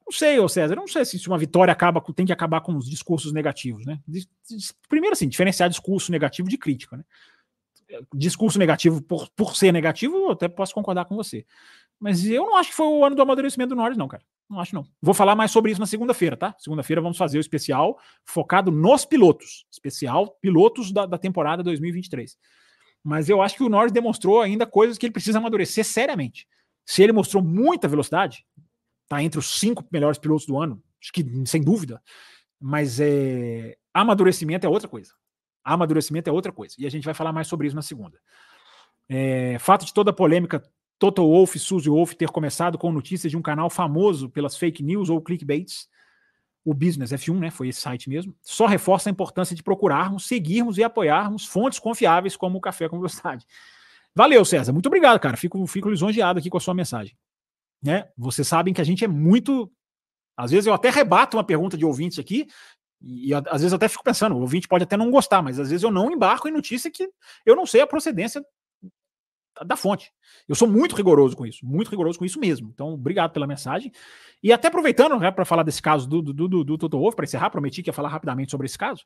[0.06, 2.90] Não sei, ô César, não sei se uma vitória acaba tem que acabar com os
[2.90, 4.00] discursos negativos, né?
[4.90, 7.06] Primeiro, assim, diferenciar discurso negativo de crítica, né?
[8.14, 11.46] Discurso negativo por, por ser negativo, eu até posso concordar com você.
[12.00, 14.24] Mas eu não acho que foi o ano do amadurecimento do Norris, não, cara.
[14.50, 14.86] Não acho, não.
[15.02, 16.54] Vou falar mais sobre isso na segunda-feira, tá?
[16.60, 19.66] Segunda-feira vamos fazer o especial focado nos pilotos.
[19.72, 22.38] Especial pilotos da, da temporada 2023.
[23.04, 26.48] Mas eu acho que o Norris demonstrou ainda coisas que ele precisa amadurecer seriamente.
[26.86, 28.46] Se ele mostrou muita velocidade,
[29.08, 32.02] tá entre os cinco melhores pilotos do ano, acho que sem dúvida.
[32.60, 35.12] Mas é, amadurecimento é outra coisa.
[35.64, 36.76] Amadurecimento é outra coisa.
[36.78, 38.18] E a gente vai falar mais sobre isso na segunda.
[39.10, 40.64] É, fato de toda a polêmica
[40.98, 44.82] Toto Wolff e Suzy Wolff ter começado com notícias de um canal famoso pelas fake
[44.82, 45.90] news ou clickbaits,
[46.66, 50.78] o Business F1, né, foi esse site mesmo, só reforça a importância de procurarmos, seguirmos
[50.78, 53.46] e apoiarmos fontes confiáveis como o Café com Velocidade.
[54.16, 54.72] Valeu, César.
[54.72, 55.36] Muito obrigado, cara.
[55.36, 57.16] Fico, fico lisonjeado aqui com a sua mensagem
[57.84, 58.08] né?
[58.18, 59.70] Vocês sabem que a gente é muito.
[60.38, 62.48] Às vezes eu até rebato uma pergunta de ouvintes aqui,
[63.02, 65.60] e, e às vezes eu até fico pensando, o ouvinte pode até não gostar, mas
[65.60, 67.10] às vezes eu não embarco em notícia que
[67.46, 68.44] eu não sei a procedência
[69.64, 70.12] da fonte.
[70.48, 72.70] Eu sou muito rigoroso com isso, muito rigoroso com isso mesmo.
[72.74, 73.92] Então, obrigado pela mensagem.
[74.42, 77.26] E até aproveitando né, para falar desse caso do, do, do, do Toto Wolff, para
[77.26, 79.04] encerrar, prometi que ia falar rapidamente sobre esse caso.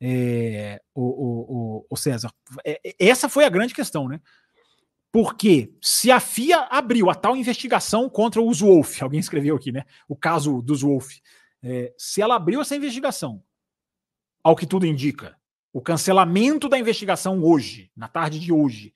[0.00, 2.32] É, o, o, o, César,
[2.64, 4.20] é, essa foi a grande questão, né?
[5.12, 9.84] Porque se a FIA abriu a tal investigação contra os Wolf, alguém escreveu aqui, né?
[10.08, 11.18] O caso dos Wolf.
[11.62, 13.42] É, se ela abriu essa investigação,
[14.42, 15.36] ao que tudo indica,
[15.72, 18.92] o cancelamento da investigação hoje, na tarde de hoje,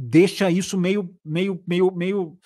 [0.00, 2.38] deixa isso meio, meio, meio, meio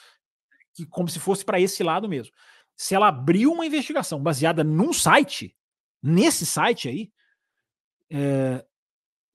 [0.75, 2.33] que como se fosse para esse lado mesmo.
[2.77, 5.57] Se ela abriu uma investigação baseada num site,
[6.03, 7.13] nesse site aí,
[8.11, 8.65] é,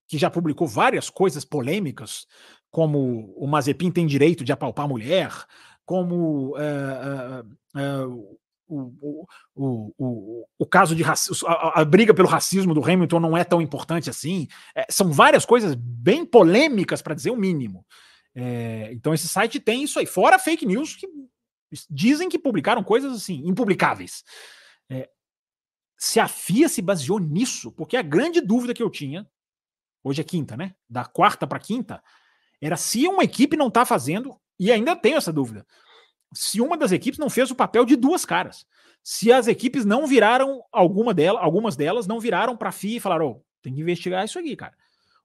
[0.07, 2.27] que já publicou várias coisas polêmicas,
[2.69, 5.31] como o Mazepin tem direito de apalpar mulher,
[5.85, 7.39] como uh,
[7.75, 9.25] uh, o,
[9.55, 13.61] o, o, o, caso de a, a, briga pelo racismo do Hamilton não é tão
[13.61, 14.47] importante assim.
[14.75, 17.83] É, são várias coisas bem polêmicas, para dizer o mínimo.
[18.35, 21.07] É, então, esse site tem isso aí, fora fake news que
[21.89, 24.23] dizem que publicaram coisas assim, impublicáveis.
[24.89, 25.09] É,
[25.97, 29.29] se a FIA se baseou nisso, porque a grande dúvida que eu tinha,
[30.03, 30.73] hoje é quinta, né?
[30.89, 32.01] Da quarta para quinta,
[32.61, 35.65] era se uma equipe não está fazendo, e ainda tenho essa dúvida,
[36.33, 38.65] se uma das equipes não fez o papel de duas caras.
[39.03, 42.99] Se as equipes não viraram, alguma delas, algumas delas não viraram para a FIA e
[42.99, 44.75] falaram: oh, tem que investigar isso aqui, cara.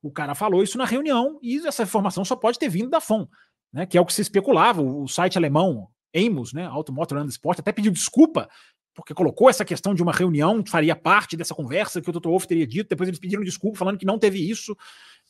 [0.04, 3.26] O cara falou isso na reunião e essa informação só pode ter vindo da FOM,
[3.72, 3.86] né?
[3.86, 4.82] Que é o que se especulava.
[4.82, 6.66] O site alemão Amos, né?
[6.66, 8.46] Automotor and Sport, até pediu desculpa
[8.94, 12.28] porque colocou essa questão de uma reunião que faria parte dessa conversa que o Dr.
[12.28, 14.76] Wolff teria dito, depois eles pediram desculpa falando que não teve isso.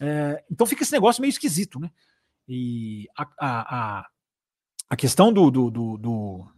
[0.01, 1.89] É, então fica esse negócio meio esquisito, né?
[2.49, 4.07] E a, a, a,
[4.91, 6.49] a questão do, do, do,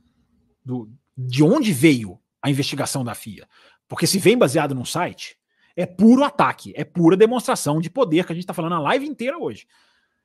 [0.64, 3.47] do, de onde veio a investigação da FIA.
[3.86, 5.38] Porque se vem baseado num site,
[5.76, 9.06] é puro ataque, é pura demonstração de poder que a gente está falando a live
[9.06, 9.66] inteira hoje.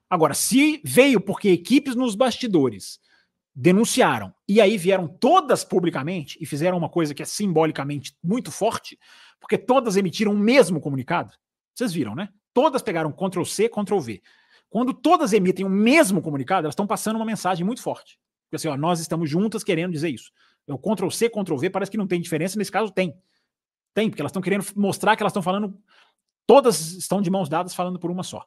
[0.09, 2.99] Agora, se veio porque equipes nos bastidores
[3.53, 8.97] denunciaram e aí vieram todas publicamente e fizeram uma coisa que é simbolicamente muito forte,
[9.39, 11.33] porque todas emitiram o mesmo comunicado.
[11.73, 12.29] Vocês viram, né?
[12.53, 14.21] Todas pegaram Ctrl C, Ctrl V.
[14.69, 18.17] Quando todas emitem o mesmo comunicado, elas estão passando uma mensagem muito forte.
[18.45, 20.31] Porque assim, ó, nós estamos juntas querendo dizer isso.
[20.67, 23.13] O Ctrl C, Ctrl V parece que não tem diferença, nesse caso tem.
[23.93, 25.77] Tem, porque elas estão querendo mostrar que elas estão falando,
[26.47, 28.45] todas estão de mãos dadas falando por uma só.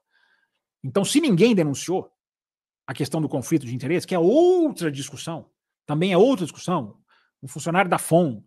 [0.82, 2.10] Então, se ninguém denunciou
[2.86, 5.50] a questão do conflito de interesse, que é outra discussão,
[5.86, 6.98] também é outra discussão.
[7.42, 8.42] Um funcionário da FOM,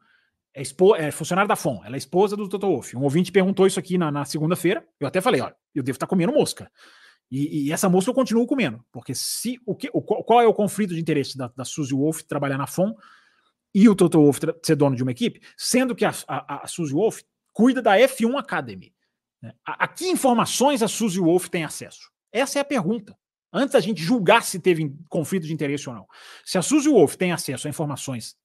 [0.54, 0.62] é,
[0.98, 2.96] é funcionário da FOM, ela é esposa do Toto Wolff.
[2.96, 6.08] Um ouvinte perguntou isso aqui na, na segunda-feira, eu até falei, olha, eu devo estar
[6.08, 6.72] comendo mosca.
[7.30, 10.54] E, e, essa mosca eu continuo comendo, porque se o que, o, qual é o
[10.54, 12.96] conflito de interesse da, da Suzy Wolff trabalhar na FOM
[13.80, 16.94] e o Toto Wolff ser dono de uma equipe, sendo que a, a, a Suzy
[16.94, 17.24] Wolff
[17.54, 18.92] cuida da F1 Academy.
[19.40, 19.54] Né?
[19.64, 22.10] A, a, que informações a Suzy Wolff tem acesso?
[22.32, 23.16] Essa é a pergunta.
[23.54, 26.08] Antes da gente julgar se teve conflito de interesse ou não.
[26.44, 28.36] Se a Suzy Wolff tem acesso a informações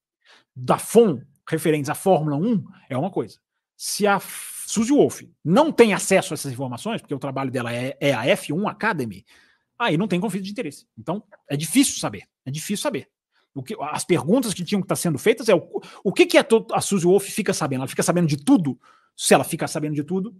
[0.55, 3.39] da FOM referentes à Fórmula 1, é uma coisa.
[3.75, 7.97] Se a Suzy Wolff não tem acesso a essas informações, porque o trabalho dela é,
[7.99, 9.25] é a F1 Academy,
[9.79, 10.87] aí não tem conflito de interesse.
[10.99, 12.25] Então, é difícil saber.
[12.45, 13.09] É difícil saber.
[13.55, 16.39] O que, as perguntas que tinham que estar sendo feitas é o, o que, que
[16.39, 17.81] a, a Suzy Wolf fica sabendo?
[17.81, 18.79] Ela fica sabendo de tudo?
[19.17, 20.35] Se ela fica sabendo de tudo,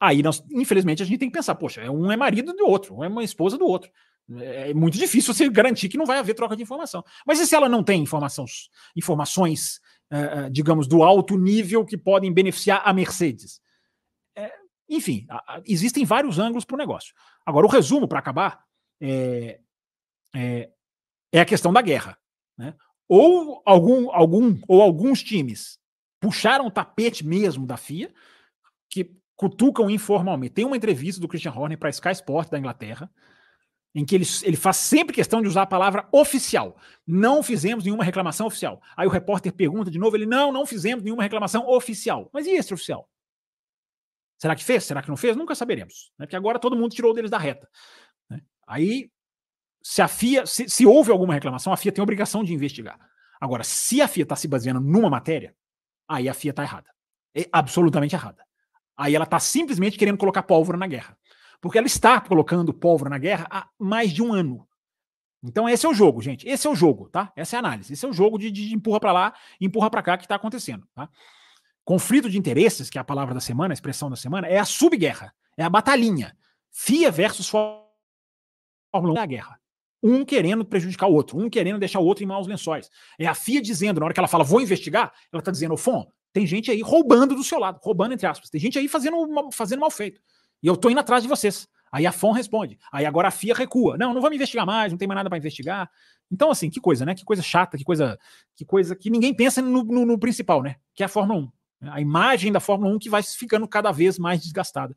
[0.00, 3.04] aí nós, infelizmente a gente tem que pensar, poxa, um é marido do outro, um
[3.04, 3.90] é uma esposa do outro.
[4.38, 7.04] É, é muito difícil você garantir que não vai haver troca de informação.
[7.26, 9.80] Mas e se ela não tem informações, informações
[10.12, 13.60] uh, digamos, do alto nível que podem beneficiar a Mercedes?
[14.36, 14.52] É,
[14.88, 17.14] enfim, a, a, existem vários ângulos para o negócio.
[17.44, 18.64] Agora, o resumo, para acabar,
[19.00, 19.60] é,
[20.34, 20.70] é,
[21.32, 22.18] é a questão da guerra.
[22.60, 22.74] Né?
[23.08, 25.78] Ou algum, algum ou alguns times
[26.20, 28.12] puxaram o tapete mesmo da FIA,
[28.90, 30.52] que cutucam informalmente.
[30.52, 33.10] Tem uma entrevista do Christian Horner para Sky Sport da Inglaterra,
[33.94, 36.76] em que ele, ele faz sempre questão de usar a palavra oficial.
[37.06, 38.82] Não fizemos nenhuma reclamação oficial.
[38.94, 42.28] Aí o repórter pergunta de novo, ele, não, não fizemos nenhuma reclamação oficial.
[42.34, 43.08] Mas e esse oficial?
[44.36, 44.84] Será que fez?
[44.84, 45.34] Será que não fez?
[45.34, 46.12] Nunca saberemos.
[46.18, 46.26] Né?
[46.26, 47.66] Porque agora todo mundo tirou deles da reta.
[48.28, 48.42] Né?
[48.66, 49.10] Aí
[49.82, 52.98] se a FIA, se, se houve alguma reclamação, a FIA tem a obrigação de investigar.
[53.40, 55.54] Agora, se a FIA está se baseando numa matéria,
[56.06, 56.90] aí a FIA está errada.
[57.34, 58.44] É absolutamente errada.
[58.96, 61.16] Aí ela está simplesmente querendo colocar pólvora na guerra.
[61.60, 64.66] Porque ela está colocando pólvora na guerra há mais de um ano.
[65.42, 66.46] Então esse é o jogo, gente.
[66.46, 67.32] Esse é o jogo, tá?
[67.34, 67.94] Essa é a análise.
[67.94, 70.86] Esse é o jogo de, de empurra para lá, empurra para cá que está acontecendo,
[70.94, 71.08] tá?
[71.82, 74.66] Conflito de interesses, que é a palavra da semana, a expressão da semana, é a
[74.66, 76.36] subguerra, é a batalhinha.
[76.70, 79.59] FIA versus Fórmula 1 é a guerra
[80.02, 82.90] um querendo prejudicar o outro, um querendo deixar o outro em maus lençóis.
[83.18, 86.06] É a FIA dizendo, na hora que ela fala, vou investigar, ela está dizendo, Fon,
[86.32, 89.16] tem gente aí roubando do seu lado, roubando entre aspas, tem gente aí fazendo,
[89.52, 90.20] fazendo mal feito.
[90.62, 91.68] E eu estou indo atrás de vocês.
[91.92, 92.78] Aí a FON responde.
[92.92, 93.96] Aí agora a FIA recua.
[93.98, 95.90] Não, não vamos investigar mais, não tem mais nada para investigar.
[96.30, 97.14] Então, assim, que coisa, né?
[97.14, 98.16] Que coisa chata, que coisa
[98.54, 100.76] que coisa que ninguém pensa no, no, no principal, né?
[100.94, 101.40] Que é a Fórmula
[101.82, 101.90] 1.
[101.90, 104.96] A imagem da Fórmula 1 que vai ficando cada vez mais desgastada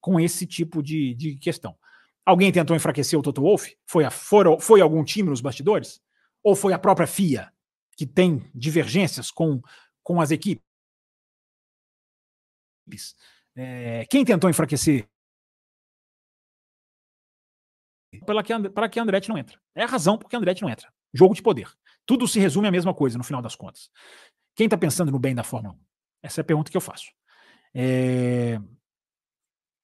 [0.00, 1.76] com esse tipo de, de questão.
[2.26, 3.76] Alguém tentou enfraquecer o Toto Wolff?
[3.86, 6.02] Foi, a, foi, algum time nos bastidores?
[6.42, 7.52] Ou foi a própria FIA,
[7.96, 9.60] que tem divergências com,
[10.02, 10.64] com as equipes?
[13.54, 15.08] É, quem tentou enfraquecer?
[18.24, 19.60] Para que, para que Andretti não entra.
[19.74, 20.92] É a razão porque Andretti não entra.
[21.12, 21.68] Jogo de poder.
[22.06, 23.90] Tudo se resume à mesma coisa no final das contas.
[24.54, 25.78] Quem está pensando no bem da Fórmula 1?
[26.22, 27.12] Essa é a pergunta que eu faço.
[27.74, 28.58] É...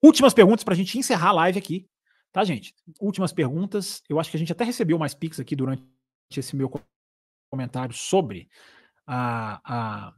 [0.02, 1.88] Últimas perguntas para a gente encerrar a live aqui.
[2.32, 2.74] Tá, gente?
[3.00, 4.02] Últimas perguntas.
[4.08, 5.82] Eu acho que a gente até recebeu mais pics aqui durante
[6.36, 6.70] esse meu
[7.50, 8.48] comentário sobre
[9.06, 10.14] a, a.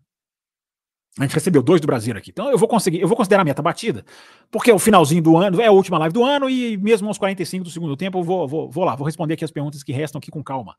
[1.18, 2.30] A gente recebeu dois do Brasil aqui.
[2.30, 4.04] Então eu vou conseguir, eu vou considerar a meta batida,
[4.50, 7.18] porque é o finalzinho do ano, é a última live do ano, e mesmo aos
[7.18, 9.92] 45 do segundo tempo, eu vou, vou, vou lá, vou responder aqui as perguntas que
[9.92, 10.74] restam aqui com calma.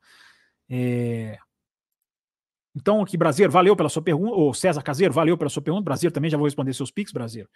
[0.68, 1.38] É...
[2.74, 4.34] Então, aqui, Brasileiro, valeu pela sua pergunta.
[4.34, 5.84] O César Caseiro, valeu pela sua pergunta.
[5.84, 7.48] Brasileiro também já vou responder seus pics, Brasileiro.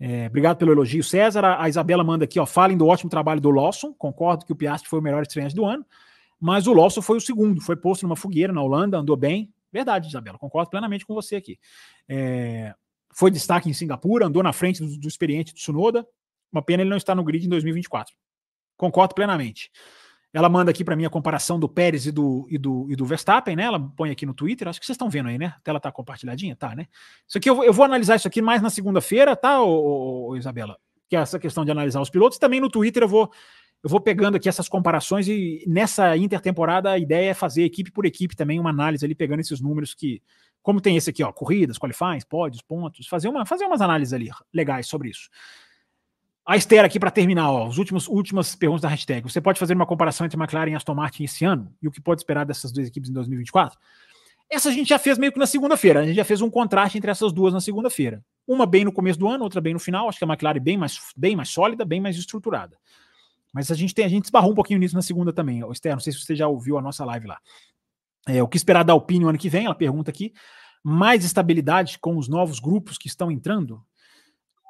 [0.00, 1.44] É, obrigado pelo elogio, César.
[1.60, 3.92] A Isabela manda aqui, ó, falem do ótimo trabalho do Lawson.
[3.94, 5.84] Concordo que o Piastri foi o melhor estreante do ano,
[6.40, 9.52] mas o Lawson foi o segundo, foi posto numa fogueira na Holanda, andou bem.
[9.72, 11.58] Verdade, Isabela, concordo plenamente com você aqui.
[12.08, 12.74] É,
[13.12, 16.06] foi destaque em Singapura, andou na frente do, do experiente Tsunoda.
[16.52, 18.14] Uma pena ele não estar no grid em 2024.
[18.76, 19.70] Concordo plenamente.
[20.32, 23.06] Ela manda aqui para mim a comparação do Pérez e do, e, do, e do
[23.06, 23.64] Verstappen, né?
[23.64, 25.54] Ela põe aqui no Twitter, acho que vocês estão vendo aí, né?
[25.56, 26.54] A tela tá compartilhadinha?
[26.54, 26.86] Tá, né?
[27.26, 30.76] Isso aqui eu, eu vou analisar isso aqui mais na segunda-feira, tá, ô, ô, Isabela?
[31.08, 32.38] Que é essa questão de analisar os pilotos.
[32.38, 33.32] Também no Twitter eu vou,
[33.82, 38.04] eu vou pegando aqui essas comparações e nessa intertemporada a ideia é fazer equipe por
[38.04, 40.22] equipe também uma análise ali, pegando esses números que
[40.60, 44.28] como tem esse aqui, ó, corridas, qualifies, pódios, pontos, fazer, uma, fazer umas análises ali
[44.52, 45.30] legais sobre isso.
[46.48, 49.22] A Esther aqui para terminar, ó, os últimos últimas perguntas da hashtag.
[49.30, 52.00] Você pode fazer uma comparação entre McLaren e Aston Martin esse ano e o que
[52.00, 53.78] pode esperar dessas duas equipes em 2024?
[54.48, 56.00] Essa a gente já fez meio que na segunda-feira.
[56.00, 58.24] A gente já fez um contraste entre essas duas na segunda-feira.
[58.46, 60.08] Uma bem no começo do ano, outra bem no final.
[60.08, 62.78] Acho que a McLaren bem mais, bem mais sólida, bem mais estruturada.
[63.52, 65.60] Mas a gente tem, a gente esbarrou um pouquinho nisso na segunda também.
[65.70, 67.38] Esther, não sei se você já ouviu a nossa live lá.
[68.26, 69.66] É, o que esperar da Alpine no ano que vem?
[69.66, 70.32] Ela pergunta aqui.
[70.82, 73.84] Mais estabilidade com os novos grupos que estão entrando?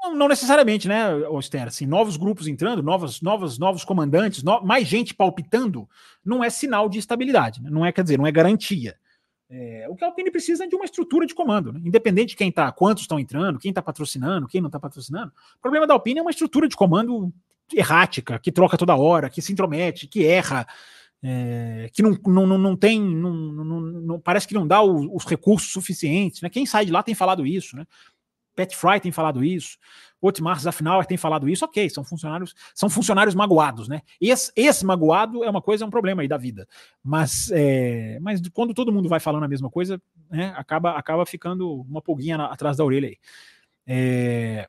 [0.00, 1.08] Não, não necessariamente, né,
[1.38, 1.66] Esther?
[1.66, 5.88] Assim, novos grupos entrando, novos, novos, novos comandantes, no, mais gente palpitando,
[6.24, 7.60] não é sinal de estabilidade.
[7.62, 7.68] Né?
[7.70, 8.96] Não é, quer dizer, não é garantia.
[9.50, 11.80] É, o que a Alpine precisa é de uma estrutura de comando, né?
[11.82, 15.32] independente de quem está, quantos estão entrando, quem está patrocinando, quem não está patrocinando.
[15.56, 17.32] O problema da Alpine é uma estrutura de comando
[17.72, 20.66] errática, que troca toda hora, que se intromete, que erra,
[21.22, 25.24] é, que não, não, não tem, não, não, não, parece que não dá os, os
[25.24, 26.42] recursos suficientes.
[26.42, 26.48] Né?
[26.48, 27.86] Quem sai de lá tem falado isso, né?
[28.58, 29.78] Pat Fry tem falado isso,
[30.20, 34.02] Otmar Zafnauer tem falado isso, ok, são funcionários, são funcionários magoados, né?
[34.20, 36.66] Esse, esse magoado é uma coisa, é um problema aí da vida.
[37.02, 41.82] Mas, é, mas quando todo mundo vai falando a mesma coisa, né, acaba, acaba ficando
[41.82, 43.16] uma pulguinha na, atrás da orelha aí.
[43.86, 44.68] É,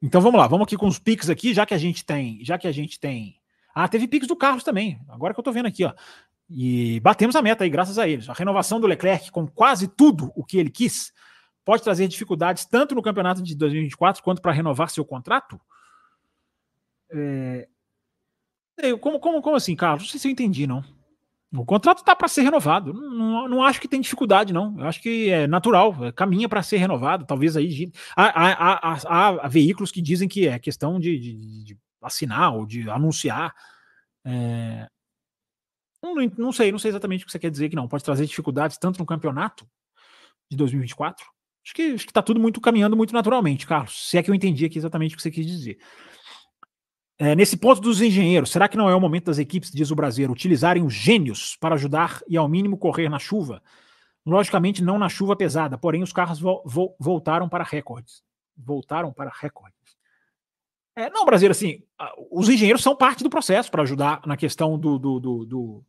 [0.00, 2.56] então vamos lá, vamos aqui com os piques aqui, já que a gente tem, já
[2.56, 3.38] que a gente tem.
[3.74, 4.98] Ah, teve piques do Carlos também.
[5.06, 5.92] Agora que eu tô vendo aqui, ó.
[6.48, 8.28] E batemos a meta aí, graças a eles.
[8.30, 11.12] A renovação do Leclerc com quase tudo o que ele quis
[11.66, 15.60] pode trazer dificuldades tanto no campeonato de 2024 quanto para renovar seu contrato?
[17.10, 17.68] É...
[19.00, 20.04] Como, como, como assim, Carlos?
[20.04, 20.84] Não sei se eu entendi, não.
[21.52, 22.92] O contrato está para ser renovado.
[22.92, 24.78] Não, não, não, acho que tem dificuldade, não.
[24.78, 27.26] Eu acho que é natural, é, caminha para ser renovado.
[27.26, 27.90] Talvez aí.
[28.14, 32.64] Há, há, há, há, veículos que dizem que é questão de, de, de assinar ou
[32.64, 33.52] de anunciar.
[34.24, 34.86] É...
[36.00, 37.88] Não, não sei, não sei exatamente o que você quer dizer que não.
[37.88, 39.66] Pode trazer dificuldades tanto no campeonato
[40.48, 41.35] de 2024
[41.66, 44.08] Acho que está tudo muito caminhando muito naturalmente, Carlos.
[44.08, 45.78] Se é que eu entendi aqui exatamente o que você quis dizer.
[47.18, 49.96] É, nesse ponto dos engenheiros, será que não é o momento das equipes, diz o
[49.96, 53.60] Brasileiro, utilizarem os gênios para ajudar e, ao mínimo, correr na chuva?
[54.24, 58.22] Logicamente, não na chuva pesada, porém, os carros vo vo voltaram para recordes.
[58.56, 59.96] Voltaram para recordes.
[60.94, 61.82] É, não, Brasileiro, assim,
[62.30, 65.84] os engenheiros são parte do processo para ajudar na questão do, do, do, do,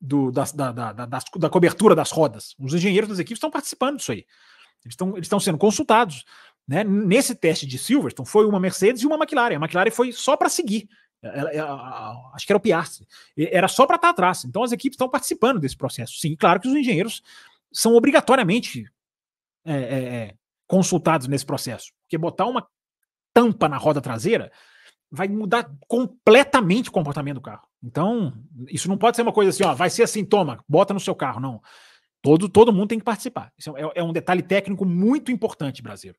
[0.00, 2.54] do da, da, da, da, cobertura das rodas.
[2.58, 4.24] Os engenheiros das equipes estão participando disso aí.
[4.84, 6.24] Eles estão eles sendo consultados.
[6.66, 6.84] Né?
[6.84, 9.56] Nesse teste de Silverstone foi uma Mercedes e uma McLaren.
[9.56, 10.88] A McLaren foi só para seguir.
[11.22, 13.06] Ela, ela, acho que era o Piastri.
[13.36, 14.44] Era só para estar tá atrás.
[14.44, 16.14] Então as equipes estão participando desse processo.
[16.18, 17.22] Sim, claro que os engenheiros
[17.72, 18.90] são obrigatoriamente
[19.64, 20.34] é, é, é,
[20.66, 21.92] consultados nesse processo.
[22.02, 22.66] Porque botar uma
[23.32, 24.50] tampa na roda traseira
[25.10, 27.66] vai mudar completamente o comportamento do carro.
[27.82, 28.32] Então,
[28.68, 31.14] isso não pode ser uma coisa assim, ó, vai ser assim, toma, bota no seu
[31.14, 31.40] carro.
[31.40, 31.60] Não.
[32.22, 33.52] Todo, todo mundo tem que participar.
[33.58, 36.14] Isso é, é um detalhe técnico muito importante, Brasil.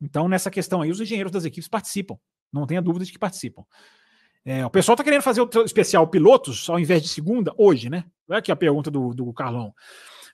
[0.00, 2.16] Então, nessa questão aí, os engenheiros das equipes participam.
[2.52, 3.64] Não tenha dúvida de que participam.
[4.44, 8.04] É, o pessoal está querendo fazer o especial pilotos ao invés de segunda, hoje, né?
[8.28, 9.74] Olha aqui a pergunta do, do Carlão.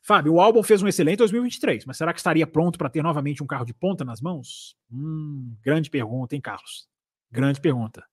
[0.03, 3.43] Fábio, o álbum fez um excelente 2023, mas será que estaria pronto para ter novamente
[3.43, 4.77] um carro de ponta nas mãos?
[4.93, 6.87] Hum, grande pergunta, hein, Carlos?
[7.33, 8.05] Grande pergunta.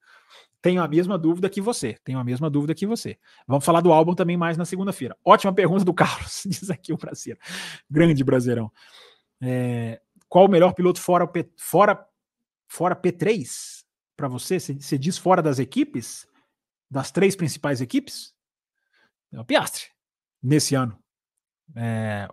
[0.62, 1.98] Tenho a mesma dúvida que você.
[2.04, 3.18] Tenho a mesma dúvida que você.
[3.48, 5.18] Vamos falar do álbum também mais na segunda-feira.
[5.26, 7.40] Ótima pergunta do Carlos, diz aqui o brasileiro.
[7.90, 8.72] Grande brasileirão.
[9.42, 12.06] É, qual o melhor piloto fora, P, fora,
[12.68, 13.84] fora P3
[14.16, 14.60] para você?
[14.60, 16.28] Você diz fora das equipes?
[16.90, 18.34] Das três principais equipes?
[19.32, 19.86] É o Piastre,
[20.44, 20.98] nesse ano.
[21.76, 22.28] É,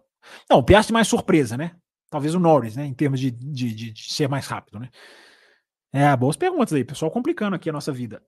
[0.51, 1.77] não, o Piastre mais surpresa, né?
[2.11, 2.85] Talvez o Norris, né?
[2.85, 4.91] Em termos de, de, de, de ser mais rápido, né?
[5.93, 8.23] É, boas perguntas aí, pessoal complicando aqui a nossa vida.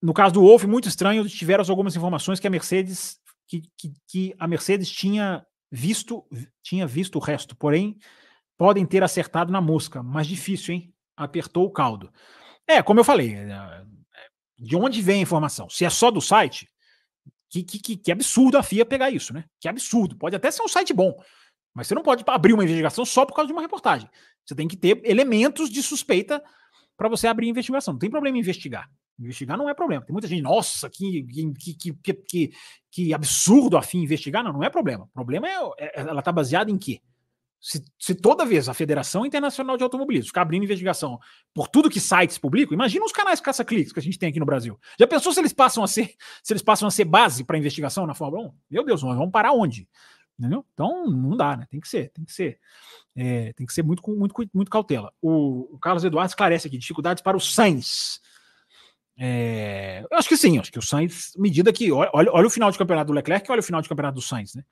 [0.00, 4.34] No caso do Wolf, muito estranho, tiveram algumas informações que a Mercedes que, que, que,
[4.38, 6.26] a Mercedes tinha visto
[6.62, 7.98] tinha visto o resto, porém
[8.56, 10.94] podem ter acertado na mosca, mas difícil, hein?
[11.16, 12.12] Apertou o caldo.
[12.66, 13.84] É, como eu falei, é, é,
[14.58, 15.68] de onde vem a informação?
[15.68, 16.68] Se é só do site,
[17.50, 19.44] que, que, que absurdo a FIA pegar isso, né?
[19.60, 20.16] Que absurdo.
[20.16, 21.14] Pode até ser um site bom,
[21.74, 24.08] mas você não pode abrir uma investigação só por causa de uma reportagem.
[24.44, 26.42] Você tem que ter elementos de suspeita
[26.96, 27.94] para você abrir investigação.
[27.94, 28.90] Não tem problema em investigar.
[29.18, 30.04] Investigar não é problema.
[30.04, 32.52] Tem muita gente, nossa, que, que, que, que,
[32.90, 34.42] que absurdo a fim investigar.
[34.42, 35.04] Não, não é problema.
[35.04, 37.00] O problema é, é ela está baseada em quê?
[37.60, 41.20] Se, se, toda vez a Federação Internacional de Automobilismo ficar abrindo investigação
[41.54, 44.46] por tudo que sites publicam, imagina os canais caça-cliques que a gente tem aqui no
[44.46, 44.76] Brasil.
[44.98, 46.12] Já pensou se eles passam a ser,
[46.42, 48.52] se eles passam a ser base para investigação na Fórmula 1?
[48.68, 49.88] Meu Deus, nós vamos parar onde?
[50.38, 50.64] Entendeu?
[50.72, 51.66] Então não dá, né?
[51.70, 52.58] Tem que ser, tem que ser.
[53.14, 55.12] É, tem que ser muito, muito, muito cautela.
[55.20, 58.20] O, o, Carlos Eduardo esclarece aqui: dificuldades para o Sainz.
[59.16, 61.92] É, eu acho que sim, acho que o Sainz, medida que.
[61.92, 64.54] Olha, olha o final de campeonato do Leclerc, olha o final de campeonato do Sainz,
[64.54, 64.64] né?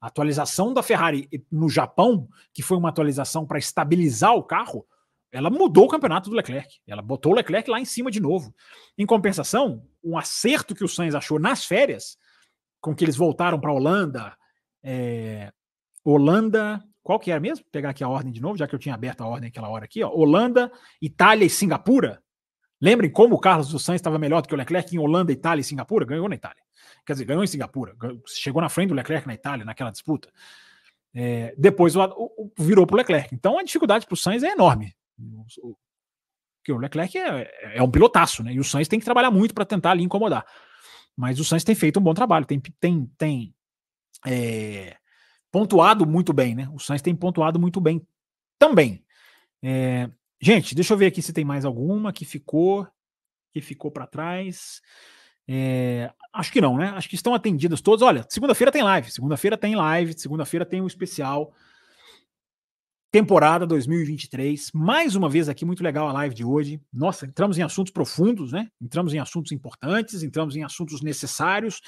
[0.00, 4.86] A atualização da Ferrari no Japão, que foi uma atualização para estabilizar o carro,
[5.32, 6.78] ela mudou o campeonato do Leclerc.
[6.86, 8.54] Ela botou o Leclerc lá em cima de novo.
[8.96, 12.16] Em compensação, um acerto que o Sainz achou nas férias,
[12.80, 14.37] com que eles voltaram para a Holanda,
[14.82, 15.52] é,
[16.04, 17.64] Holanda, qual que era mesmo?
[17.64, 19.68] Vou pegar aqui a ordem de novo, já que eu tinha aberto a ordem aquela
[19.68, 20.10] hora aqui, ó.
[20.10, 22.22] Holanda, Itália e Singapura.
[22.80, 25.60] Lembrem como o Carlos do Sainz estava melhor do que o Leclerc em Holanda, Itália
[25.60, 26.04] e Singapura?
[26.04, 26.62] Ganhou na Itália.
[27.04, 27.96] Quer dizer, ganhou em Singapura.
[28.26, 30.30] Chegou na frente do Leclerc na Itália, naquela disputa.
[31.14, 33.34] É, depois o, o, virou para o Leclerc.
[33.34, 34.94] Então a dificuldade para o Sainz é enorme.
[36.58, 38.52] Porque o Leclerc é, é, um pilotaço, né?
[38.52, 40.46] E o Sainz tem que trabalhar muito para tentar ali incomodar.
[41.16, 43.54] Mas o Sainz tem feito um bom trabalho, tem, tem, tem
[44.26, 44.96] é,
[45.50, 46.68] pontuado muito bem, né?
[46.72, 48.06] O Sainz tem pontuado muito bem
[48.58, 49.04] também.
[49.62, 52.86] É, gente, deixa eu ver aqui se tem mais alguma que ficou
[53.52, 54.80] que ficou para trás.
[55.46, 56.90] É, acho que não, né?
[56.90, 58.02] Acho que estão atendidas todas.
[58.02, 59.10] Olha, segunda-feira tem live.
[59.10, 60.18] Segunda-feira tem live.
[60.18, 61.54] Segunda-feira tem um especial.
[63.10, 64.70] Temporada 2023.
[64.74, 66.78] Mais uma vez aqui, muito legal a live de hoje.
[66.92, 68.68] Nossa, entramos em assuntos profundos, né?
[68.78, 71.80] Entramos em assuntos importantes, entramos em assuntos necessários.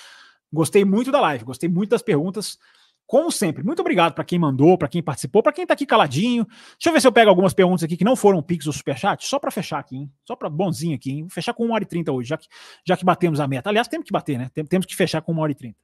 [0.53, 2.59] Gostei muito da live, gostei muito das perguntas.
[3.07, 6.45] Como sempre, muito obrigado para quem mandou, para quem participou, para quem está aqui caladinho.
[6.45, 9.27] Deixa eu ver se eu pego algumas perguntas aqui que não foram Pix ou Superchat,
[9.27, 10.13] só para fechar aqui, hein?
[10.25, 11.23] Só para bonzinho aqui, hein?
[11.23, 12.47] Vou fechar com 1 hora e 30 hoje, já que,
[12.87, 13.69] já que batemos a meta.
[13.69, 14.49] Aliás, temos que bater, né?
[14.69, 15.77] Temos que fechar com 1 hora e 30.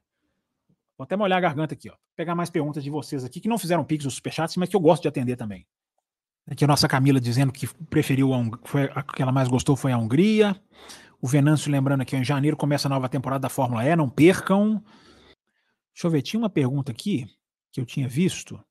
[0.96, 1.94] Vou até molhar a garganta aqui, ó.
[2.14, 4.80] Pegar mais perguntas de vocês aqui que não fizeram Pix ou Superchats, mas que eu
[4.80, 5.66] gosto de atender também.
[6.48, 9.90] Aqui a nossa Camila dizendo que preferiu a, foi, a que ela mais gostou foi
[9.90, 10.54] a Hungria.
[11.20, 14.82] O Venâncio lembrando aqui, em janeiro começa a nova temporada da Fórmula E, não percam.
[15.94, 17.26] Deixa eu ver, tinha uma pergunta aqui
[17.72, 18.62] que eu tinha visto.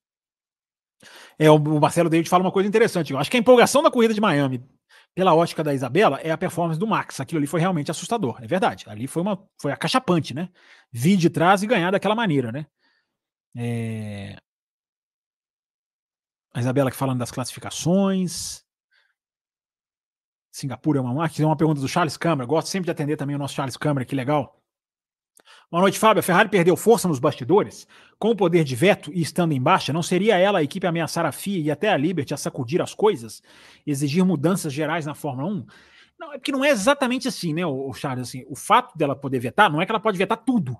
[1.38, 3.11] É, o Marcelo David fala uma coisa interessante.
[3.11, 4.63] Eu acho que a empolgação da corrida de Miami,
[5.13, 7.19] pela ótica da Isabela, é a performance do Max.
[7.19, 8.85] Aquilo ali foi realmente assustador, é verdade.
[8.88, 10.49] Ali foi uma foi acachapante, né?
[10.91, 12.65] Vir de trás e ganhar daquela maneira, né?
[13.55, 14.38] É...
[16.53, 18.65] A Isabela aqui falando das classificações.
[20.56, 21.44] Singapura é uma marca.
[21.44, 22.48] É uma pergunta do Charles Câmara.
[22.48, 24.57] Gosto sempre de atender também o nosso Charles Câmara, que legal.
[25.69, 26.22] Boa noite, Fábio.
[26.22, 27.86] A Ferrari perdeu força nos bastidores?
[28.18, 30.91] Com o poder de veto e estando em baixa, não seria ela a equipe a
[30.91, 33.44] ameaçar a FIA e até a Liberty a sacudir as coisas?
[33.86, 35.65] Exigir mudanças gerais na Fórmula 1?
[36.18, 38.30] Não, é porque não é exatamente assim, né, o Charles?
[38.30, 40.77] Assim, o fato dela poder vetar não é que ela pode vetar tudo.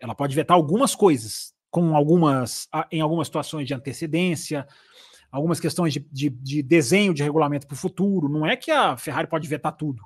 [0.00, 4.66] Ela pode vetar algumas coisas, com algumas, em algumas situações de antecedência,
[5.32, 8.28] algumas questões de, de, de desenho de regulamento para o futuro.
[8.28, 10.02] Não é que a Ferrari pode vetar tudo.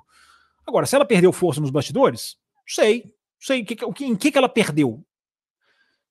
[0.65, 4.49] Agora, se ela perdeu força nos bastidores, sei, sei o que, em que, que ela
[4.49, 5.05] perdeu.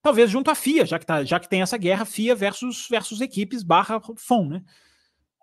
[0.02, 3.20] Talvez junto à FIA, já que, tá, já que tem essa guerra FIA versus, versus
[3.20, 4.62] equipes barra FOM, né?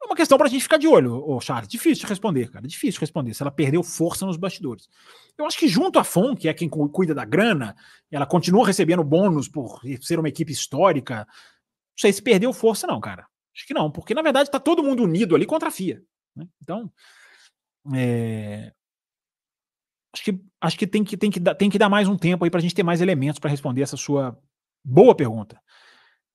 [0.02, 1.68] É uma questão para a gente ficar de olho, ô Charles.
[1.68, 2.68] Difícil de responder, cara.
[2.68, 4.90] Difícil de responder se ela perdeu força nos bastidores.
[5.38, 7.74] Eu acho que junto à FOM, que é quem cuida da grana,
[8.12, 11.26] ela continua recebendo bônus por ser uma equipe histórica.
[11.26, 13.26] Não sei se perdeu força, não, cara.
[13.56, 16.04] Acho que não, porque na verdade está todo mundo unido ali contra a FIA.
[16.36, 16.48] Né?
[16.62, 16.92] Então,
[17.96, 18.74] é,
[20.14, 22.44] acho que, acho que, tem, que, tem, que dar, tem que dar mais um tempo
[22.44, 24.38] aí para a gente ter mais elementos para responder essa sua
[24.84, 25.62] boa pergunta,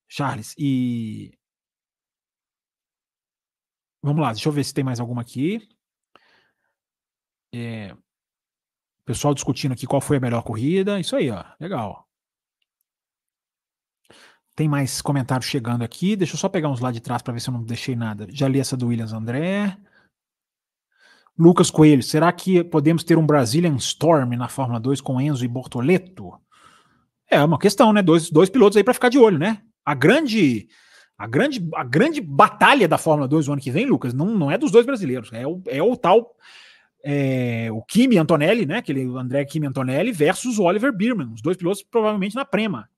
[0.08, 0.54] Charles.
[0.58, 1.32] E
[4.02, 5.68] vamos lá, deixa eu ver se tem mais alguma aqui.
[7.52, 7.96] É,
[9.08, 11.00] pessoal discutindo aqui qual foi a melhor corrida.
[11.00, 12.07] Isso aí, ó, legal.
[14.58, 16.16] Tem mais comentários chegando aqui.
[16.16, 18.26] Deixa eu só pegar uns lá de trás para ver se eu não deixei nada.
[18.28, 19.78] Já li essa do Williams André.
[21.38, 25.48] Lucas Coelho, será que podemos ter um Brazilian Storm na Fórmula 2 com Enzo e
[25.48, 26.32] Bortoleto?
[27.30, 28.02] É uma questão, né?
[28.02, 29.62] Dois, dois pilotos aí para ficar de olho, né?
[29.84, 30.66] A grande,
[31.16, 34.50] a grande, a grande batalha da Fórmula 2 no ano que vem, Lucas, não, não
[34.50, 36.34] é dos dois brasileiros, é o, é o tal
[37.04, 38.78] é, o Kimi Antonelli, né?
[38.78, 42.88] Aquele André Kimi Antonelli versus o Oliver Bierman, os dois pilotos provavelmente na Prema.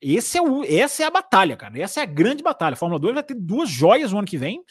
[0.00, 1.78] Esse é o, essa é a batalha, cara.
[1.80, 2.74] Essa é a grande batalha.
[2.74, 4.62] A Fórmula 2 vai ter duas joias no ano que vem,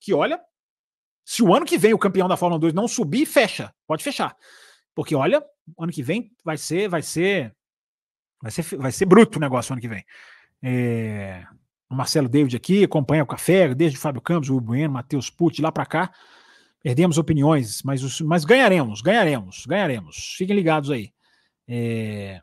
[0.00, 0.40] que olha,
[1.24, 3.72] se o ano que vem o campeão da Fórmula 2 não subir, fecha.
[3.86, 4.36] Pode fechar.
[4.94, 5.42] Porque olha,
[5.78, 7.54] ano que vem vai ser, vai ser,
[8.42, 10.04] vai ser, vai ser bruto o negócio ano que vem.
[10.62, 11.44] É,
[11.88, 15.62] o Marcelo David aqui acompanha o café, desde o Fábio Campos, o Bueno, Matheus Pucci,
[15.62, 16.12] lá para cá.
[16.82, 20.34] Perdemos opiniões, mas, mas ganharemos, ganharemos, ganharemos.
[20.36, 21.12] Fiquem ligados aí.
[21.66, 22.40] É...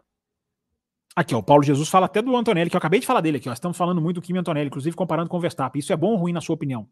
[1.16, 3.38] Aqui, ó, o Paulo Jesus fala até do Antonelli, que eu acabei de falar dele
[3.38, 3.54] aqui, ó.
[3.54, 5.80] Estamos falando muito do Kimi Antonelli, inclusive comparando com o Verstappen.
[5.80, 6.88] Isso é bom ou ruim na sua opinião?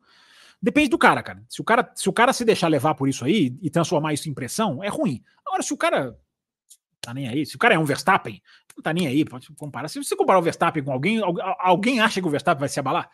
[0.61, 1.41] Depende do cara, cara.
[1.47, 4.29] Se o cara se, o cara se deixar levar por isso aí e transformar isso
[4.29, 5.23] em pressão, é ruim.
[5.45, 6.17] Agora, se o cara
[6.99, 8.41] tá nem aí, se o cara é um Verstappen,
[8.75, 9.87] não tá nem aí, pode comparar.
[9.87, 11.21] Se você comparar o Verstappen com alguém,
[11.59, 13.09] alguém acha que o Verstappen vai se abalar?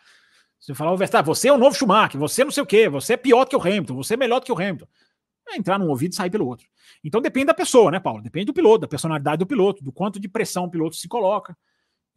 [0.58, 3.12] Você falar o Verstappen, você é o novo Schumacher, você não sei o quê, você
[3.12, 4.86] é pior que o Hamilton, você é melhor que o Hamilton.
[5.48, 6.66] É entrar num ouvido e sair pelo outro.
[7.04, 8.22] Então depende da pessoa, né, Paulo?
[8.22, 11.56] Depende do piloto, da personalidade do piloto, do quanto de pressão o piloto se coloca.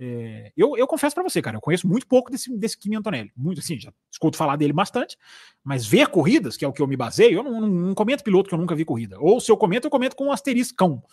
[0.01, 3.31] É, eu, eu confesso para você, cara, eu conheço muito pouco desse, desse Kimi Antonelli.
[3.35, 5.17] Muito assim, já escuto falar dele bastante,
[5.63, 8.23] mas ver corridas, que é o que eu me baseio, eu não, não, não comento
[8.23, 9.19] piloto que eu nunca vi corrida.
[9.19, 11.03] Ou se eu comento, eu comento com um asteriscão.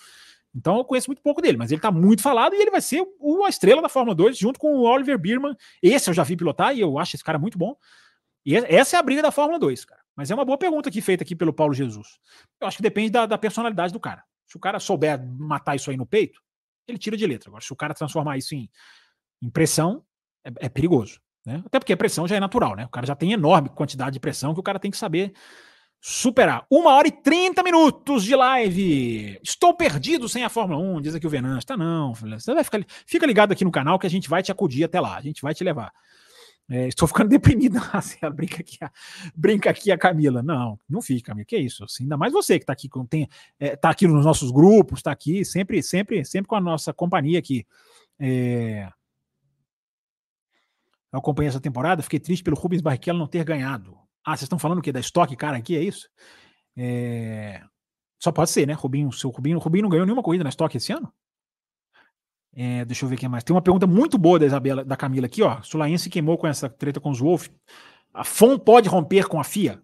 [0.54, 3.04] Então eu conheço muito pouco dele, mas ele tá muito falado e ele vai ser
[3.18, 5.54] o, a estrela da Fórmula 2 junto com o Oliver Birman.
[5.82, 7.76] Esse eu já vi pilotar e eu acho esse cara muito bom.
[8.44, 10.00] E essa é a briga da Fórmula 2, cara.
[10.16, 12.18] Mas é uma boa pergunta aqui feita aqui pelo Paulo Jesus.
[12.60, 14.24] Eu acho que depende da, da personalidade do cara.
[14.46, 16.40] Se o cara souber matar isso aí no peito,
[16.88, 17.50] ele tira de letra.
[17.50, 18.70] Agora, se o cara transformar isso em,
[19.42, 20.02] em pressão,
[20.44, 21.20] é, é perigoso.
[21.44, 21.62] Né?
[21.66, 22.86] Até porque a pressão já é natural, né?
[22.86, 25.32] O cara já tem enorme quantidade de pressão que o cara tem que saber
[26.00, 26.66] superar.
[26.70, 29.38] Uma hora e 30 minutos de live.
[29.42, 31.66] Estou perdido sem a Fórmula 1, diz aqui o Venâncio.
[31.66, 34.52] Tá não, você vai ficar, fica ligado aqui no canal que a gente vai te
[34.52, 35.16] acudir até lá.
[35.16, 35.92] A gente vai te levar.
[36.68, 37.78] É, estou ficando deprimido.
[37.92, 38.90] Marcelo, brinca aqui, a,
[39.34, 40.42] brinca aqui a Camila.
[40.42, 41.44] Não, não fica, Camila.
[41.44, 41.84] Que isso?
[41.84, 43.28] Assim, ainda mais você que está aqui, tem,
[43.58, 47.38] é, tá aqui nos nossos grupos, está aqui, sempre, sempre, sempre com a nossa companhia
[47.38, 47.66] aqui.
[48.18, 48.88] É...
[51.12, 53.96] Eu acompanhei essa temporada, fiquei triste pelo Rubens Barrichello não ter ganhado.
[54.24, 54.92] Ah, vocês estão falando o quê?
[54.92, 56.08] Da estoque, cara, aqui, é isso?
[56.76, 57.62] É...
[58.18, 58.72] Só pode ser, né?
[58.72, 61.12] Rubinho, seu Rubinho, Rubinho não ganhou nenhuma corrida na estoque esse ano?
[62.58, 63.44] É, deixa eu ver quem mais.
[63.44, 65.60] Tem uma pergunta muito boa da Isabela, da Camila aqui, ó.
[65.60, 67.48] Sulaense queimou com essa treta com os Wolf.
[68.14, 69.78] A FOM pode romper com a FIA?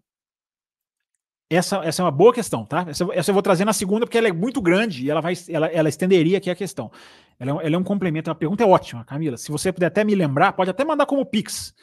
[1.50, 2.86] Essa, essa é uma boa questão, tá?
[2.88, 5.34] Essa, essa, eu vou trazer na segunda, porque ela é muito grande e ela vai
[5.50, 6.90] ela, ela estenderia aqui a questão.
[7.38, 8.30] Ela é, ela é um complemento.
[8.30, 9.36] A pergunta é ótima, Camila.
[9.36, 11.74] Se você puder até me lembrar, pode até mandar como Pix.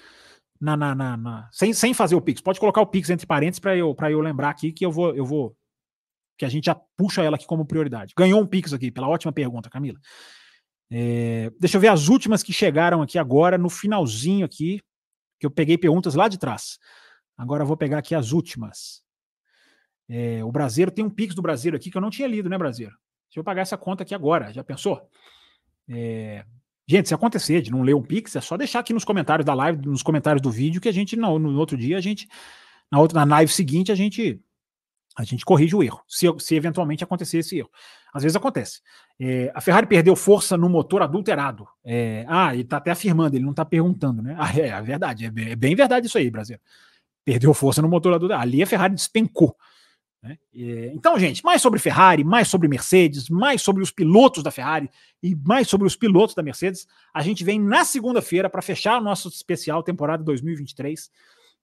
[0.60, 2.42] Na, na, na, na sem, sem fazer o Pix.
[2.42, 5.24] Pode colocar o Pix entre parênteses para eu, eu lembrar aqui que eu vou, eu
[5.24, 5.56] vou.
[6.36, 8.14] Que a gente já puxa ela aqui como prioridade.
[8.18, 10.00] Ganhou um Pix aqui, pela ótima pergunta, Camila.
[10.92, 14.82] É, deixa eu ver as últimas que chegaram aqui agora, no finalzinho aqui,
[15.40, 16.80] que eu peguei perguntas lá de trás.
[17.38, 19.02] Agora eu vou pegar aqui as últimas.
[20.10, 22.58] É, o Brasileiro tem um Pix do Brasileiro aqui que eu não tinha lido, né,
[22.58, 22.98] Brasileiro?
[23.30, 25.08] Deixa eu pagar essa conta aqui agora, já pensou?
[25.88, 26.44] É,
[26.88, 29.54] gente, se acontecer de não ler um Pix, é só deixar aqui nos comentários da
[29.54, 32.28] live, nos comentários do vídeo, que a gente, no, no outro dia, a gente,
[32.92, 34.42] na outra na live seguinte, a gente
[35.20, 37.70] a gente corrige o erro, se, se eventualmente acontecer esse erro.
[38.14, 38.80] Às vezes acontece.
[39.20, 41.68] É, a Ferrari perdeu força no motor adulterado.
[41.84, 44.34] É, ah, ele está até afirmando, ele não está perguntando, né?
[44.40, 46.58] Ah, é, é verdade, é bem, é bem, verdade isso aí, Brasil.
[47.26, 48.42] Perdeu força no motor adulterado.
[48.42, 49.54] Ali a Ferrari despencou.
[50.24, 50.38] Né?
[50.94, 54.90] Então, gente, mais sobre Ferrari, mais sobre Mercedes, mais sobre os pilotos da Ferrari
[55.22, 59.04] e mais sobre os pilotos da Mercedes, a gente vem na segunda-feira para fechar o
[59.04, 61.12] nosso especial temporada 2023.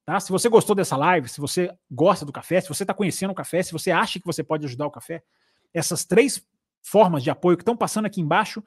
[0.07, 0.21] Tá?
[0.21, 3.35] Se você gostou dessa live, se você gosta do café, se você está conhecendo o
[3.35, 5.21] café, se você acha que você pode ajudar o café,
[5.75, 6.41] essas três
[6.81, 8.63] formas de apoio que estão passando aqui embaixo,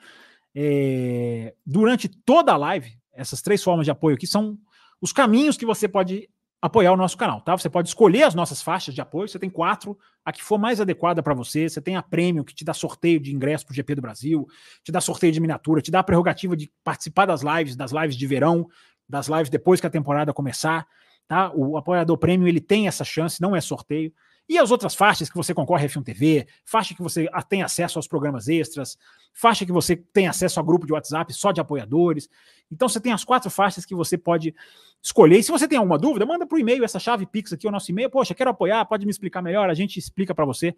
[0.53, 4.57] é, durante toda a live, essas três formas de apoio aqui são
[4.99, 6.29] os caminhos que você pode
[6.61, 7.57] apoiar o nosso canal, tá?
[7.57, 10.81] Você pode escolher as nossas faixas de apoio, você tem quatro, a que for mais
[10.81, 13.75] adequada para você, você tem a Premium, que te dá sorteio de ingresso para o
[13.75, 14.45] GP do Brasil,
[14.83, 18.17] te dá sorteio de miniatura, te dá a prerrogativa de participar das lives, das lives
[18.17, 18.67] de verão,
[19.07, 20.85] das lives depois que a temporada começar,
[21.29, 21.51] Tá?
[21.53, 24.11] O apoiador prêmio ele tem essa chance, não é sorteio.
[24.49, 27.99] E as outras faixas que você concorre a F1 TV, faixa que você tem acesso
[27.99, 28.97] aos programas extras,
[29.31, 32.27] faixa que você tem acesso a grupo de WhatsApp só de apoiadores.
[32.71, 34.55] Então você tem as quatro faixas que você pode
[35.03, 35.37] escolher.
[35.37, 37.71] E se você tem alguma dúvida, manda para o e-mail essa chave Pix aqui, o
[37.71, 38.09] nosso e-mail.
[38.09, 40.75] Poxa, quero apoiar, pode me explicar melhor, a gente explica para você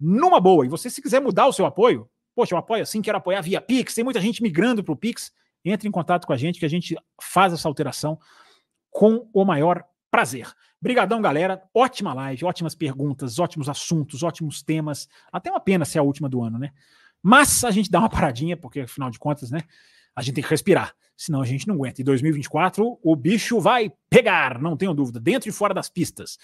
[0.00, 0.64] numa boa.
[0.64, 3.60] E você, se quiser mudar o seu apoio, poxa, eu apoio assim, quero apoiar via
[3.60, 5.30] Pix, tem muita gente migrando para o Pix,
[5.62, 8.18] entre em contato com a gente que a gente faz essa alteração
[8.94, 10.46] com o maior prazer.
[10.80, 11.60] Brigadão, galera.
[11.74, 15.08] Ótima live, ótimas perguntas, ótimos assuntos, ótimos temas.
[15.32, 16.70] Até uma pena ser a última do ano, né?
[17.20, 19.62] Mas a gente dá uma paradinha, porque afinal de contas, né?
[20.14, 22.00] A gente tem que respirar, senão a gente não aguenta.
[22.00, 26.38] Em 2024, o bicho vai pegar, não tenho dúvida, dentro e fora das pistas.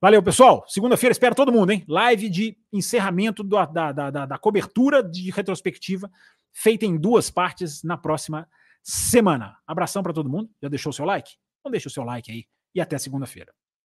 [0.00, 0.64] Valeu, pessoal.
[0.68, 1.84] Segunda-feira, espero todo mundo, hein?
[1.88, 6.08] Live de encerramento da, da, da, da cobertura de retrospectiva,
[6.52, 8.46] feita em duas partes na próxima
[8.84, 9.56] semana.
[9.66, 10.48] Abração para todo mundo.
[10.62, 11.32] Já deixou o seu like?
[11.68, 13.52] Então deixa o seu like aí e até segunda-feira.